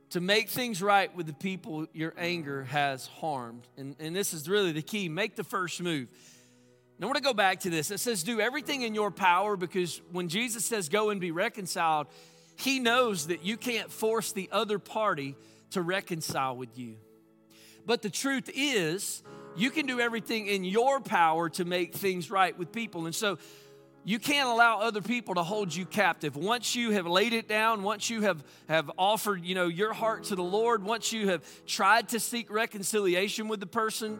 to 0.09 0.19
make 0.19 0.49
things 0.49 0.81
right 0.81 1.15
with 1.15 1.27
the 1.27 1.33
people 1.33 1.85
your 1.93 2.15
anger 2.17 2.63
has 2.63 3.05
harmed. 3.05 3.67
And, 3.77 3.95
and 3.99 4.15
this 4.15 4.33
is 4.33 4.49
really 4.49 4.71
the 4.71 4.81
key 4.81 5.09
make 5.09 5.35
the 5.35 5.43
first 5.43 5.79
move. 5.79 6.07
Now, 7.01 7.07
I 7.07 7.09
want 7.09 7.17
to 7.17 7.23
go 7.23 7.33
back 7.33 7.61
to 7.61 7.71
this. 7.71 7.89
It 7.89 7.99
says, 7.99 8.21
do 8.21 8.39
everything 8.39 8.83
in 8.83 8.93
your 8.93 9.09
power 9.09 9.57
because 9.57 10.03
when 10.11 10.29
Jesus 10.29 10.63
says 10.63 10.87
go 10.87 11.09
and 11.09 11.19
be 11.19 11.31
reconciled, 11.31 12.05
he 12.57 12.79
knows 12.79 13.27
that 13.27 13.43
you 13.43 13.57
can't 13.57 13.91
force 13.91 14.33
the 14.33 14.47
other 14.51 14.77
party 14.77 15.35
to 15.71 15.81
reconcile 15.81 16.55
with 16.55 16.77
you. 16.77 16.97
But 17.87 18.03
the 18.03 18.11
truth 18.11 18.51
is, 18.53 19.23
you 19.55 19.71
can 19.71 19.87
do 19.87 19.99
everything 19.99 20.45
in 20.45 20.63
your 20.63 20.99
power 20.99 21.49
to 21.49 21.65
make 21.65 21.95
things 21.95 22.29
right 22.29 22.55
with 22.55 22.71
people. 22.71 23.07
And 23.07 23.15
so 23.15 23.39
you 24.03 24.19
can't 24.19 24.47
allow 24.47 24.81
other 24.81 25.01
people 25.01 25.33
to 25.33 25.43
hold 25.43 25.73
you 25.73 25.87
captive. 25.87 26.35
Once 26.35 26.75
you 26.75 26.91
have 26.91 27.07
laid 27.07 27.33
it 27.33 27.47
down, 27.47 27.81
once 27.81 28.11
you 28.11 28.21
have, 28.21 28.43
have 28.69 28.91
offered, 28.95 29.43
you 29.43 29.55
know, 29.55 29.67
your 29.67 29.93
heart 29.93 30.25
to 30.25 30.35
the 30.35 30.43
Lord, 30.43 30.83
once 30.83 31.11
you 31.11 31.29
have 31.29 31.43
tried 31.65 32.09
to 32.09 32.19
seek 32.19 32.51
reconciliation 32.51 33.47
with 33.47 33.59
the 33.59 33.65
person, 33.65 34.19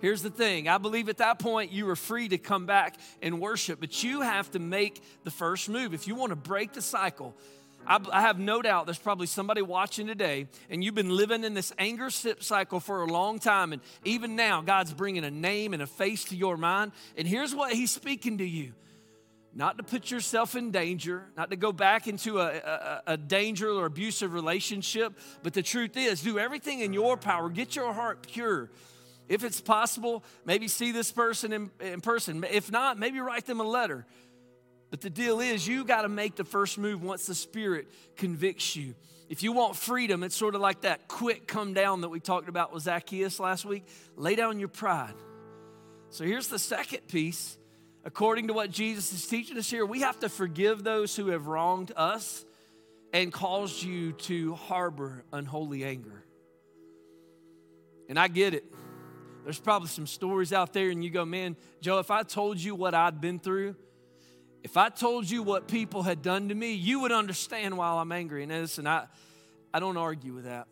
here's 0.00 0.22
the 0.22 0.30
thing. 0.30 0.68
I 0.68 0.78
believe 0.78 1.08
at 1.08 1.18
that 1.18 1.38
point 1.38 1.72
you 1.72 1.88
are 1.90 1.96
free 1.96 2.28
to 2.28 2.38
come 2.38 2.66
back 2.66 2.96
and 3.22 3.40
worship, 3.40 3.80
but 3.80 4.02
you 4.02 4.22
have 4.22 4.50
to 4.52 4.58
make 4.58 5.02
the 5.24 5.30
first 5.30 5.68
move. 5.68 5.94
If 5.94 6.06
you 6.06 6.14
want 6.14 6.30
to 6.30 6.36
break 6.36 6.72
the 6.72 6.82
cycle, 6.82 7.34
I, 7.86 8.00
I 8.12 8.20
have 8.20 8.38
no 8.38 8.60
doubt 8.62 8.86
there's 8.86 8.98
probably 8.98 9.26
somebody 9.26 9.62
watching 9.62 10.06
today, 10.06 10.46
and 10.68 10.84
you've 10.84 10.94
been 10.94 11.16
living 11.16 11.44
in 11.44 11.54
this 11.54 11.72
anger 11.78 12.10
sip 12.10 12.42
cycle 12.42 12.80
for 12.80 13.02
a 13.02 13.06
long 13.06 13.38
time, 13.38 13.72
and 13.72 13.82
even 14.04 14.36
now, 14.36 14.60
God's 14.60 14.92
bringing 14.92 15.24
a 15.24 15.30
name 15.30 15.72
and 15.72 15.82
a 15.82 15.86
face 15.86 16.24
to 16.24 16.36
your 16.36 16.56
mind. 16.56 16.92
And 17.16 17.26
here's 17.26 17.54
what 17.54 17.72
He's 17.72 17.90
speaking 17.90 18.38
to 18.38 18.44
you 18.44 18.74
not 19.54 19.78
to 19.78 19.82
put 19.82 20.10
yourself 20.10 20.54
in 20.54 20.70
danger, 20.70 21.24
not 21.36 21.50
to 21.50 21.56
go 21.56 21.72
back 21.72 22.06
into 22.06 22.38
a, 22.38 22.46
a, 22.46 23.02
a, 23.08 23.16
danger 23.16 23.68
or 23.70 23.86
abusive 23.86 24.32
relationship. 24.32 25.18
But 25.42 25.54
the 25.54 25.62
truth 25.62 25.96
is, 25.96 26.22
do 26.22 26.38
everything 26.38 26.80
in 26.80 26.92
your 26.92 27.16
power. 27.16 27.48
Get 27.48 27.74
your 27.74 27.92
heart 27.92 28.26
pure. 28.30 28.70
If 29.28 29.44
it's 29.44 29.60
possible, 29.60 30.24
maybe 30.44 30.68
see 30.68 30.92
this 30.92 31.12
person 31.12 31.52
in, 31.52 31.70
in 31.80 32.00
person. 32.00 32.44
If 32.50 32.70
not, 32.72 32.98
maybe 32.98 33.20
write 33.20 33.46
them 33.46 33.60
a 33.60 33.64
letter. 33.64 34.06
But 34.90 35.02
the 35.02 35.10
deal 35.10 35.40
is, 35.40 35.66
you 35.66 35.84
got 35.84 36.02
to 36.02 36.08
make 36.08 36.36
the 36.36 36.44
first 36.44 36.78
move 36.78 37.02
once 37.02 37.26
the 37.26 37.34
Spirit 37.34 37.88
convicts 38.16 38.74
you. 38.74 38.94
If 39.28 39.42
you 39.42 39.52
want 39.52 39.76
freedom, 39.76 40.22
it's 40.22 40.34
sort 40.34 40.54
of 40.54 40.62
like 40.62 40.82
that 40.82 41.08
quick 41.08 41.46
come 41.46 41.74
down 41.74 42.00
that 42.00 42.08
we 42.08 42.20
talked 42.20 42.48
about 42.48 42.72
with 42.72 42.84
Zacchaeus 42.84 43.38
last 43.38 43.66
week. 43.66 43.84
Lay 44.16 44.34
down 44.34 44.58
your 44.58 44.68
pride. 44.68 45.14
So 46.08 46.24
here's 46.24 46.48
the 46.48 46.58
second 46.58 47.06
piece 47.08 47.58
according 48.04 48.46
to 48.46 48.54
what 48.54 48.70
Jesus 48.70 49.12
is 49.12 49.26
teaching 49.26 49.58
us 49.58 49.68
here, 49.68 49.84
we 49.84 50.00
have 50.00 50.18
to 50.20 50.30
forgive 50.30 50.82
those 50.82 51.14
who 51.14 51.28
have 51.28 51.46
wronged 51.46 51.92
us 51.94 52.46
and 53.12 53.30
caused 53.30 53.82
you 53.82 54.12
to 54.12 54.54
harbor 54.54 55.24
unholy 55.30 55.84
anger. 55.84 56.24
And 58.08 58.18
I 58.18 58.28
get 58.28 58.54
it. 58.54 58.64
There's 59.48 59.58
probably 59.58 59.88
some 59.88 60.06
stories 60.06 60.52
out 60.52 60.74
there, 60.74 60.90
and 60.90 61.02
you 61.02 61.08
go, 61.08 61.24
man, 61.24 61.56
Joe, 61.80 62.00
if 62.00 62.10
I 62.10 62.22
told 62.22 62.58
you 62.58 62.74
what 62.74 62.94
I'd 62.94 63.18
been 63.18 63.38
through, 63.38 63.76
if 64.62 64.76
I 64.76 64.90
told 64.90 65.30
you 65.30 65.42
what 65.42 65.68
people 65.68 66.02
had 66.02 66.20
done 66.20 66.50
to 66.50 66.54
me, 66.54 66.74
you 66.74 67.00
would 67.00 67.12
understand 67.12 67.78
why 67.78 67.88
I'm 67.88 68.12
angry. 68.12 68.42
And 68.42 68.52
listen, 68.52 68.86
I, 68.86 69.06
I 69.72 69.80
don't 69.80 69.96
argue 69.96 70.34
with 70.34 70.44
that. 70.44 70.68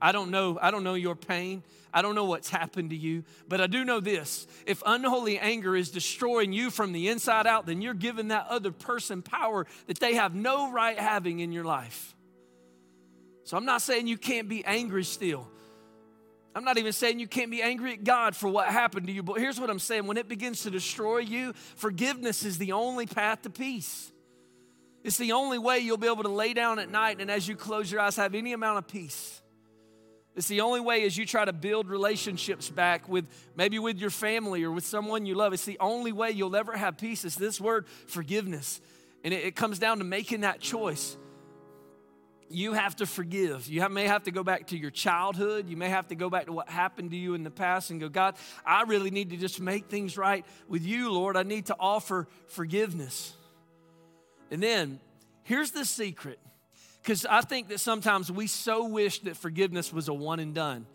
I 0.00 0.12
don't 0.12 0.30
know. 0.30 0.60
I 0.62 0.70
don't 0.70 0.84
know 0.84 0.94
your 0.94 1.16
pain. 1.16 1.64
I 1.92 2.02
don't 2.02 2.14
know 2.14 2.26
what's 2.26 2.48
happened 2.48 2.90
to 2.90 2.96
you, 2.96 3.24
but 3.48 3.60
I 3.60 3.66
do 3.66 3.84
know 3.84 3.98
this. 3.98 4.46
If 4.64 4.80
unholy 4.86 5.40
anger 5.40 5.74
is 5.74 5.90
destroying 5.90 6.52
you 6.52 6.70
from 6.70 6.92
the 6.92 7.08
inside 7.08 7.48
out, 7.48 7.66
then 7.66 7.82
you're 7.82 7.94
giving 7.94 8.28
that 8.28 8.46
other 8.48 8.70
person 8.70 9.22
power 9.22 9.66
that 9.88 9.98
they 9.98 10.14
have 10.14 10.36
no 10.36 10.70
right 10.70 10.96
having 10.96 11.40
in 11.40 11.50
your 11.50 11.64
life. 11.64 12.14
So 13.42 13.56
I'm 13.56 13.64
not 13.64 13.82
saying 13.82 14.06
you 14.06 14.18
can't 14.18 14.48
be 14.48 14.64
angry 14.64 15.02
still. 15.02 15.48
I'm 16.54 16.64
not 16.64 16.76
even 16.78 16.92
saying 16.92 17.18
you 17.18 17.26
can't 17.26 17.50
be 17.50 17.62
angry 17.62 17.94
at 17.94 18.04
God 18.04 18.36
for 18.36 18.48
what 18.48 18.68
happened 18.68 19.06
to 19.06 19.12
you, 19.12 19.22
but 19.22 19.38
here's 19.38 19.58
what 19.58 19.70
I'm 19.70 19.78
saying 19.78 20.06
when 20.06 20.18
it 20.18 20.28
begins 20.28 20.62
to 20.64 20.70
destroy 20.70 21.18
you, 21.18 21.54
forgiveness 21.76 22.44
is 22.44 22.58
the 22.58 22.72
only 22.72 23.06
path 23.06 23.42
to 23.42 23.50
peace. 23.50 24.12
It's 25.02 25.16
the 25.16 25.32
only 25.32 25.58
way 25.58 25.78
you'll 25.78 25.96
be 25.96 26.06
able 26.06 26.22
to 26.22 26.28
lay 26.28 26.54
down 26.54 26.78
at 26.78 26.90
night 26.90 27.20
and 27.20 27.30
as 27.30 27.48
you 27.48 27.56
close 27.56 27.90
your 27.90 28.00
eyes, 28.00 28.16
have 28.16 28.34
any 28.34 28.52
amount 28.52 28.78
of 28.78 28.86
peace. 28.86 29.40
It's 30.34 30.48
the 30.48 30.62
only 30.62 30.80
way 30.80 31.04
as 31.04 31.16
you 31.16 31.26
try 31.26 31.44
to 31.44 31.52
build 31.52 31.88
relationships 31.88 32.70
back 32.70 33.08
with 33.08 33.26
maybe 33.54 33.78
with 33.78 33.98
your 33.98 34.10
family 34.10 34.62
or 34.62 34.70
with 34.70 34.86
someone 34.86 35.26
you 35.26 35.34
love. 35.34 35.52
It's 35.52 35.64
the 35.64 35.78
only 35.78 36.12
way 36.12 36.30
you'll 36.30 36.56
ever 36.56 36.74
have 36.76 36.96
peace. 36.96 37.24
is 37.24 37.36
this 37.36 37.60
word, 37.60 37.86
forgiveness. 38.06 38.80
And 39.24 39.34
it, 39.34 39.44
it 39.44 39.56
comes 39.56 39.78
down 39.78 39.98
to 39.98 40.04
making 40.04 40.40
that 40.42 40.60
choice. 40.60 41.16
You 42.52 42.74
have 42.74 42.96
to 42.96 43.06
forgive. 43.06 43.68
You 43.68 43.80
have, 43.80 43.90
may 43.90 44.06
have 44.06 44.24
to 44.24 44.30
go 44.30 44.44
back 44.44 44.68
to 44.68 44.76
your 44.76 44.90
childhood. 44.90 45.68
You 45.68 45.76
may 45.76 45.88
have 45.88 46.08
to 46.08 46.14
go 46.14 46.28
back 46.28 46.46
to 46.46 46.52
what 46.52 46.68
happened 46.68 47.10
to 47.12 47.16
you 47.16 47.34
in 47.34 47.44
the 47.44 47.50
past 47.50 47.90
and 47.90 48.00
go, 48.00 48.08
God, 48.08 48.36
I 48.64 48.82
really 48.82 49.10
need 49.10 49.30
to 49.30 49.36
just 49.36 49.60
make 49.60 49.86
things 49.86 50.18
right 50.18 50.44
with 50.68 50.84
you, 50.84 51.10
Lord. 51.10 51.36
I 51.36 51.42
need 51.42 51.66
to 51.66 51.76
offer 51.78 52.28
forgiveness. 52.48 53.34
And 54.50 54.62
then 54.62 55.00
here's 55.44 55.70
the 55.70 55.84
secret 55.84 56.38
because 57.02 57.26
I 57.26 57.40
think 57.40 57.68
that 57.68 57.80
sometimes 57.80 58.30
we 58.30 58.46
so 58.46 58.86
wish 58.86 59.20
that 59.20 59.36
forgiveness 59.36 59.92
was 59.92 60.08
a 60.08 60.14
one 60.14 60.38
and 60.38 60.54
done. 60.54 60.86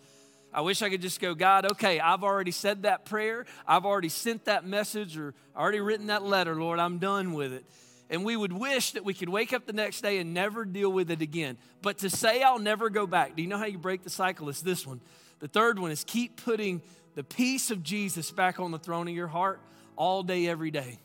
I 0.54 0.62
wish 0.62 0.82
I 0.82 0.90
could 0.90 1.02
just 1.02 1.20
go, 1.20 1.36
God, 1.36 1.66
okay, 1.72 2.00
I've 2.00 2.24
already 2.24 2.52
said 2.52 2.84
that 2.84 3.06
prayer. 3.06 3.46
I've 3.68 3.86
already 3.86 4.10
sent 4.10 4.46
that 4.46 4.66
message 4.66 5.18
or 5.18 5.34
already 5.56 5.82
written 5.82 6.08
that 6.08 6.24
letter, 6.24 6.56
Lord. 6.56 6.80
I'm 6.80 7.00
done 7.00 7.34
with 7.34 7.52
it. 7.52 7.66
And 8.10 8.24
we 8.24 8.38
would 8.38 8.54
wish 8.54 8.92
that 8.92 9.04
we 9.04 9.14
could 9.14 9.30
wake 9.30 9.54
up 9.54 9.66
the 9.66 9.74
next 9.74 10.02
day 10.02 10.20
and 10.20 10.34
never 10.34 10.64
deal 10.64 10.92
with 10.92 11.12
it 11.12 11.22
again. 11.22 11.58
But 11.82 12.00
to 12.00 12.10
say 12.10 12.42
I'll 12.42 12.60
never 12.60 12.90
go 12.90 13.06
back, 13.06 13.36
do 13.36 13.42
you 13.42 13.48
know 13.48 13.58
how 13.58 13.66
you 13.66 13.78
break 13.78 14.04
the 14.04 14.10
cycle? 14.10 14.50
It's 14.50 14.62
this 14.62 14.88
one. 14.88 15.02
The 15.40 15.48
third 15.48 15.78
one 15.78 15.92
is 15.92 16.04
keep 16.04 16.44
putting 16.44 16.82
the 17.16 17.24
peace 17.24 17.70
of 17.70 17.84
Jesus 17.84 18.32
back 18.32 18.60
on 18.60 18.72
the 18.72 18.80
throne 18.80 19.08
of 19.08 19.14
your 19.14 19.28
heart 19.28 19.60
all 19.96 20.24
day, 20.24 20.48
every 20.48 20.72
day. 20.72 21.00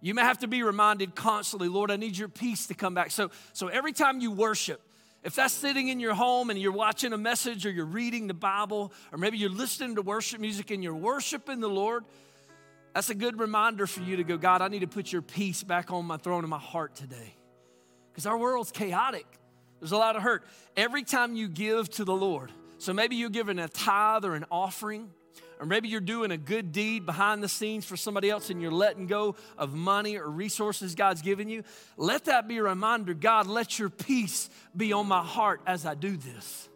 You 0.00 0.14
may 0.14 0.22
have 0.22 0.38
to 0.38 0.48
be 0.48 0.62
reminded 0.62 1.14
constantly, 1.14 1.68
Lord, 1.68 1.90
I 1.90 1.96
need 1.96 2.16
your 2.16 2.28
peace 2.28 2.66
to 2.68 2.74
come 2.74 2.94
back. 2.94 3.10
So, 3.10 3.30
so 3.52 3.68
every 3.68 3.92
time 3.92 4.20
you 4.20 4.30
worship, 4.30 4.80
if 5.22 5.34
that's 5.34 5.52
sitting 5.52 5.88
in 5.88 6.00
your 6.00 6.14
home 6.14 6.48
and 6.48 6.58
you're 6.58 6.72
watching 6.72 7.12
a 7.12 7.18
message 7.18 7.66
or 7.66 7.70
you're 7.70 7.84
reading 7.84 8.26
the 8.26 8.34
Bible, 8.34 8.92
or 9.12 9.18
maybe 9.18 9.36
you're 9.36 9.50
listening 9.50 9.96
to 9.96 10.02
worship 10.02 10.40
music 10.40 10.70
and 10.70 10.82
you're 10.82 10.94
worshiping 10.94 11.60
the 11.60 11.68
Lord, 11.68 12.04
that's 12.94 13.10
a 13.10 13.14
good 13.14 13.38
reminder 13.38 13.86
for 13.86 14.00
you 14.00 14.16
to 14.16 14.24
go, 14.24 14.36
God, 14.36 14.62
I 14.62 14.68
need 14.68 14.80
to 14.80 14.88
put 14.88 15.12
your 15.12 15.22
peace 15.22 15.62
back 15.62 15.92
on 15.92 16.04
my 16.06 16.16
throne 16.16 16.44
in 16.44 16.50
my 16.50 16.58
heart 16.58 16.94
today. 16.94 17.34
Because 18.10 18.26
our 18.26 18.36
world's 18.36 18.72
chaotic. 18.72 19.26
There's 19.78 19.92
a 19.92 19.96
lot 19.96 20.16
of 20.16 20.22
hurt. 20.22 20.44
Every 20.76 21.04
time 21.04 21.36
you 21.36 21.48
give 21.48 21.88
to 21.90 22.04
the 22.04 22.14
Lord, 22.14 22.52
so 22.78 22.92
maybe 22.92 23.16
you're 23.16 23.30
giving 23.30 23.58
a 23.58 23.68
tithe 23.68 24.24
or 24.24 24.34
an 24.34 24.44
offering, 24.50 25.10
or 25.60 25.66
maybe 25.66 25.88
you're 25.88 26.00
doing 26.00 26.30
a 26.30 26.38
good 26.38 26.72
deed 26.72 27.04
behind 27.04 27.42
the 27.42 27.48
scenes 27.48 27.84
for 27.84 27.96
somebody 27.96 28.30
else 28.30 28.48
and 28.48 28.62
you're 28.62 28.70
letting 28.70 29.06
go 29.06 29.36
of 29.58 29.74
money 29.74 30.16
or 30.16 30.28
resources 30.28 30.94
God's 30.94 31.20
given 31.20 31.50
you, 31.50 31.62
let 31.98 32.24
that 32.24 32.48
be 32.48 32.56
a 32.56 32.62
reminder 32.62 33.12
God, 33.12 33.46
let 33.46 33.78
your 33.78 33.90
peace 33.90 34.48
be 34.74 34.94
on 34.94 35.06
my 35.06 35.22
heart 35.22 35.60
as 35.66 35.84
I 35.84 35.94
do 35.94 36.16
this. 36.16 36.69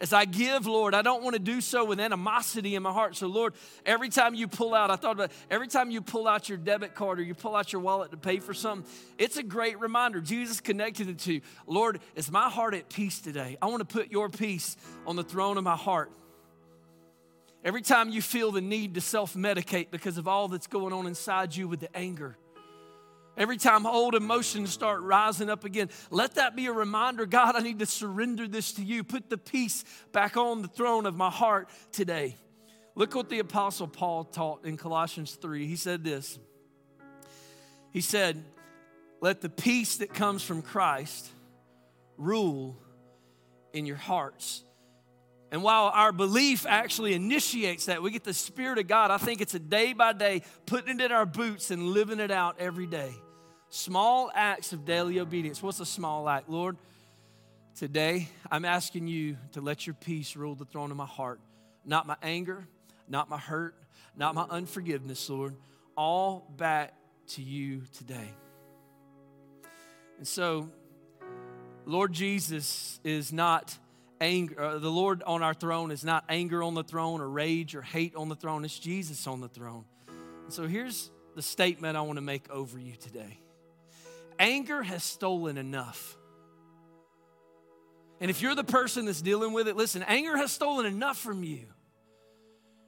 As 0.00 0.12
I 0.12 0.24
give, 0.24 0.66
Lord, 0.66 0.92
I 0.92 1.02
don't 1.02 1.22
want 1.22 1.34
to 1.34 1.40
do 1.40 1.60
so 1.60 1.84
with 1.84 2.00
animosity 2.00 2.74
in 2.74 2.82
my 2.82 2.92
heart. 2.92 3.16
So, 3.16 3.28
Lord, 3.28 3.54
every 3.86 4.08
time 4.08 4.34
you 4.34 4.48
pull 4.48 4.74
out, 4.74 4.90
I 4.90 4.96
thought 4.96 5.12
about 5.12 5.30
every 5.50 5.68
time 5.68 5.90
you 5.90 6.00
pull 6.00 6.26
out 6.26 6.48
your 6.48 6.58
debit 6.58 6.94
card 6.94 7.20
or 7.20 7.22
you 7.22 7.34
pull 7.34 7.54
out 7.54 7.72
your 7.72 7.80
wallet 7.80 8.10
to 8.10 8.16
pay 8.16 8.40
for 8.40 8.52
something, 8.52 8.90
it's 9.18 9.36
a 9.36 9.42
great 9.42 9.78
reminder. 9.78 10.20
Jesus 10.20 10.60
connected 10.60 11.08
it 11.08 11.18
to, 11.20 11.40
Lord, 11.66 12.00
is 12.16 12.30
my 12.30 12.50
heart 12.50 12.74
at 12.74 12.88
peace 12.88 13.20
today? 13.20 13.56
I 13.62 13.66
want 13.66 13.88
to 13.88 13.92
put 13.92 14.10
your 14.10 14.28
peace 14.28 14.76
on 15.06 15.14
the 15.14 15.24
throne 15.24 15.58
of 15.58 15.64
my 15.64 15.76
heart. 15.76 16.10
Every 17.64 17.80
time 17.80 18.10
you 18.10 18.20
feel 18.20 18.50
the 18.50 18.60
need 18.60 18.94
to 18.94 19.00
self 19.00 19.34
medicate 19.34 19.90
because 19.90 20.18
of 20.18 20.28
all 20.28 20.48
that's 20.48 20.66
going 20.66 20.92
on 20.92 21.06
inside 21.06 21.54
you 21.54 21.68
with 21.68 21.80
the 21.80 21.96
anger, 21.96 22.36
every 23.36 23.56
time 23.56 23.86
old 23.86 24.14
emotions 24.14 24.70
start 24.70 25.00
rising 25.02 25.50
up 25.50 25.64
again, 25.64 25.90
let 26.10 26.34
that 26.36 26.56
be 26.56 26.66
a 26.66 26.72
reminder 26.72 27.26
God, 27.26 27.56
I 27.56 27.60
need 27.60 27.78
to 27.80 27.86
surrender 27.86 28.48
this 28.48 28.72
to 28.74 28.82
you. 28.82 29.04
Put 29.04 29.30
the 29.30 29.38
peace 29.38 29.84
back 30.12 30.36
on 30.36 30.62
the 30.62 30.68
throne 30.68 31.06
of 31.06 31.16
my 31.16 31.30
heart 31.30 31.68
today. 31.92 32.36
Look 32.94 33.14
what 33.14 33.28
the 33.28 33.40
Apostle 33.40 33.88
Paul 33.88 34.24
taught 34.24 34.64
in 34.64 34.76
Colossians 34.76 35.32
3. 35.34 35.66
He 35.66 35.76
said 35.76 36.04
this 36.04 36.38
He 37.90 38.00
said, 38.00 38.44
Let 39.20 39.40
the 39.40 39.48
peace 39.48 39.98
that 39.98 40.14
comes 40.14 40.42
from 40.42 40.62
Christ 40.62 41.28
rule 42.16 42.76
in 43.72 43.86
your 43.86 43.96
hearts 43.96 44.64
and 45.54 45.62
while 45.62 45.92
our 45.94 46.10
belief 46.10 46.66
actually 46.68 47.14
initiates 47.14 47.86
that, 47.86 48.02
we 48.02 48.10
get 48.10 48.24
the 48.24 48.34
Spirit 48.34 48.78
of 48.78 48.88
God. 48.88 49.12
I 49.12 49.18
think 49.18 49.40
it's 49.40 49.54
a 49.54 49.60
day 49.60 49.92
by 49.92 50.12
day 50.12 50.42
putting 50.66 50.98
it 50.98 51.00
in 51.00 51.12
our 51.12 51.24
boots 51.24 51.70
and 51.70 51.90
living 51.90 52.18
it 52.18 52.32
out 52.32 52.56
every 52.58 52.88
day. 52.88 53.14
Small 53.74 54.30
acts 54.32 54.72
of 54.72 54.84
daily 54.84 55.18
obedience. 55.18 55.60
What's 55.60 55.80
a 55.80 55.84
small 55.84 56.28
act? 56.28 56.48
Lord, 56.48 56.76
today 57.74 58.28
I'm 58.48 58.64
asking 58.64 59.08
you 59.08 59.36
to 59.54 59.60
let 59.60 59.84
your 59.84 59.94
peace 59.94 60.36
rule 60.36 60.54
the 60.54 60.64
throne 60.64 60.92
of 60.92 60.96
my 60.96 61.06
heart. 61.06 61.40
Not 61.84 62.06
my 62.06 62.14
anger, 62.22 62.68
not 63.08 63.28
my 63.28 63.36
hurt, 63.36 63.74
not 64.16 64.36
my 64.36 64.44
unforgiveness, 64.44 65.28
Lord. 65.28 65.56
All 65.96 66.48
back 66.56 66.94
to 67.30 67.42
you 67.42 67.82
today. 67.98 68.28
And 70.18 70.28
so, 70.28 70.70
Lord 71.84 72.12
Jesus 72.12 73.00
is 73.02 73.32
not 73.32 73.76
anger, 74.20 74.62
uh, 74.62 74.78
the 74.78 74.88
Lord 74.88 75.24
on 75.24 75.42
our 75.42 75.52
throne 75.52 75.90
is 75.90 76.04
not 76.04 76.22
anger 76.28 76.62
on 76.62 76.74
the 76.74 76.84
throne 76.84 77.20
or 77.20 77.28
rage 77.28 77.74
or 77.74 77.82
hate 77.82 78.14
on 78.14 78.28
the 78.28 78.36
throne, 78.36 78.64
it's 78.64 78.78
Jesus 78.78 79.26
on 79.26 79.40
the 79.40 79.48
throne. 79.48 79.84
And 80.44 80.52
so, 80.52 80.68
here's 80.68 81.10
the 81.34 81.42
statement 81.42 81.96
I 81.96 82.02
want 82.02 82.18
to 82.18 82.22
make 82.22 82.48
over 82.52 82.78
you 82.78 82.94
today 82.94 83.40
anger 84.38 84.82
has 84.82 85.02
stolen 85.02 85.56
enough. 85.58 86.16
And 88.20 88.30
if 88.30 88.40
you're 88.40 88.54
the 88.54 88.64
person 88.64 89.06
that's 89.06 89.20
dealing 89.20 89.52
with 89.52 89.68
it, 89.68 89.76
listen, 89.76 90.02
anger 90.02 90.36
has 90.36 90.52
stolen 90.52 90.86
enough 90.86 91.18
from 91.18 91.44
you. 91.44 91.66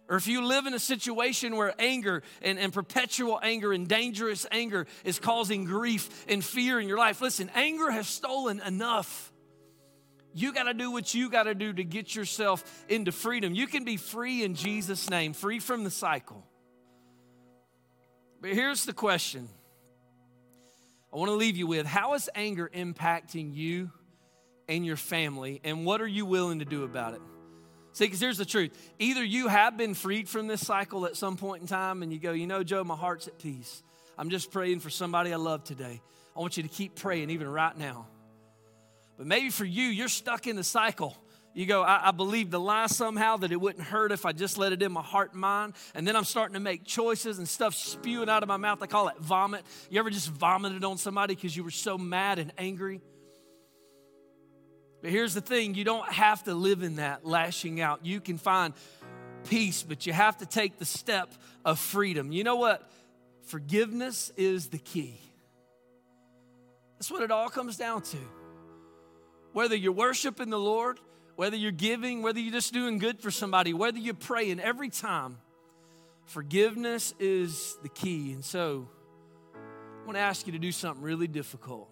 Or 0.08 0.16
if 0.16 0.28
you 0.28 0.44
live 0.44 0.66
in 0.66 0.74
a 0.74 0.78
situation 0.78 1.56
where 1.56 1.74
anger 1.78 2.22
and, 2.40 2.58
and 2.58 2.72
perpetual 2.72 3.40
anger 3.42 3.72
and 3.72 3.88
dangerous 3.88 4.46
anger 4.52 4.86
is 5.04 5.18
causing 5.18 5.64
grief 5.64 6.24
and 6.28 6.44
fear 6.44 6.78
in 6.78 6.86
your 6.86 6.98
life, 6.98 7.20
listen, 7.20 7.50
anger 7.54 7.90
has 7.90 8.06
stolen 8.06 8.60
enough. 8.60 9.32
You 10.32 10.52
got 10.52 10.64
to 10.64 10.74
do 10.74 10.92
what 10.92 11.12
you 11.12 11.28
got 11.28 11.44
to 11.44 11.54
do 11.54 11.72
to 11.72 11.82
get 11.82 12.14
yourself 12.14 12.84
into 12.88 13.10
freedom. 13.10 13.54
You 13.54 13.66
can 13.66 13.84
be 13.84 13.96
free 13.96 14.44
in 14.44 14.54
Jesus' 14.54 15.10
name, 15.10 15.32
free 15.32 15.58
from 15.58 15.82
the 15.82 15.90
cycle. 15.90 16.46
But 18.40 18.50
here's 18.50 18.84
the 18.84 18.92
question 18.92 19.48
I 21.16 21.18
want 21.18 21.30
to 21.30 21.36
leave 21.36 21.56
you 21.56 21.66
with 21.66 21.86
how 21.86 22.12
is 22.12 22.28
anger 22.34 22.70
impacting 22.74 23.54
you 23.54 23.90
and 24.68 24.84
your 24.84 24.96
family, 24.96 25.62
and 25.64 25.86
what 25.86 26.02
are 26.02 26.06
you 26.06 26.26
willing 26.26 26.58
to 26.58 26.66
do 26.66 26.84
about 26.84 27.14
it? 27.14 27.22
See, 27.92 28.04
because 28.04 28.20
here's 28.20 28.36
the 28.36 28.44
truth. 28.44 28.76
Either 28.98 29.24
you 29.24 29.48
have 29.48 29.78
been 29.78 29.94
freed 29.94 30.28
from 30.28 30.46
this 30.46 30.66
cycle 30.66 31.06
at 31.06 31.16
some 31.16 31.38
point 31.38 31.62
in 31.62 31.68
time, 31.68 32.02
and 32.02 32.12
you 32.12 32.18
go, 32.18 32.32
you 32.32 32.46
know, 32.46 32.62
Joe, 32.62 32.84
my 32.84 32.96
heart's 32.96 33.28
at 33.28 33.38
peace. 33.38 33.82
I'm 34.18 34.28
just 34.28 34.50
praying 34.50 34.80
for 34.80 34.90
somebody 34.90 35.32
I 35.32 35.36
love 35.36 35.64
today. 35.64 36.02
I 36.36 36.38
want 36.38 36.58
you 36.58 36.62
to 36.64 36.68
keep 36.68 36.96
praying 36.96 37.30
even 37.30 37.48
right 37.48 37.78
now. 37.78 38.08
But 39.16 39.26
maybe 39.26 39.48
for 39.48 39.64
you, 39.64 39.84
you're 39.84 40.08
stuck 40.08 40.46
in 40.46 40.54
the 40.54 40.64
cycle. 40.64 41.16
You 41.56 41.64
go, 41.64 41.82
I, 41.82 42.08
I 42.08 42.10
believe 42.10 42.50
the 42.50 42.60
lie 42.60 42.86
somehow 42.86 43.38
that 43.38 43.50
it 43.50 43.58
wouldn't 43.58 43.86
hurt 43.86 44.12
if 44.12 44.26
I 44.26 44.32
just 44.32 44.58
let 44.58 44.74
it 44.74 44.82
in 44.82 44.92
my 44.92 45.00
heart 45.00 45.32
and 45.32 45.40
mind. 45.40 45.72
And 45.94 46.06
then 46.06 46.14
I'm 46.14 46.24
starting 46.24 46.52
to 46.52 46.60
make 46.60 46.84
choices 46.84 47.38
and 47.38 47.48
stuff 47.48 47.74
spewing 47.74 48.28
out 48.28 48.42
of 48.42 48.48
my 48.48 48.58
mouth. 48.58 48.82
I 48.82 48.86
call 48.86 49.08
it 49.08 49.16
vomit. 49.20 49.64
You 49.88 49.98
ever 49.98 50.10
just 50.10 50.28
vomited 50.28 50.84
on 50.84 50.98
somebody 50.98 51.34
because 51.34 51.56
you 51.56 51.64
were 51.64 51.70
so 51.70 51.96
mad 51.96 52.38
and 52.38 52.52
angry? 52.58 53.00
But 55.00 55.08
here's 55.08 55.32
the 55.32 55.40
thing 55.40 55.74
you 55.74 55.84
don't 55.84 56.06
have 56.12 56.44
to 56.44 56.54
live 56.54 56.82
in 56.82 56.96
that 56.96 57.24
lashing 57.24 57.80
out. 57.80 58.04
You 58.04 58.20
can 58.20 58.36
find 58.36 58.74
peace, 59.48 59.82
but 59.82 60.04
you 60.04 60.12
have 60.12 60.36
to 60.38 60.46
take 60.46 60.78
the 60.78 60.84
step 60.84 61.32
of 61.64 61.78
freedom. 61.78 62.32
You 62.32 62.44
know 62.44 62.56
what? 62.56 62.86
Forgiveness 63.46 64.30
is 64.36 64.68
the 64.68 64.78
key. 64.78 65.18
That's 66.98 67.10
what 67.10 67.22
it 67.22 67.30
all 67.30 67.48
comes 67.48 67.78
down 67.78 68.02
to. 68.02 68.18
Whether 69.54 69.74
you're 69.74 69.92
worshiping 69.92 70.50
the 70.50 70.58
Lord, 70.58 71.00
whether 71.36 71.56
you're 71.56 71.70
giving, 71.70 72.22
whether 72.22 72.40
you're 72.40 72.52
just 72.52 72.72
doing 72.72 72.98
good 72.98 73.20
for 73.20 73.30
somebody, 73.30 73.72
whether 73.72 73.98
you're 73.98 74.14
praying, 74.14 74.60
every 74.60 74.90
time, 74.90 75.38
forgiveness 76.24 77.14
is 77.20 77.78
the 77.82 77.88
key. 77.88 78.32
And 78.32 78.44
so, 78.44 78.88
I 79.54 80.06
want 80.06 80.16
to 80.16 80.22
ask 80.22 80.46
you 80.46 80.52
to 80.52 80.58
do 80.58 80.72
something 80.72 81.02
really 81.02 81.28
difficult 81.28 81.90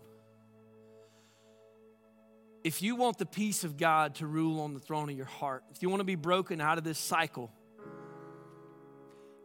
if 2.64 2.80
you 2.80 2.96
want 2.96 3.18
the 3.18 3.26
peace 3.26 3.62
of 3.62 3.76
God 3.76 4.14
to 4.16 4.26
rule 4.26 4.62
on 4.62 4.72
the 4.72 4.80
throne 4.80 5.10
of 5.10 5.16
your 5.16 5.26
heart, 5.26 5.62
if 5.70 5.82
you 5.82 5.90
want 5.90 6.00
to 6.00 6.04
be 6.04 6.14
broken 6.14 6.62
out 6.62 6.78
of 6.78 6.84
this 6.84 6.98
cycle, 6.98 7.52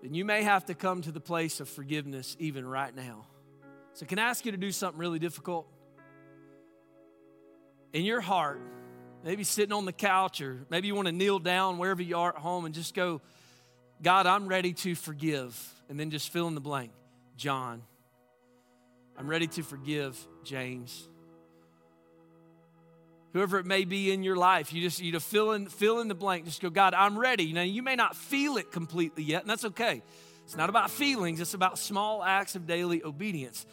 then 0.01 0.13
you 0.13 0.23
may 0.23 0.41
have 0.41 0.65
to 0.67 0.73
come 0.73 1.01
to 1.01 1.11
the 1.11 1.19
place 1.19 1.59
of 1.59 1.67
forgiveness 1.67 2.37
even 2.39 2.65
right 2.65 2.95
now. 2.95 3.27
So, 3.93 4.05
can 4.05 4.17
I 4.17 4.29
ask 4.29 4.45
you 4.45 4.53
to 4.53 4.57
do 4.57 4.71
something 4.71 4.97
really 4.97 5.19
difficult? 5.19 5.67
In 7.91 8.05
your 8.05 8.21
heart, 8.21 8.61
maybe 9.23 9.43
sitting 9.43 9.73
on 9.73 9.85
the 9.85 9.93
couch, 9.93 10.41
or 10.41 10.65
maybe 10.69 10.87
you 10.87 10.95
want 10.95 11.07
to 11.07 11.11
kneel 11.11 11.39
down 11.39 11.77
wherever 11.77 12.01
you 12.01 12.17
are 12.17 12.29
at 12.29 12.37
home 12.37 12.65
and 12.65 12.73
just 12.73 12.93
go, 12.93 13.21
God, 14.01 14.25
I'm 14.25 14.47
ready 14.47 14.73
to 14.73 14.95
forgive. 14.95 15.57
And 15.89 15.99
then 15.99 16.11
just 16.11 16.29
fill 16.31 16.47
in 16.47 16.55
the 16.55 16.61
blank. 16.61 16.91
John. 17.35 17.81
I'm 19.17 19.27
ready 19.27 19.47
to 19.47 19.63
forgive 19.63 20.17
James 20.43 21.09
whoever 23.33 23.59
it 23.59 23.65
may 23.65 23.85
be 23.85 24.11
in 24.11 24.23
your 24.23 24.35
life 24.35 24.73
you 24.73 24.81
just 24.81 24.99
you 24.99 25.13
to 25.13 25.19
fill 25.19 25.51
in 25.51 25.67
fill 25.67 25.99
in 25.99 26.07
the 26.07 26.15
blank 26.15 26.45
just 26.45 26.61
go 26.61 26.69
god 26.69 26.93
i'm 26.93 27.17
ready 27.17 27.53
now 27.53 27.61
you 27.61 27.83
may 27.83 27.95
not 27.95 28.15
feel 28.15 28.57
it 28.57 28.71
completely 28.71 29.23
yet 29.23 29.41
and 29.41 29.49
that's 29.49 29.65
okay 29.65 30.01
it's 30.43 30.55
not 30.55 30.69
about 30.69 30.89
feelings 30.89 31.39
it's 31.39 31.53
about 31.53 31.77
small 31.77 32.23
acts 32.23 32.55
of 32.55 32.65
daily 32.65 33.03
obedience 33.03 33.65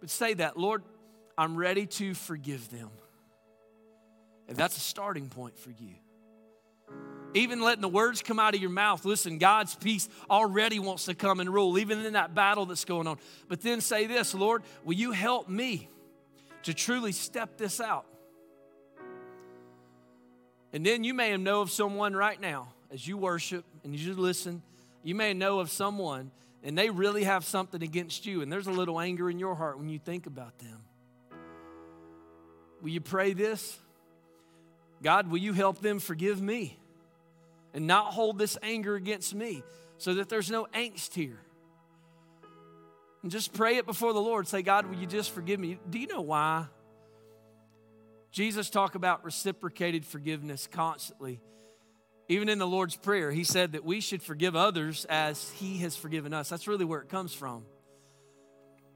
but 0.00 0.10
say 0.10 0.34
that 0.34 0.56
lord 0.56 0.82
i'm 1.36 1.56
ready 1.56 1.86
to 1.86 2.14
forgive 2.14 2.70
them 2.70 2.90
and 4.48 4.56
that's 4.56 4.76
a 4.76 4.80
starting 4.80 5.28
point 5.28 5.56
for 5.58 5.70
you 5.70 5.94
even 7.34 7.60
letting 7.60 7.82
the 7.82 7.88
words 7.88 8.22
come 8.22 8.38
out 8.38 8.54
of 8.54 8.60
your 8.60 8.70
mouth 8.70 9.04
listen 9.04 9.38
god's 9.38 9.74
peace 9.74 10.08
already 10.30 10.78
wants 10.78 11.04
to 11.04 11.14
come 11.14 11.40
and 11.40 11.52
rule 11.52 11.78
even 11.78 12.04
in 12.04 12.14
that 12.14 12.34
battle 12.34 12.66
that's 12.66 12.84
going 12.84 13.06
on 13.06 13.18
but 13.48 13.60
then 13.60 13.80
say 13.80 14.06
this 14.06 14.34
lord 14.34 14.62
will 14.84 14.94
you 14.94 15.12
help 15.12 15.48
me 15.48 15.88
to 16.62 16.72
truly 16.74 17.12
step 17.12 17.58
this 17.58 17.80
out 17.80 18.06
and 20.72 20.84
then 20.84 21.04
you 21.04 21.14
may 21.14 21.36
know 21.36 21.60
of 21.60 21.70
someone 21.70 22.14
right 22.14 22.40
now 22.40 22.68
as 22.90 23.06
you 23.06 23.16
worship 23.16 23.64
and 23.84 23.94
you 23.94 24.04
just 24.04 24.18
listen, 24.18 24.62
you 25.02 25.14
may 25.14 25.34
know 25.34 25.60
of 25.60 25.70
someone 25.70 26.30
and 26.62 26.76
they 26.76 26.90
really 26.90 27.24
have 27.24 27.44
something 27.44 27.82
against 27.82 28.26
you, 28.26 28.42
and 28.42 28.52
there's 28.52 28.66
a 28.66 28.72
little 28.72 28.98
anger 28.98 29.30
in 29.30 29.38
your 29.38 29.54
heart 29.54 29.78
when 29.78 29.88
you 29.88 29.98
think 29.98 30.26
about 30.26 30.58
them. 30.58 30.82
Will 32.82 32.88
you 32.88 33.00
pray 33.00 33.32
this? 33.32 33.78
God, 35.02 35.30
will 35.30 35.38
you 35.38 35.52
help 35.52 35.80
them 35.80 35.98
forgive 35.98 36.40
me 36.40 36.78
and 37.74 37.86
not 37.86 38.12
hold 38.12 38.38
this 38.38 38.58
anger 38.62 38.96
against 38.96 39.34
me 39.34 39.62
so 39.98 40.14
that 40.14 40.28
there's 40.28 40.50
no 40.50 40.66
angst 40.74 41.14
here? 41.14 41.38
And 43.22 43.32
just 43.32 43.52
pray 43.52 43.76
it 43.76 43.86
before 43.86 44.12
the 44.12 44.20
Lord. 44.20 44.46
Say, 44.46 44.62
God, 44.62 44.86
will 44.86 44.96
you 44.96 45.06
just 45.06 45.32
forgive 45.32 45.58
me? 45.58 45.78
Do 45.88 45.98
you 45.98 46.06
know 46.06 46.20
why? 46.20 46.66
Jesus 48.30 48.70
talked 48.70 48.94
about 48.94 49.24
reciprocated 49.24 50.04
forgiveness 50.04 50.68
constantly. 50.70 51.40
Even 52.28 52.48
in 52.48 52.58
the 52.58 52.66
Lord's 52.66 52.94
Prayer, 52.94 53.30
he 53.30 53.42
said 53.42 53.72
that 53.72 53.84
we 53.84 54.00
should 54.00 54.22
forgive 54.22 54.54
others 54.54 55.06
as 55.08 55.50
he 55.52 55.78
has 55.78 55.96
forgiven 55.96 56.34
us. 56.34 56.48
That's 56.48 56.68
really 56.68 56.84
where 56.84 57.00
it 57.00 57.08
comes 57.08 57.32
from. 57.32 57.64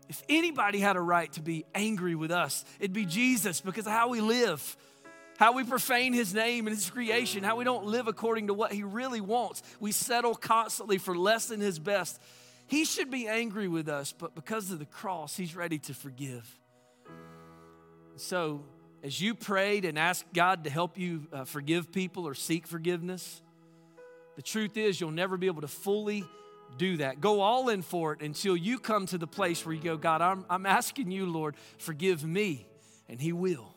If 0.08 0.22
anybody 0.28 0.78
had 0.78 0.96
a 0.96 1.00
right 1.00 1.32
to 1.32 1.42
be 1.42 1.64
angry 1.74 2.14
with 2.14 2.30
us, 2.30 2.64
it'd 2.78 2.92
be 2.92 3.06
Jesus 3.06 3.62
because 3.62 3.86
of 3.86 3.92
how 3.92 4.08
we 4.08 4.20
live, 4.20 4.76
how 5.38 5.52
we 5.52 5.64
profane 5.64 6.12
his 6.12 6.34
name 6.34 6.66
and 6.66 6.76
his 6.76 6.88
creation, 6.90 7.42
how 7.42 7.56
we 7.56 7.64
don't 7.64 7.86
live 7.86 8.06
according 8.06 8.48
to 8.48 8.54
what 8.54 8.72
he 8.72 8.82
really 8.82 9.20
wants. 9.20 9.62
We 9.80 9.92
settle 9.92 10.34
constantly 10.34 10.98
for 10.98 11.16
less 11.16 11.46
than 11.46 11.60
his 11.60 11.78
best. 11.78 12.20
He 12.66 12.84
should 12.84 13.10
be 13.10 13.28
angry 13.28 13.68
with 13.68 13.88
us, 13.88 14.12
but 14.12 14.34
because 14.34 14.70
of 14.70 14.78
the 14.78 14.86
cross, 14.86 15.36
he's 15.36 15.56
ready 15.56 15.78
to 15.80 15.94
forgive. 15.94 16.48
So, 18.16 18.64
as 19.02 19.20
you 19.20 19.34
prayed 19.34 19.84
and 19.84 19.98
asked 19.98 20.32
God 20.32 20.64
to 20.64 20.70
help 20.70 20.96
you 20.96 21.26
uh, 21.32 21.44
forgive 21.44 21.90
people 21.90 22.26
or 22.26 22.34
seek 22.34 22.66
forgiveness, 22.66 23.42
the 24.36 24.42
truth 24.42 24.76
is 24.76 25.00
you'll 25.00 25.10
never 25.10 25.36
be 25.36 25.48
able 25.48 25.62
to 25.62 25.68
fully 25.68 26.24
do 26.78 26.98
that. 26.98 27.20
Go 27.20 27.40
all 27.40 27.68
in 27.68 27.82
for 27.82 28.12
it 28.12 28.22
until 28.22 28.56
you 28.56 28.78
come 28.78 29.06
to 29.06 29.18
the 29.18 29.26
place 29.26 29.66
where 29.66 29.74
you 29.74 29.82
go, 29.82 29.96
God, 29.96 30.22
I'm, 30.22 30.44
I'm 30.48 30.66
asking 30.66 31.10
you, 31.10 31.26
Lord, 31.26 31.56
forgive 31.78 32.24
me, 32.24 32.66
and 33.08 33.20
He 33.20 33.32
will. 33.32 33.74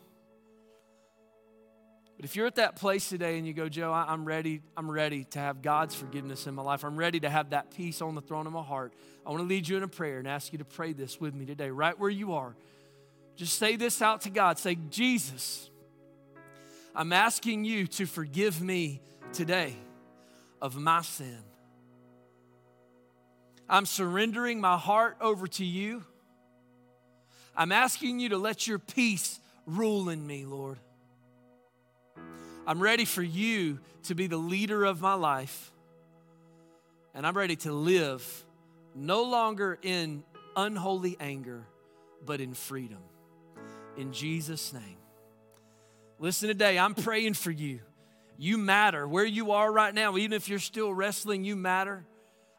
But 2.16 2.24
if 2.24 2.34
you're 2.34 2.46
at 2.46 2.54
that 2.54 2.76
place 2.76 3.08
today 3.08 3.36
and 3.36 3.46
you 3.46 3.52
go, 3.52 3.68
Joe, 3.68 3.92
I'm 3.92 4.24
ready, 4.24 4.62
I'm 4.74 4.90
ready 4.90 5.24
to 5.24 5.38
have 5.38 5.60
God's 5.60 5.94
forgiveness 5.94 6.46
in 6.46 6.54
my 6.54 6.62
life. 6.62 6.82
I'm 6.82 6.96
ready 6.96 7.20
to 7.20 7.28
have 7.28 7.50
that 7.50 7.70
peace 7.76 8.00
on 8.00 8.14
the 8.14 8.22
throne 8.22 8.46
of 8.46 8.54
my 8.54 8.62
heart. 8.62 8.94
I 9.26 9.30
want 9.30 9.42
to 9.42 9.46
lead 9.46 9.68
you 9.68 9.76
in 9.76 9.82
a 9.82 9.88
prayer 9.88 10.18
and 10.18 10.26
ask 10.26 10.50
you 10.50 10.58
to 10.58 10.64
pray 10.64 10.94
this 10.94 11.20
with 11.20 11.34
me 11.34 11.44
today, 11.44 11.68
right 11.68 11.98
where 11.98 12.08
you 12.08 12.32
are. 12.32 12.56
Just 13.36 13.58
say 13.58 13.76
this 13.76 14.00
out 14.00 14.22
to 14.22 14.30
God. 14.30 14.58
Say, 14.58 14.76
Jesus, 14.88 15.68
I'm 16.94 17.12
asking 17.12 17.66
you 17.66 17.86
to 17.88 18.06
forgive 18.06 18.62
me 18.62 19.02
today 19.34 19.76
of 20.62 20.74
my 20.74 21.02
sin. 21.02 21.40
I'm 23.68 23.84
surrendering 23.84 24.58
my 24.58 24.78
heart 24.78 25.18
over 25.20 25.46
to 25.46 25.64
you. 25.64 26.02
I'm 27.54 27.72
asking 27.72 28.20
you 28.20 28.30
to 28.30 28.38
let 28.38 28.66
your 28.66 28.78
peace 28.78 29.38
rule 29.66 30.08
in 30.08 30.26
me, 30.26 30.46
Lord. 30.46 30.78
I'm 32.66 32.80
ready 32.80 33.04
for 33.04 33.22
you 33.22 33.80
to 34.04 34.14
be 34.14 34.26
the 34.26 34.36
leader 34.36 34.84
of 34.84 35.00
my 35.00 35.14
life. 35.14 35.72
And 37.14 37.26
I'm 37.26 37.36
ready 37.36 37.56
to 37.56 37.72
live 37.72 38.44
no 38.94 39.22
longer 39.22 39.78
in 39.82 40.24
unholy 40.56 41.16
anger, 41.20 41.66
but 42.24 42.40
in 42.40 42.54
freedom 42.54 42.98
in 43.96 44.12
Jesus' 44.12 44.72
name. 44.72 44.98
Listen 46.18 46.48
today, 46.48 46.78
I'm 46.78 46.94
praying 46.94 47.34
for 47.34 47.50
you. 47.50 47.80
You 48.38 48.58
matter. 48.58 49.08
Where 49.08 49.24
you 49.24 49.52
are 49.52 49.70
right 49.70 49.94
now, 49.94 50.16
even 50.16 50.32
if 50.32 50.48
you're 50.48 50.58
still 50.58 50.92
wrestling, 50.92 51.44
you 51.44 51.56
matter. 51.56 52.04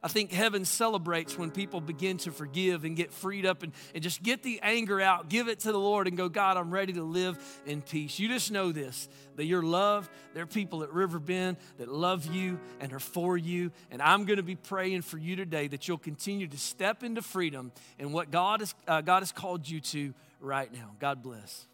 I 0.03 0.07
think 0.07 0.31
heaven 0.31 0.63
celebrates 0.63 1.37
when 1.37 1.49
people 1.49 1.81
begin 1.81 2.17
to 2.19 2.31
forgive 2.31 2.83
and 2.83 2.95
get 2.95 3.11
freed 3.11 3.45
up 3.45 3.63
and, 3.63 3.73
and 3.95 4.03
just 4.03 4.21
get 4.21 4.43
the 4.43 4.59
anger 4.61 5.01
out, 5.01 5.27
give 5.27 5.47
it 5.47 5.61
to 5.61 5.71
the 5.71 5.79
Lord, 5.79 6.07
and 6.07 6.15
go, 6.15 6.29
God, 6.29 6.55
I'm 6.55 6.71
ready 6.71 6.93
to 6.93 7.03
live 7.03 7.37
in 7.65 7.81
peace. 7.81 8.19
You 8.19 8.27
just 8.27 8.51
know 8.51 8.71
this 8.71 9.09
that 9.35 9.45
you're 9.45 9.63
loved. 9.63 10.09
There 10.33 10.43
are 10.43 10.47
people 10.47 10.83
at 10.83 10.93
Riverbend 10.93 11.57
that 11.77 11.87
love 11.87 12.25
you 12.27 12.59
and 12.79 12.93
are 12.93 12.99
for 12.99 13.37
you. 13.37 13.71
And 13.91 14.01
I'm 14.01 14.25
going 14.25 14.37
to 14.37 14.43
be 14.43 14.55
praying 14.55 15.01
for 15.01 15.17
you 15.17 15.35
today 15.35 15.67
that 15.67 15.87
you'll 15.87 15.97
continue 15.97 16.47
to 16.47 16.57
step 16.57 17.03
into 17.03 17.21
freedom 17.21 17.71
and 17.99 18.13
what 18.13 18.31
God, 18.31 18.61
is, 18.61 18.75
uh, 18.87 19.01
God 19.01 19.21
has 19.21 19.31
called 19.31 19.67
you 19.67 19.79
to 19.81 20.13
right 20.39 20.71
now. 20.71 20.91
God 20.99 21.23
bless. 21.23 21.67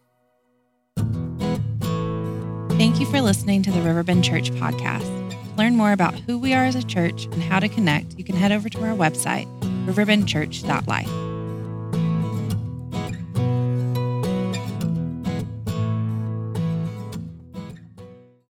Thank 2.77 2.99
you 2.99 3.05
for 3.05 3.21
listening 3.21 3.63
to 3.63 3.71
the 3.71 3.81
Riverbend 3.81 4.23
Church 4.23 4.51
podcast. 4.51 5.42
Learn 5.57 5.75
more 5.75 5.91
about 5.91 6.15
who 6.15 6.39
we 6.39 6.53
are 6.53 6.65
as 6.65 6.75
a 6.75 6.83
church 6.83 7.25
and 7.25 7.41
how 7.43 7.59
to 7.59 7.69
connect, 7.69 8.17
you 8.17 8.23
can 8.23 8.35
head 8.35 8.51
over 8.51 8.69
to 8.69 8.83
our 8.83 8.95
website, 8.95 9.47
riverbendchurch.life. 9.85 11.32